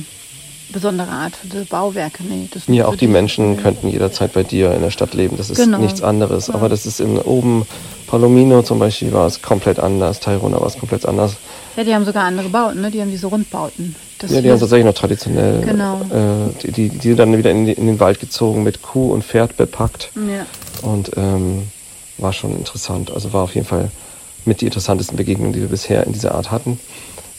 besondere 0.72 1.08
Art 1.08 1.34
für 1.36 1.64
Bauwerke. 1.64 2.22
Nee, 2.24 2.48
das 2.50 2.64
ja, 2.66 2.86
auch 2.86 2.96
die 2.96 3.06
Menschen 3.06 3.56
könnten 3.56 3.88
jederzeit 3.88 4.32
bei 4.32 4.42
dir 4.42 4.72
in 4.72 4.82
der 4.82 4.90
Stadt 4.90 5.14
leben. 5.14 5.36
Das 5.36 5.50
ist 5.50 5.58
genau. 5.58 5.78
nichts 5.78 6.02
anderes. 6.02 6.50
Aber 6.50 6.68
das 6.68 6.86
ist 6.86 7.00
in 7.00 7.18
oben 7.18 7.66
Palomino 8.06 8.62
zum 8.62 8.78
Beispiel 8.78 9.12
war 9.12 9.26
es 9.26 9.42
komplett 9.42 9.78
anders. 9.78 10.20
Tairona 10.20 10.60
war 10.60 10.66
es 10.66 10.78
komplett 10.78 11.06
anders. 11.06 11.36
Ja, 11.76 11.84
die 11.84 11.94
haben 11.94 12.04
sogar 12.04 12.24
andere 12.24 12.48
Bauten, 12.48 12.80
ne? 12.80 12.90
Die 12.90 13.00
haben 13.00 13.10
diese 13.10 13.26
Rundbauten. 13.26 13.94
Das 14.18 14.30
ja, 14.30 14.40
die 14.40 14.50
haben 14.50 14.58
tatsächlich 14.58 14.86
noch 14.86 14.94
traditionell. 14.94 15.60
Genau. 15.62 16.00
Äh, 16.10 16.62
die, 16.62 16.72
die, 16.72 16.88
die 16.88 17.08
sind 17.08 17.18
dann 17.18 17.36
wieder 17.36 17.50
in, 17.50 17.66
die, 17.66 17.72
in, 17.72 17.86
den 17.86 18.00
Wald 18.00 18.18
gezogen, 18.18 18.62
mit 18.62 18.82
Kuh 18.82 19.12
und 19.12 19.24
Pferd 19.24 19.56
bepackt. 19.56 20.10
Ja. 20.14 20.46
Und 20.88 21.10
ähm, 21.16 21.64
war 22.18 22.32
schon 22.32 22.56
interessant. 22.56 23.10
Also 23.10 23.32
war 23.32 23.42
auf 23.42 23.54
jeden 23.54 23.66
Fall 23.66 23.90
mit 24.44 24.60
die 24.60 24.66
interessantesten 24.66 25.16
Begegnungen, 25.16 25.52
die 25.52 25.60
wir 25.60 25.68
bisher 25.68 26.06
in 26.06 26.12
dieser 26.12 26.34
Art 26.34 26.50
hatten. 26.50 26.78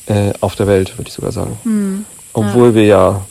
Äh, 0.07 0.33
auf 0.39 0.55
der 0.55 0.67
Welt, 0.67 0.97
würde 0.97 1.09
ich 1.09 1.13
sogar 1.13 1.31
sagen. 1.31 1.57
Hm. 1.63 2.05
Obwohl 2.33 2.69
ja. 2.69 2.75
wir 2.75 2.85
ja, 2.85 3.25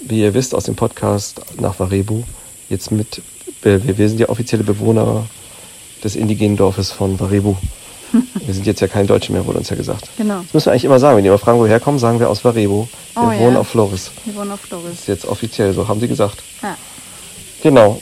wie 0.00 0.20
ihr 0.20 0.34
wisst 0.34 0.54
aus 0.54 0.64
dem 0.64 0.74
Podcast 0.74 1.40
nach 1.60 1.78
Varebu, 1.78 2.24
jetzt 2.68 2.90
mit, 2.90 3.22
wir, 3.62 3.96
wir 3.96 4.08
sind 4.08 4.20
ja 4.20 4.28
offizielle 4.28 4.64
Bewohner 4.64 5.26
des 6.04 6.16
indigenen 6.16 6.56
Dorfes 6.56 6.90
von 6.90 7.18
Varebu. 7.18 7.56
Wir 8.46 8.54
sind 8.54 8.66
jetzt 8.66 8.80
ja 8.80 8.86
kein 8.86 9.06
Deutsche 9.06 9.32
mehr, 9.32 9.44
wurde 9.44 9.58
uns 9.58 9.68
ja 9.68 9.76
gesagt. 9.76 10.08
Genau. 10.16 10.40
Das 10.40 10.54
müssen 10.54 10.66
wir 10.66 10.72
eigentlich 10.72 10.86
immer 10.86 10.98
sagen. 10.98 11.18
Wenn 11.18 11.24
die 11.24 11.28
immer 11.28 11.38
fragen, 11.38 11.58
woher 11.58 11.78
kommen, 11.78 11.98
sagen 11.98 12.18
wir 12.18 12.30
aus 12.30 12.42
Varebu. 12.42 12.86
Wir 12.86 13.22
oh, 13.22 13.38
wohnen 13.38 13.52
ja. 13.52 13.60
auf 13.60 13.68
Flores. 13.68 14.12
Wir 14.24 14.34
wohnen 14.34 14.50
auf 14.50 14.60
Flores. 14.60 14.86
Das 14.88 15.00
ist 15.00 15.08
jetzt 15.08 15.26
offiziell, 15.26 15.74
so 15.74 15.88
haben 15.88 16.00
sie 16.00 16.08
gesagt. 16.08 16.42
Ja. 16.62 16.74
Genau. 17.62 18.00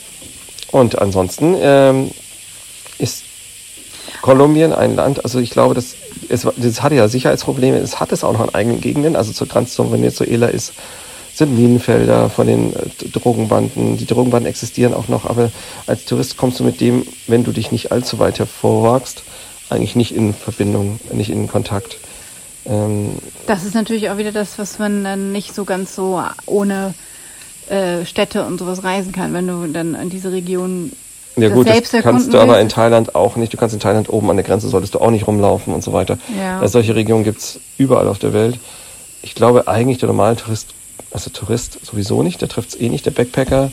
Und 0.71 0.97
ansonsten 0.97 1.57
ähm, 1.59 2.11
ist 2.99 3.23
Kolumbien 4.21 4.73
ein 4.73 4.95
Land, 4.95 5.23
also 5.23 5.39
ich 5.39 5.51
glaube, 5.51 5.73
das, 5.73 5.95
es, 6.29 6.47
das 6.55 6.81
hatte 6.81 6.95
ja 6.95 7.07
Sicherheitsprobleme, 7.07 7.77
es 7.77 7.99
hat 7.99 8.11
es 8.11 8.23
auch 8.23 8.33
noch 8.33 8.47
in 8.47 8.55
eigenen 8.55 8.81
Gegenden, 8.81 9.15
also 9.15 9.31
zur 9.31 9.47
Grenze 9.47 9.75
von 9.75 9.91
Venezuela 9.91 10.47
ist, 10.47 10.73
sind 11.33 11.55
Minenfelder 11.55 12.29
von 12.29 12.47
den 12.47 12.73
äh, 12.73 13.09
Drogenbanden. 13.09 13.97
Die 13.97 14.05
Drogenbanden 14.05 14.49
existieren 14.49 14.93
auch 14.93 15.07
noch, 15.07 15.25
aber 15.25 15.51
als 15.85 16.05
Tourist 16.05 16.37
kommst 16.37 16.59
du 16.59 16.63
mit 16.63 16.81
dem, 16.81 17.05
wenn 17.27 17.43
du 17.43 17.51
dich 17.51 17.71
nicht 17.71 17.91
allzu 17.91 18.17
weit 18.17 18.39
hervorwagst, 18.39 19.23
eigentlich 19.69 19.95
nicht 19.95 20.15
in 20.15 20.33
Verbindung, 20.33 20.99
nicht 21.11 21.29
in 21.29 21.47
Kontakt. 21.47 21.97
Ähm, 22.65 23.11
das 23.45 23.65
ist 23.65 23.75
natürlich 23.75 24.09
auch 24.09 24.17
wieder 24.17 24.31
das, 24.31 24.57
was 24.57 24.79
man 24.79 25.03
dann 25.03 25.31
nicht 25.31 25.53
so 25.53 25.63
ganz 25.63 25.93
so 25.93 26.21
ohne 26.45 26.95
äh, 27.69 28.05
Städte 28.05 28.45
und 28.45 28.57
sowas 28.57 28.83
reisen 28.83 29.11
kann, 29.11 29.33
wenn 29.33 29.47
du 29.47 29.67
dann 29.67 29.95
an 29.95 30.09
diese 30.09 30.31
Region 30.31 30.91
ja 31.37 31.49
gut, 31.49 31.67
das 31.67 31.91
kannst 32.03 32.33
du 32.33 32.39
aber 32.39 32.59
in 32.59 32.69
Thailand 32.69 33.15
auch 33.15 33.35
nicht. 33.35 33.53
Du 33.53 33.57
kannst 33.57 33.73
in 33.73 33.79
Thailand 33.79 34.09
oben 34.09 34.29
an 34.29 34.37
der 34.37 34.45
Grenze, 34.45 34.69
solltest 34.69 34.95
du 34.95 34.99
auch 34.99 35.11
nicht 35.11 35.27
rumlaufen 35.27 35.73
und 35.73 35.83
so 35.83 35.93
weiter. 35.93 36.17
Ja. 36.37 36.59
Also 36.59 36.73
solche 36.73 36.95
Regionen 36.95 37.23
gibt 37.23 37.39
es 37.39 37.59
überall 37.77 38.07
auf 38.07 38.19
der 38.19 38.33
Welt. 38.33 38.59
Ich 39.21 39.35
glaube 39.35 39.67
eigentlich 39.67 39.97
der 39.97 40.07
normale 40.07 40.35
Tourist, 40.35 40.69
also 41.11 41.29
Tourist 41.29 41.79
sowieso 41.85 42.23
nicht, 42.23 42.41
der 42.41 42.49
trifft 42.49 42.69
es 42.69 42.79
eh 42.79 42.89
nicht, 42.89 43.05
der 43.05 43.11
Backpacker. 43.11 43.71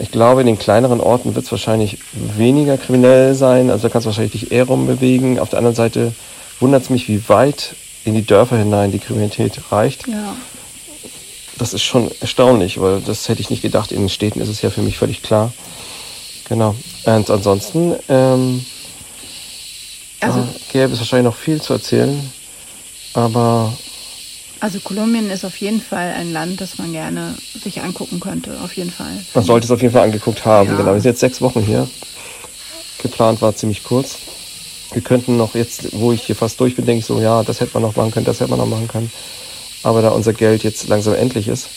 Ich 0.00 0.12
glaube, 0.12 0.42
in 0.42 0.46
den 0.46 0.58
kleineren 0.58 1.00
Orten 1.00 1.34
wird 1.34 1.44
es 1.44 1.50
wahrscheinlich 1.50 1.98
weniger 2.12 2.78
kriminell 2.78 3.34
sein. 3.34 3.68
Also 3.68 3.82
da 3.82 3.88
kannst 3.92 4.06
du 4.06 4.10
wahrscheinlich 4.10 4.32
dich 4.32 4.52
eher 4.52 4.64
rumbewegen. 4.64 5.38
Auf 5.40 5.50
der 5.50 5.58
anderen 5.58 5.74
Seite 5.74 6.12
wundert 6.60 6.84
es 6.84 6.90
mich, 6.90 7.08
wie 7.08 7.28
weit 7.28 7.74
in 8.04 8.14
die 8.14 8.24
Dörfer 8.24 8.56
hinein 8.56 8.92
die 8.92 9.00
Kriminalität 9.00 9.60
reicht. 9.70 10.06
Ja. 10.06 10.36
Das 11.58 11.74
ist 11.74 11.82
schon 11.82 12.10
erstaunlich, 12.20 12.80
weil 12.80 13.00
das 13.00 13.28
hätte 13.28 13.40
ich 13.40 13.50
nicht 13.50 13.62
gedacht. 13.62 13.90
In 13.90 14.00
den 14.00 14.08
Städten 14.08 14.40
ist 14.40 14.48
es 14.48 14.62
ja 14.62 14.70
für 14.70 14.82
mich 14.82 14.96
völlig 14.98 15.22
klar. 15.22 15.52
Genau. 16.48 16.74
Und 17.04 17.30
ansonsten 17.30 17.94
ähm, 18.08 18.64
also, 20.20 20.46
gäbe 20.72 20.92
es 20.92 20.98
wahrscheinlich 20.98 21.32
noch 21.32 21.38
viel 21.38 21.60
zu 21.60 21.74
erzählen, 21.74 22.32
aber 23.14 23.72
also 24.60 24.80
Kolumbien 24.80 25.30
ist 25.30 25.44
auf 25.44 25.56
jeden 25.58 25.80
Fall 25.80 26.12
ein 26.16 26.32
Land, 26.32 26.60
das 26.60 26.78
man 26.78 26.92
gerne 26.92 27.34
sich 27.62 27.80
angucken 27.80 28.18
könnte, 28.18 28.58
auf 28.64 28.72
jeden 28.76 28.90
Fall. 28.90 29.24
Man 29.34 29.44
sollte 29.44 29.66
es 29.66 29.70
auf 29.70 29.80
jeden 29.80 29.92
Fall 29.92 30.02
angeguckt 30.02 30.44
haben, 30.44 30.70
ja. 30.70 30.76
genau. 30.76 30.94
Wir 30.94 31.00
sind 31.00 31.12
jetzt 31.12 31.20
sechs 31.20 31.40
Wochen 31.40 31.62
hier. 31.62 31.88
Geplant 33.00 33.40
war 33.40 33.54
ziemlich 33.54 33.84
kurz. 33.84 34.18
Wir 34.92 35.02
könnten 35.02 35.36
noch 35.36 35.54
jetzt, 35.54 35.92
wo 35.92 36.12
ich 36.12 36.24
hier 36.24 36.34
fast 36.34 36.58
durch 36.58 36.74
bin, 36.74 36.86
denke 36.86 37.00
ich 37.00 37.06
so, 37.06 37.20
ja, 37.20 37.44
das 37.44 37.60
hätte 37.60 37.74
man 37.74 37.82
noch 37.82 37.94
machen 37.94 38.10
können, 38.10 38.26
das 38.26 38.40
hätte 38.40 38.50
man 38.50 38.58
noch 38.58 38.66
machen 38.66 38.88
können. 38.88 39.12
Aber 39.84 40.02
da 40.02 40.08
unser 40.08 40.32
Geld 40.32 40.64
jetzt 40.64 40.88
langsam 40.88 41.14
endlich 41.14 41.46
ist, 41.46 41.68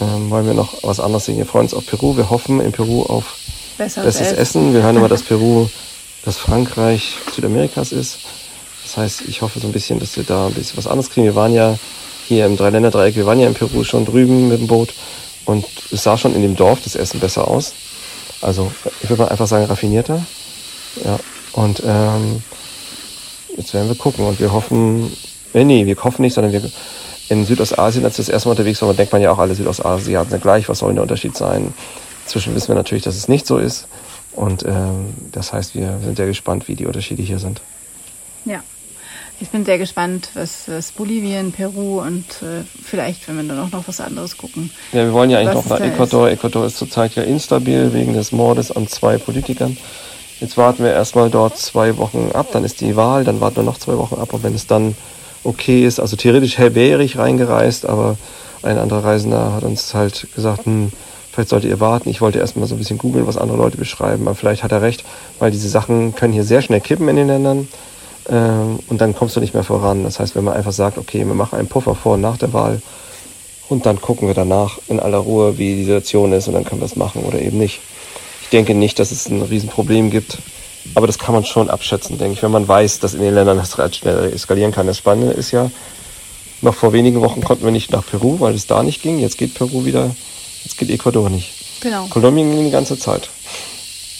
ähm, 0.00 0.28
wollen 0.28 0.46
wir 0.46 0.54
noch 0.54 0.82
was 0.82 1.00
anderes 1.00 1.24
sehen. 1.24 1.38
Wir 1.38 1.46
freuen 1.46 1.64
uns 1.64 1.74
auf 1.74 1.86
Peru. 1.86 2.16
Wir 2.16 2.28
hoffen 2.28 2.60
in 2.60 2.72
Peru 2.72 3.02
auf 3.02 3.36
besseres, 3.80 4.18
besseres 4.18 4.38
Essen. 4.38 4.74
Wir 4.74 4.82
hören 4.82 4.96
immer, 4.98 5.08
dass 5.08 5.22
Peru 5.22 5.68
das 6.24 6.36
Frankreich 6.36 7.16
Südamerikas 7.34 7.92
ist. 7.92 8.18
Das 8.82 8.96
heißt, 8.96 9.22
ich 9.26 9.40
hoffe 9.42 9.58
so 9.58 9.66
ein 9.66 9.72
bisschen, 9.72 9.98
dass 9.98 10.16
wir 10.16 10.24
da 10.24 10.46
ein 10.46 10.54
bisschen 10.54 10.76
was 10.76 10.86
anderes 10.86 11.10
kriegen. 11.10 11.26
Wir 11.26 11.34
waren 11.34 11.54
ja 11.54 11.78
hier 12.26 12.46
im 12.46 12.56
Dreiländerdreieck, 12.56 13.16
wir 13.16 13.26
waren 13.26 13.40
ja 13.40 13.48
in 13.48 13.54
Peru 13.54 13.82
schon 13.84 14.04
drüben 14.04 14.48
mit 14.48 14.60
dem 14.60 14.66
Boot 14.66 14.94
und 15.46 15.64
es 15.90 16.02
sah 16.02 16.18
schon 16.18 16.34
in 16.34 16.42
dem 16.42 16.56
Dorf 16.56 16.80
das 16.84 16.94
Essen 16.94 17.20
besser 17.20 17.48
aus. 17.48 17.72
Also 18.42 18.70
ich 19.02 19.08
würde 19.08 19.22
mal 19.22 19.28
einfach 19.30 19.46
sagen 19.46 19.64
raffinierter. 19.64 20.24
Ja. 21.04 21.18
Und 21.52 21.82
ähm, 21.84 22.42
jetzt 23.56 23.72
werden 23.72 23.88
wir 23.88 23.96
gucken 23.96 24.26
und 24.26 24.38
wir 24.40 24.52
hoffen, 24.52 25.10
äh, 25.54 25.64
nee, 25.64 25.86
wir 25.86 25.96
hoffen 25.96 26.22
nicht, 26.22 26.34
sondern 26.34 26.52
wir 26.52 26.70
in 27.28 27.46
Südostasien, 27.46 28.04
als 28.04 28.18
wir 28.18 28.24
das 28.24 28.28
erste 28.28 28.48
Mal 28.48 28.52
unterwegs 28.52 28.82
waren, 28.82 28.96
denkt 28.96 29.12
man 29.12 29.22
ja 29.22 29.30
auch, 29.30 29.38
alle 29.38 29.54
Südostasiaten 29.54 30.30
sind 30.30 30.42
gleich, 30.42 30.68
was 30.68 30.80
soll 30.80 30.90
denn 30.90 30.96
der 30.96 31.04
Unterschied 31.04 31.36
sein? 31.36 31.72
Inzwischen 32.24 32.54
wissen 32.54 32.68
wir 32.68 32.74
natürlich, 32.74 33.04
dass 33.04 33.16
es 33.16 33.28
nicht 33.28 33.46
so 33.46 33.58
ist. 33.58 33.86
Und 34.32 34.64
ähm, 34.64 35.14
das 35.32 35.52
heißt, 35.52 35.74
wir 35.74 35.98
sind 36.04 36.16
sehr 36.16 36.26
gespannt, 36.26 36.68
wie 36.68 36.76
die 36.76 36.86
Unterschiede 36.86 37.22
hier 37.22 37.38
sind. 37.38 37.60
Ja, 38.44 38.62
ich 39.40 39.48
bin 39.48 39.64
sehr 39.64 39.78
gespannt, 39.78 40.28
was, 40.34 40.64
was 40.68 40.92
Bolivien, 40.92 41.52
Peru 41.52 42.00
und 42.00 42.26
äh, 42.42 42.62
vielleicht, 42.82 43.26
wenn 43.26 43.36
wir 43.36 43.44
dann 43.44 43.58
auch 43.58 43.72
noch 43.72 43.88
was 43.88 44.00
anderes 44.00 44.36
gucken. 44.36 44.70
Ja, 44.92 45.04
wir 45.04 45.12
wollen 45.12 45.30
ja 45.30 45.38
eigentlich 45.38 45.54
noch 45.54 45.66
nach 45.66 45.80
Ecuador. 45.80 46.28
Ist. 46.28 46.34
Ecuador 46.34 46.66
ist 46.66 46.76
zurzeit 46.76 47.14
ja 47.14 47.22
instabil 47.22 47.92
wegen 47.94 48.12
des 48.12 48.32
Mordes 48.32 48.70
an 48.70 48.86
zwei 48.86 49.16
Politikern. 49.16 49.78
Jetzt 50.40 50.56
warten 50.56 50.84
wir 50.84 50.92
erstmal 50.92 51.30
dort 51.30 51.58
zwei 51.58 51.96
Wochen 51.96 52.30
ab, 52.32 52.48
dann 52.52 52.64
ist 52.64 52.80
die 52.80 52.96
Wahl, 52.96 53.24
dann 53.24 53.40
warten 53.40 53.56
wir 53.56 53.62
noch 53.62 53.78
zwei 53.78 53.96
Wochen 53.96 54.14
ab 54.14 54.32
und 54.32 54.42
wenn 54.42 54.54
es 54.54 54.66
dann 54.66 54.94
okay 55.44 55.86
ist, 55.86 56.00
also 56.00 56.16
theoretisch 56.16 56.58
wäre 56.58 57.02
ich 57.02 57.18
reingereist, 57.18 57.86
aber 57.86 58.16
ein 58.62 58.78
anderer 58.78 59.04
Reisender 59.04 59.54
hat 59.54 59.64
uns 59.64 59.94
halt 59.94 60.28
gesagt, 60.34 60.66
hm, 60.66 60.92
vielleicht 61.32 61.50
solltet 61.50 61.70
ihr 61.70 61.80
warten. 61.80 62.08
Ich 62.08 62.20
wollte 62.20 62.38
erstmal 62.38 62.68
so 62.68 62.74
ein 62.74 62.78
bisschen 62.78 62.98
googeln, 62.98 63.26
was 63.26 63.36
andere 63.36 63.58
Leute 63.58 63.76
beschreiben, 63.76 64.26
aber 64.26 64.34
vielleicht 64.34 64.62
hat 64.62 64.72
er 64.72 64.82
recht, 64.82 65.04
weil 65.38 65.50
diese 65.50 65.68
Sachen 65.68 66.14
können 66.14 66.32
hier 66.32 66.44
sehr 66.44 66.62
schnell 66.62 66.80
kippen 66.80 67.08
in 67.08 67.16
den 67.16 67.28
Ländern 67.28 67.68
ähm, 68.28 68.78
und 68.88 69.00
dann 69.00 69.14
kommst 69.14 69.36
du 69.36 69.40
nicht 69.40 69.54
mehr 69.54 69.64
voran. 69.64 70.04
Das 70.04 70.20
heißt, 70.20 70.34
wenn 70.34 70.44
man 70.44 70.54
einfach 70.54 70.72
sagt, 70.72 70.98
okay, 70.98 71.26
wir 71.26 71.34
machen 71.34 71.58
einen 71.58 71.68
Puffer 71.68 71.94
vor 71.94 72.14
und 72.14 72.20
nach 72.20 72.36
der 72.36 72.52
Wahl 72.52 72.82
und 73.68 73.86
dann 73.86 74.00
gucken 74.00 74.28
wir 74.28 74.34
danach 74.34 74.78
in 74.88 75.00
aller 75.00 75.18
Ruhe, 75.18 75.58
wie 75.58 75.76
die 75.76 75.84
Situation 75.84 76.32
ist 76.32 76.48
und 76.48 76.54
dann 76.54 76.64
können 76.64 76.80
wir 76.80 76.86
es 76.86 76.96
machen 76.96 77.22
oder 77.22 77.40
eben 77.40 77.58
nicht. 77.58 77.80
Ich 78.42 78.48
denke 78.50 78.74
nicht, 78.74 78.98
dass 78.98 79.12
es 79.12 79.28
ein 79.28 79.42
Riesenproblem 79.42 80.10
gibt, 80.10 80.38
aber 80.94 81.06
das 81.06 81.18
kann 81.18 81.34
man 81.34 81.44
schon 81.44 81.70
abschätzen, 81.70 82.18
denke 82.18 82.34
ich, 82.34 82.42
wenn 82.42 82.50
man 82.50 82.66
weiß, 82.66 82.98
dass 82.98 83.14
in 83.14 83.20
den 83.20 83.34
Ländern 83.34 83.58
das 83.58 83.78
halt 83.78 83.94
schneller 83.94 84.32
eskalieren 84.32 84.72
kann. 84.72 84.86
Das 84.86 84.98
Spannende 84.98 85.32
ist 85.32 85.52
ja, 85.52 85.70
noch 86.62 86.74
vor 86.74 86.92
wenigen 86.92 87.20
Wochen 87.20 87.42
konnten 87.42 87.64
wir 87.64 87.70
nicht 87.70 87.90
nach 87.90 88.04
Peru, 88.04 88.40
weil 88.40 88.54
es 88.54 88.66
da 88.66 88.82
nicht 88.82 89.02
ging. 89.02 89.18
Jetzt 89.18 89.38
geht 89.38 89.54
Peru 89.54 89.84
wieder, 89.84 90.14
jetzt 90.64 90.78
geht 90.78 90.90
Ecuador 90.90 91.30
nicht. 91.30 91.80
Genau. 91.80 92.06
Kolumbien 92.08 92.50
ging 92.50 92.64
die 92.64 92.70
ganze 92.70 92.98
Zeit. 92.98 93.30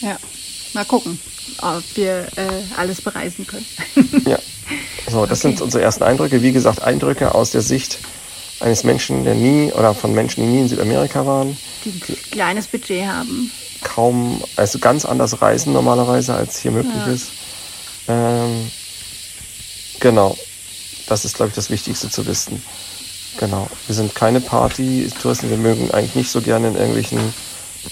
Ja, 0.01 0.17
mal 0.73 0.85
gucken 0.85 1.19
ob 1.61 1.83
wir 1.95 2.27
äh, 2.35 2.63
alles 2.77 3.01
bereisen 3.01 3.45
können. 3.47 3.65
ja. 4.25 4.39
So, 5.09 5.25
das 5.25 5.39
okay. 5.39 5.49
sind 5.49 5.61
unsere 5.61 5.83
ersten 5.83 6.03
Eindrücke. 6.03 6.41
Wie 6.41 6.51
gesagt, 6.51 6.81
Eindrücke 6.81 7.35
aus 7.35 7.51
der 7.51 7.61
Sicht 7.61 7.99
eines 8.59 8.83
Menschen, 8.83 9.23
der 9.23 9.35
nie 9.35 9.71
oder 9.73 9.93
von 9.93 10.13
Menschen, 10.13 10.43
die 10.43 10.49
nie 10.49 10.59
in 10.61 10.69
Südamerika 10.69 11.25
waren. 11.25 11.57
Die 11.83 11.89
ein 11.89 12.17
kleines 12.31 12.67
Budget 12.67 13.05
haben. 13.05 13.51
Kaum, 13.83 14.43
also 14.55 14.79
ganz 14.79 15.05
anders 15.05 15.41
reisen 15.41 15.73
normalerweise, 15.73 16.35
als 16.35 16.59
hier 16.59 16.71
möglich 16.71 16.93
ja. 17.05 17.11
ist. 17.11 17.27
Ähm, 18.07 18.71
genau. 19.99 20.37
Das 21.07 21.25
ist, 21.25 21.35
glaube 21.35 21.49
ich, 21.49 21.55
das 21.55 21.69
Wichtigste 21.69 22.09
zu 22.09 22.25
wissen. 22.27 22.63
Genau. 23.39 23.67
Wir 23.87 23.95
sind 23.95 24.13
keine 24.15 24.41
Party-Touristen. 24.41 25.49
Wir 25.49 25.57
mögen 25.57 25.91
eigentlich 25.91 26.15
nicht 26.15 26.31
so 26.31 26.41
gerne 26.41 26.67
in 26.67 26.75
irgendwelchen 26.75 27.33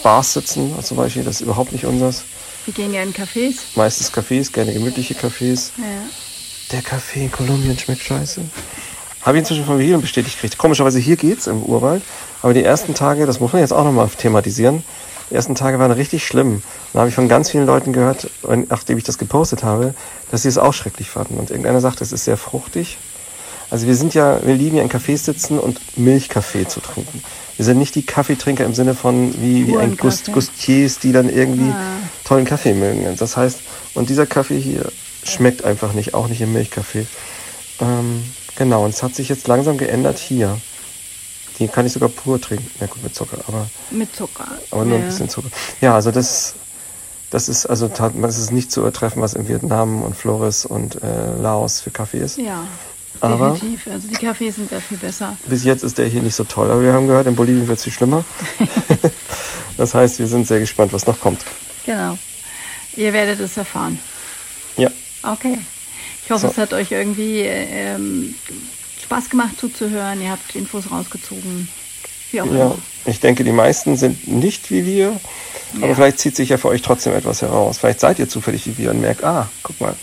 Bars 0.04 0.34
sitzen, 0.34 0.74
zum 0.84 0.98
Beispiel. 0.98 1.24
Das 1.24 1.36
ist 1.36 1.42
überhaupt 1.42 1.72
nicht 1.72 1.86
unseres. 1.86 2.24
Wir 2.66 2.74
gehen 2.74 2.94
ja 2.94 3.02
in 3.02 3.14
Cafés. 3.14 3.56
Meistens 3.76 4.14
Cafés, 4.14 4.52
gerne 4.52 4.74
gemütliche 4.74 5.16
Cafés. 5.16 5.72
Ja. 5.78 5.84
Der 6.72 6.82
Kaffee 6.82 7.26
in 7.26 7.32
Kolumbien 7.32 7.78
schmeckt 7.80 8.04
scheiße. 8.04 8.42
Habe 9.22 9.38
ich 9.38 9.40
inzwischen 9.40 9.66
von 9.66 9.80
vielen 9.80 10.02
bestätigt 10.02 10.36
gekriegt. 10.36 10.58
Komischerweise 10.58 11.00
hier 11.00 11.16
geht's 11.16 11.48
im 11.48 11.64
Urwald. 11.64 12.04
Aber 12.42 12.54
die 12.54 12.64
ersten 12.64 12.94
Tage, 12.94 13.26
das 13.26 13.40
muss 13.40 13.54
man 13.54 13.62
jetzt 13.62 13.74
auch 13.74 13.84
nochmal 13.84 14.08
thematisieren, 14.10 14.84
die 15.30 15.36
ersten 15.36 15.56
Tage 15.56 15.78
waren 15.78 15.92
richtig 15.92 16.26
schlimm. 16.26 16.64
Da 16.94 17.00
habe 17.00 17.10
ich 17.10 17.16
von 17.16 17.28
ganz 17.28 17.52
vielen 17.52 17.66
Leuten 17.66 17.94
gehört, 17.94 18.30
nachdem 18.70 18.98
ich 18.98 19.04
das 19.04 19.18
gepostet 19.18 19.64
habe, 19.64 19.94
dass 20.32 20.44
sie 20.44 20.48
es 20.48 20.58
auch 20.58 20.74
schrecklich 20.74 21.10
fanden. 21.10 21.38
Und 21.38 21.52
irgendeiner 21.52 21.82
sagt, 21.82 22.02
es 22.02 22.12
ist 22.12 22.26
sehr 22.26 22.38
fruchtig. 22.38 22.98
Also 23.72 23.86
wir 23.88 23.96
sind 23.96 24.14
ja, 24.14 24.40
wir 24.46 24.56
lieben 24.56 24.78
ja 24.78 24.84
in 24.84 24.90
Cafés 24.90 25.20
sitzen 25.20 25.60
und 25.60 25.80
Milchkaffee 25.98 26.68
zu 26.68 26.80
trinken. 26.80 27.22
Wir 27.56 27.66
sind 27.66 27.78
nicht 27.78 27.94
die 27.96 28.04
Kaffeetrinker 28.04 28.66
im 28.66 28.74
Sinne 28.74 28.96
von 28.96 29.34
wie, 29.42 29.68
wie 29.68 29.78
ein 29.78 29.98
Gust, 29.98 30.32
Gustiers, 30.32 31.00
die 31.00 31.12
dann 31.12 31.30
irgendwie 31.30 31.70
ah. 31.70 31.82
tollen 32.24 32.46
Kaffee 32.46 32.74
mögen. 32.74 33.06
Das 33.18 33.38
heißt, 33.38 33.60
und 33.94 34.10
dieser 34.10 34.26
Kaffee 34.26 34.60
hier 34.60 34.92
schmeckt 35.24 35.64
einfach 35.64 35.94
nicht, 35.94 36.14
auch 36.14 36.28
nicht 36.30 36.42
im 36.42 36.54
Milchkaffee. 36.54 37.06
Ähm, 37.82 38.24
genau, 38.56 38.86
und 38.86 38.92
es 38.92 39.04
hat 39.04 39.14
sich 39.14 39.30
jetzt 39.30 39.48
langsam 39.48 39.78
geändert 39.78 40.18
hier. 40.18 40.58
Die 41.60 41.68
kann 41.68 41.86
ich 41.86 41.92
sogar 41.92 42.10
pur 42.10 42.40
trinken. 42.40 42.70
Ja 42.80 42.88
gut, 42.88 43.04
mit 43.04 43.14
Zucker, 43.14 43.38
aber, 43.48 43.68
Mit 43.92 44.16
Zucker. 44.16 44.48
aber 44.72 44.86
nur 44.86 44.98
ja. 44.98 45.04
ein 45.04 45.10
bisschen 45.10 45.28
Zucker. 45.30 45.50
Ja, 45.82 45.94
also 45.96 46.12
das, 46.12 46.54
das 47.30 47.50
ist 47.50 47.66
also 47.66 47.90
tat- 47.90 48.16
es 48.24 48.38
ist 48.38 48.52
nicht 48.54 48.72
zu 48.72 48.80
übertreffen, 48.80 49.22
was 49.22 49.34
in 49.34 49.48
Vietnam 49.50 50.02
und 50.02 50.16
Flores 50.16 50.66
und 50.66 51.04
äh, 51.04 51.36
Laos 51.38 51.82
für 51.82 51.92
Kaffee 51.92 52.20
ist. 52.20 52.38
Ja, 52.38 52.64
Aber- 53.22 53.52
definitiv. 53.52 53.88
Also 53.92 54.08
die 54.08 54.16
Kaffees 54.16 54.56
sind 54.56 54.72
da 54.72 54.80
viel 54.80 54.98
besser. 54.98 55.38
Bis 55.48 55.64
jetzt 55.64 55.84
ist 55.84 55.98
der 55.98 56.08
hier 56.08 56.22
nicht 56.22 56.36
so 56.36 56.44
toll, 56.44 56.70
aber 56.72 56.82
wir 56.82 56.94
haben 56.94 57.08
gehört, 57.08 57.28
in 57.28 57.36
Bolivien 57.36 57.68
wird 57.68 57.78
es 57.78 57.84
viel 57.84 57.94
schlimmer. 57.94 58.24
das 59.78 59.94
heißt, 59.94 60.20
wir 60.20 60.28
sind 60.28 60.48
sehr 60.48 60.60
gespannt, 60.60 60.94
was 60.94 61.06
noch 61.06 61.20
kommt. 61.20 61.42
Genau. 61.86 62.18
Ihr 62.96 63.14
werdet 63.14 63.40
es 63.40 63.58
erfahren. 63.58 64.00
Ja, 64.78 64.90
Okay. 65.24 65.58
Ich 66.24 66.32
hoffe, 66.32 66.46
So. 66.48 66.52
es 66.52 66.58
hat 66.60 66.74
euch 66.74 66.92
irgendwie 66.92 67.40
äh, 67.42 67.96
ähm, 67.96 68.36
Spaß 69.04 69.30
gemacht 69.32 69.60
zuzuhören. 69.60 70.22
Ihr 70.22 70.30
habt 70.32 70.56
Infos 70.56 70.92
rausgezogen. 70.92 71.68
Wie 72.32 72.42
auch 72.42 72.46
ja. 72.46 72.52
immer. 72.52 72.78
Ich 73.06 73.20
denke, 73.20 73.44
die 73.44 73.52
meisten 73.52 73.98
sind 73.98 74.28
nicht 74.28 74.70
wie 74.70 74.86
wir, 74.86 75.20
aber 75.78 75.88
Ja. 75.88 75.96
vielleicht 75.96 76.20
zieht 76.20 76.36
sich 76.36 76.50
ja 76.50 76.58
für 76.58 76.68
euch 76.68 76.84
trotzdem 76.84 77.14
etwas 77.16 77.42
heraus. 77.42 77.80
Vielleicht 77.80 78.00
seid 78.00 78.20
ihr 78.20 78.30
zufällig 78.30 78.68
wie 78.68 78.78
wir 78.78 78.92
und 78.92 79.02
merkt, 79.02 79.24
ah, 79.24 79.50
guck 79.64 79.82
mal, 79.82 79.96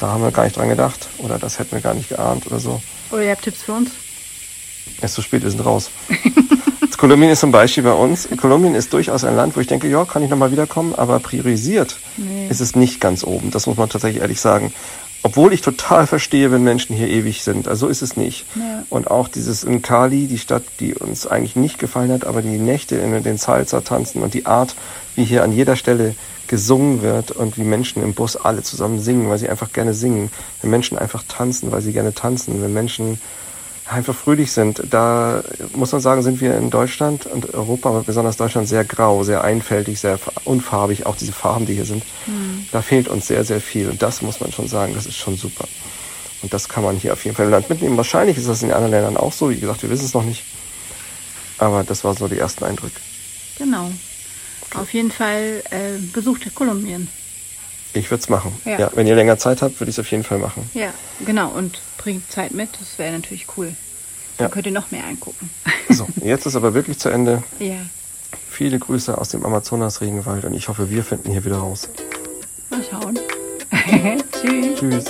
da 0.00 0.08
haben 0.08 0.22
wir 0.22 0.30
gar 0.30 0.44
nicht 0.44 0.56
dran 0.56 0.68
gedacht 0.68 1.08
oder 1.18 1.38
das 1.38 1.58
hätten 1.58 1.72
wir 1.72 1.80
gar 1.80 1.94
nicht 1.94 2.08
geahnt 2.10 2.46
oder 2.46 2.58
so. 2.60 2.80
Oder 3.10 3.22
ihr 3.22 3.30
habt 3.30 3.42
Tipps 3.42 3.62
für 3.62 3.72
uns? 3.72 3.90
Es 5.00 5.10
ist 5.10 5.14
zu 5.14 5.22
spät, 5.22 5.42
wir 5.42 5.50
sind 5.50 5.64
raus. 5.64 5.90
Kolumbien 6.96 7.30
ist 7.30 7.40
zum 7.40 7.52
Beispiel 7.52 7.82
bei 7.82 7.92
uns. 7.92 8.26
Kolumbien 8.40 8.74
ist 8.74 8.90
durchaus 8.92 9.22
ein 9.24 9.36
Land, 9.36 9.54
wo 9.54 9.60
ich 9.60 9.66
denke, 9.66 9.86
ja, 9.86 10.06
kann 10.06 10.22
ich 10.22 10.30
nochmal 10.30 10.50
wiederkommen, 10.50 10.94
aber 10.94 11.20
priorisiert 11.20 11.98
Nee. 12.16 12.46
ist 12.48 12.60
es 12.60 12.74
nicht 12.74 13.00
ganz 13.02 13.22
oben. 13.22 13.50
Das 13.50 13.66
muss 13.66 13.76
man 13.76 13.90
tatsächlich 13.90 14.22
ehrlich 14.22 14.40
sagen. 14.40 14.72
Obwohl 15.22 15.52
ich 15.52 15.60
total 15.60 16.06
verstehe, 16.06 16.52
wenn 16.52 16.62
Menschen 16.62 16.94
hier 16.94 17.08
ewig 17.08 17.42
sind. 17.42 17.66
Also 17.66 17.86
so 17.86 17.90
ist 17.90 18.02
es 18.02 18.16
nicht. 18.16 18.46
Ja. 18.54 18.84
Und 18.90 19.10
auch 19.10 19.28
dieses 19.28 19.64
in 19.64 19.82
Cali, 19.82 20.26
die 20.26 20.38
Stadt, 20.38 20.62
die 20.78 20.94
uns 20.94 21.26
eigentlich 21.26 21.56
nicht 21.56 21.78
gefallen 21.78 22.12
hat, 22.12 22.24
aber 22.24 22.42
die 22.42 22.58
Nächte 22.58 22.96
in 22.96 23.22
den 23.22 23.36
Salsa 23.36 23.80
tanzen 23.80 24.22
und 24.22 24.34
die 24.34 24.46
Art, 24.46 24.76
wie 25.16 25.24
hier 25.24 25.42
an 25.42 25.52
jeder 25.52 25.74
Stelle 25.74 26.14
gesungen 26.46 27.02
wird 27.02 27.32
und 27.32 27.58
wie 27.58 27.64
Menschen 27.64 28.02
im 28.02 28.14
Bus 28.14 28.36
alle 28.36 28.62
zusammen 28.62 29.00
singen, 29.00 29.28
weil 29.28 29.38
sie 29.38 29.48
einfach 29.48 29.72
gerne 29.72 29.94
singen. 29.94 30.30
Wenn 30.62 30.70
Menschen 30.70 30.96
einfach 30.96 31.24
tanzen, 31.26 31.72
weil 31.72 31.82
sie 31.82 31.92
gerne 31.92 32.14
tanzen. 32.14 32.62
Wenn 32.62 32.72
Menschen 32.72 33.20
einfach 33.88 34.14
fröhlich 34.14 34.52
sind. 34.52 34.82
Da 34.90 35.42
muss 35.74 35.92
man 35.92 36.00
sagen, 36.00 36.22
sind 36.22 36.40
wir 36.40 36.56
in 36.56 36.70
Deutschland 36.70 37.26
und 37.26 37.54
Europa, 37.54 37.90
aber 37.90 38.02
besonders 38.02 38.36
Deutschland, 38.36 38.68
sehr 38.68 38.84
grau, 38.84 39.22
sehr 39.22 39.44
einfältig, 39.44 40.00
sehr 40.00 40.18
unfarbig. 40.44 41.06
Auch 41.06 41.16
diese 41.16 41.32
Farben, 41.32 41.66
die 41.66 41.74
hier 41.74 41.84
sind. 41.84 42.02
Da 42.72 42.82
fehlt 42.82 43.08
uns 43.08 43.26
sehr, 43.26 43.44
sehr 43.44 43.60
viel. 43.60 43.88
Und 43.88 44.02
das 44.02 44.22
muss 44.22 44.40
man 44.40 44.52
schon 44.52 44.68
sagen, 44.68 44.94
das 44.94 45.06
ist 45.06 45.16
schon 45.16 45.36
super. 45.36 45.66
Und 46.42 46.52
das 46.52 46.68
kann 46.68 46.84
man 46.84 46.96
hier 46.96 47.12
auf 47.12 47.24
jeden 47.24 47.36
Fall 47.36 47.46
im 47.46 47.52
Land 47.52 47.70
mitnehmen. 47.70 47.96
Wahrscheinlich 47.96 48.36
ist 48.36 48.48
das 48.48 48.62
in 48.62 48.72
anderen 48.72 48.92
Ländern 48.92 49.16
auch 49.16 49.32
so. 49.32 49.50
Wie 49.50 49.58
gesagt, 49.58 49.82
wir 49.82 49.90
wissen 49.90 50.04
es 50.04 50.14
noch 50.14 50.24
nicht. 50.24 50.44
Aber 51.58 51.84
das 51.84 52.04
waren 52.04 52.16
so 52.16 52.28
die 52.28 52.38
ersten 52.38 52.64
Eindrücke. 52.64 53.00
Genau. 53.56 53.90
Auf 54.74 54.92
jeden 54.92 55.10
Fall 55.10 55.62
äh, 55.70 55.98
besucht 56.12 56.54
Kolumbien. 56.54 57.08
Ich 57.96 58.10
würde 58.10 58.20
es 58.22 58.28
machen. 58.28 58.52
Ja. 58.64 58.78
Ja. 58.78 58.90
wenn 58.94 59.06
ihr 59.06 59.14
länger 59.14 59.38
Zeit 59.38 59.62
habt, 59.62 59.80
würde 59.80 59.88
ich 59.90 59.96
es 59.96 59.98
auf 59.98 60.10
jeden 60.10 60.22
Fall 60.24 60.38
machen. 60.38 60.68
Ja, 60.74 60.92
genau. 61.24 61.48
Und 61.48 61.80
bringt 61.96 62.30
Zeit 62.30 62.52
mit. 62.52 62.68
Das 62.78 62.98
wäre 62.98 63.12
natürlich 63.12 63.46
cool. 63.56 63.72
Dann 64.36 64.46
Ja. 64.48 64.48
könnt 64.52 64.66
ihr 64.66 64.72
noch 64.72 64.90
mehr 64.90 65.04
angucken. 65.06 65.48
So, 65.88 66.06
jetzt 66.22 66.44
ist 66.46 66.56
aber 66.56 66.74
wirklich 66.74 66.98
zu 66.98 67.08
Ende. 67.08 67.42
ja. 67.58 67.76
Viele 68.50 68.78
Grüße 68.78 69.16
aus 69.16 69.30
dem 69.30 69.44
Amazonas-Regenwald 69.46 70.44
und 70.44 70.54
ich 70.54 70.68
hoffe, 70.68 70.90
wir 70.90 71.04
finden 71.04 71.30
hier 71.30 71.44
wieder 71.44 71.56
raus. 71.58 71.88
Mal 72.70 72.82
schauen. 72.90 73.18
Tschüss. 74.42 74.78
Tschüss. 74.78 75.04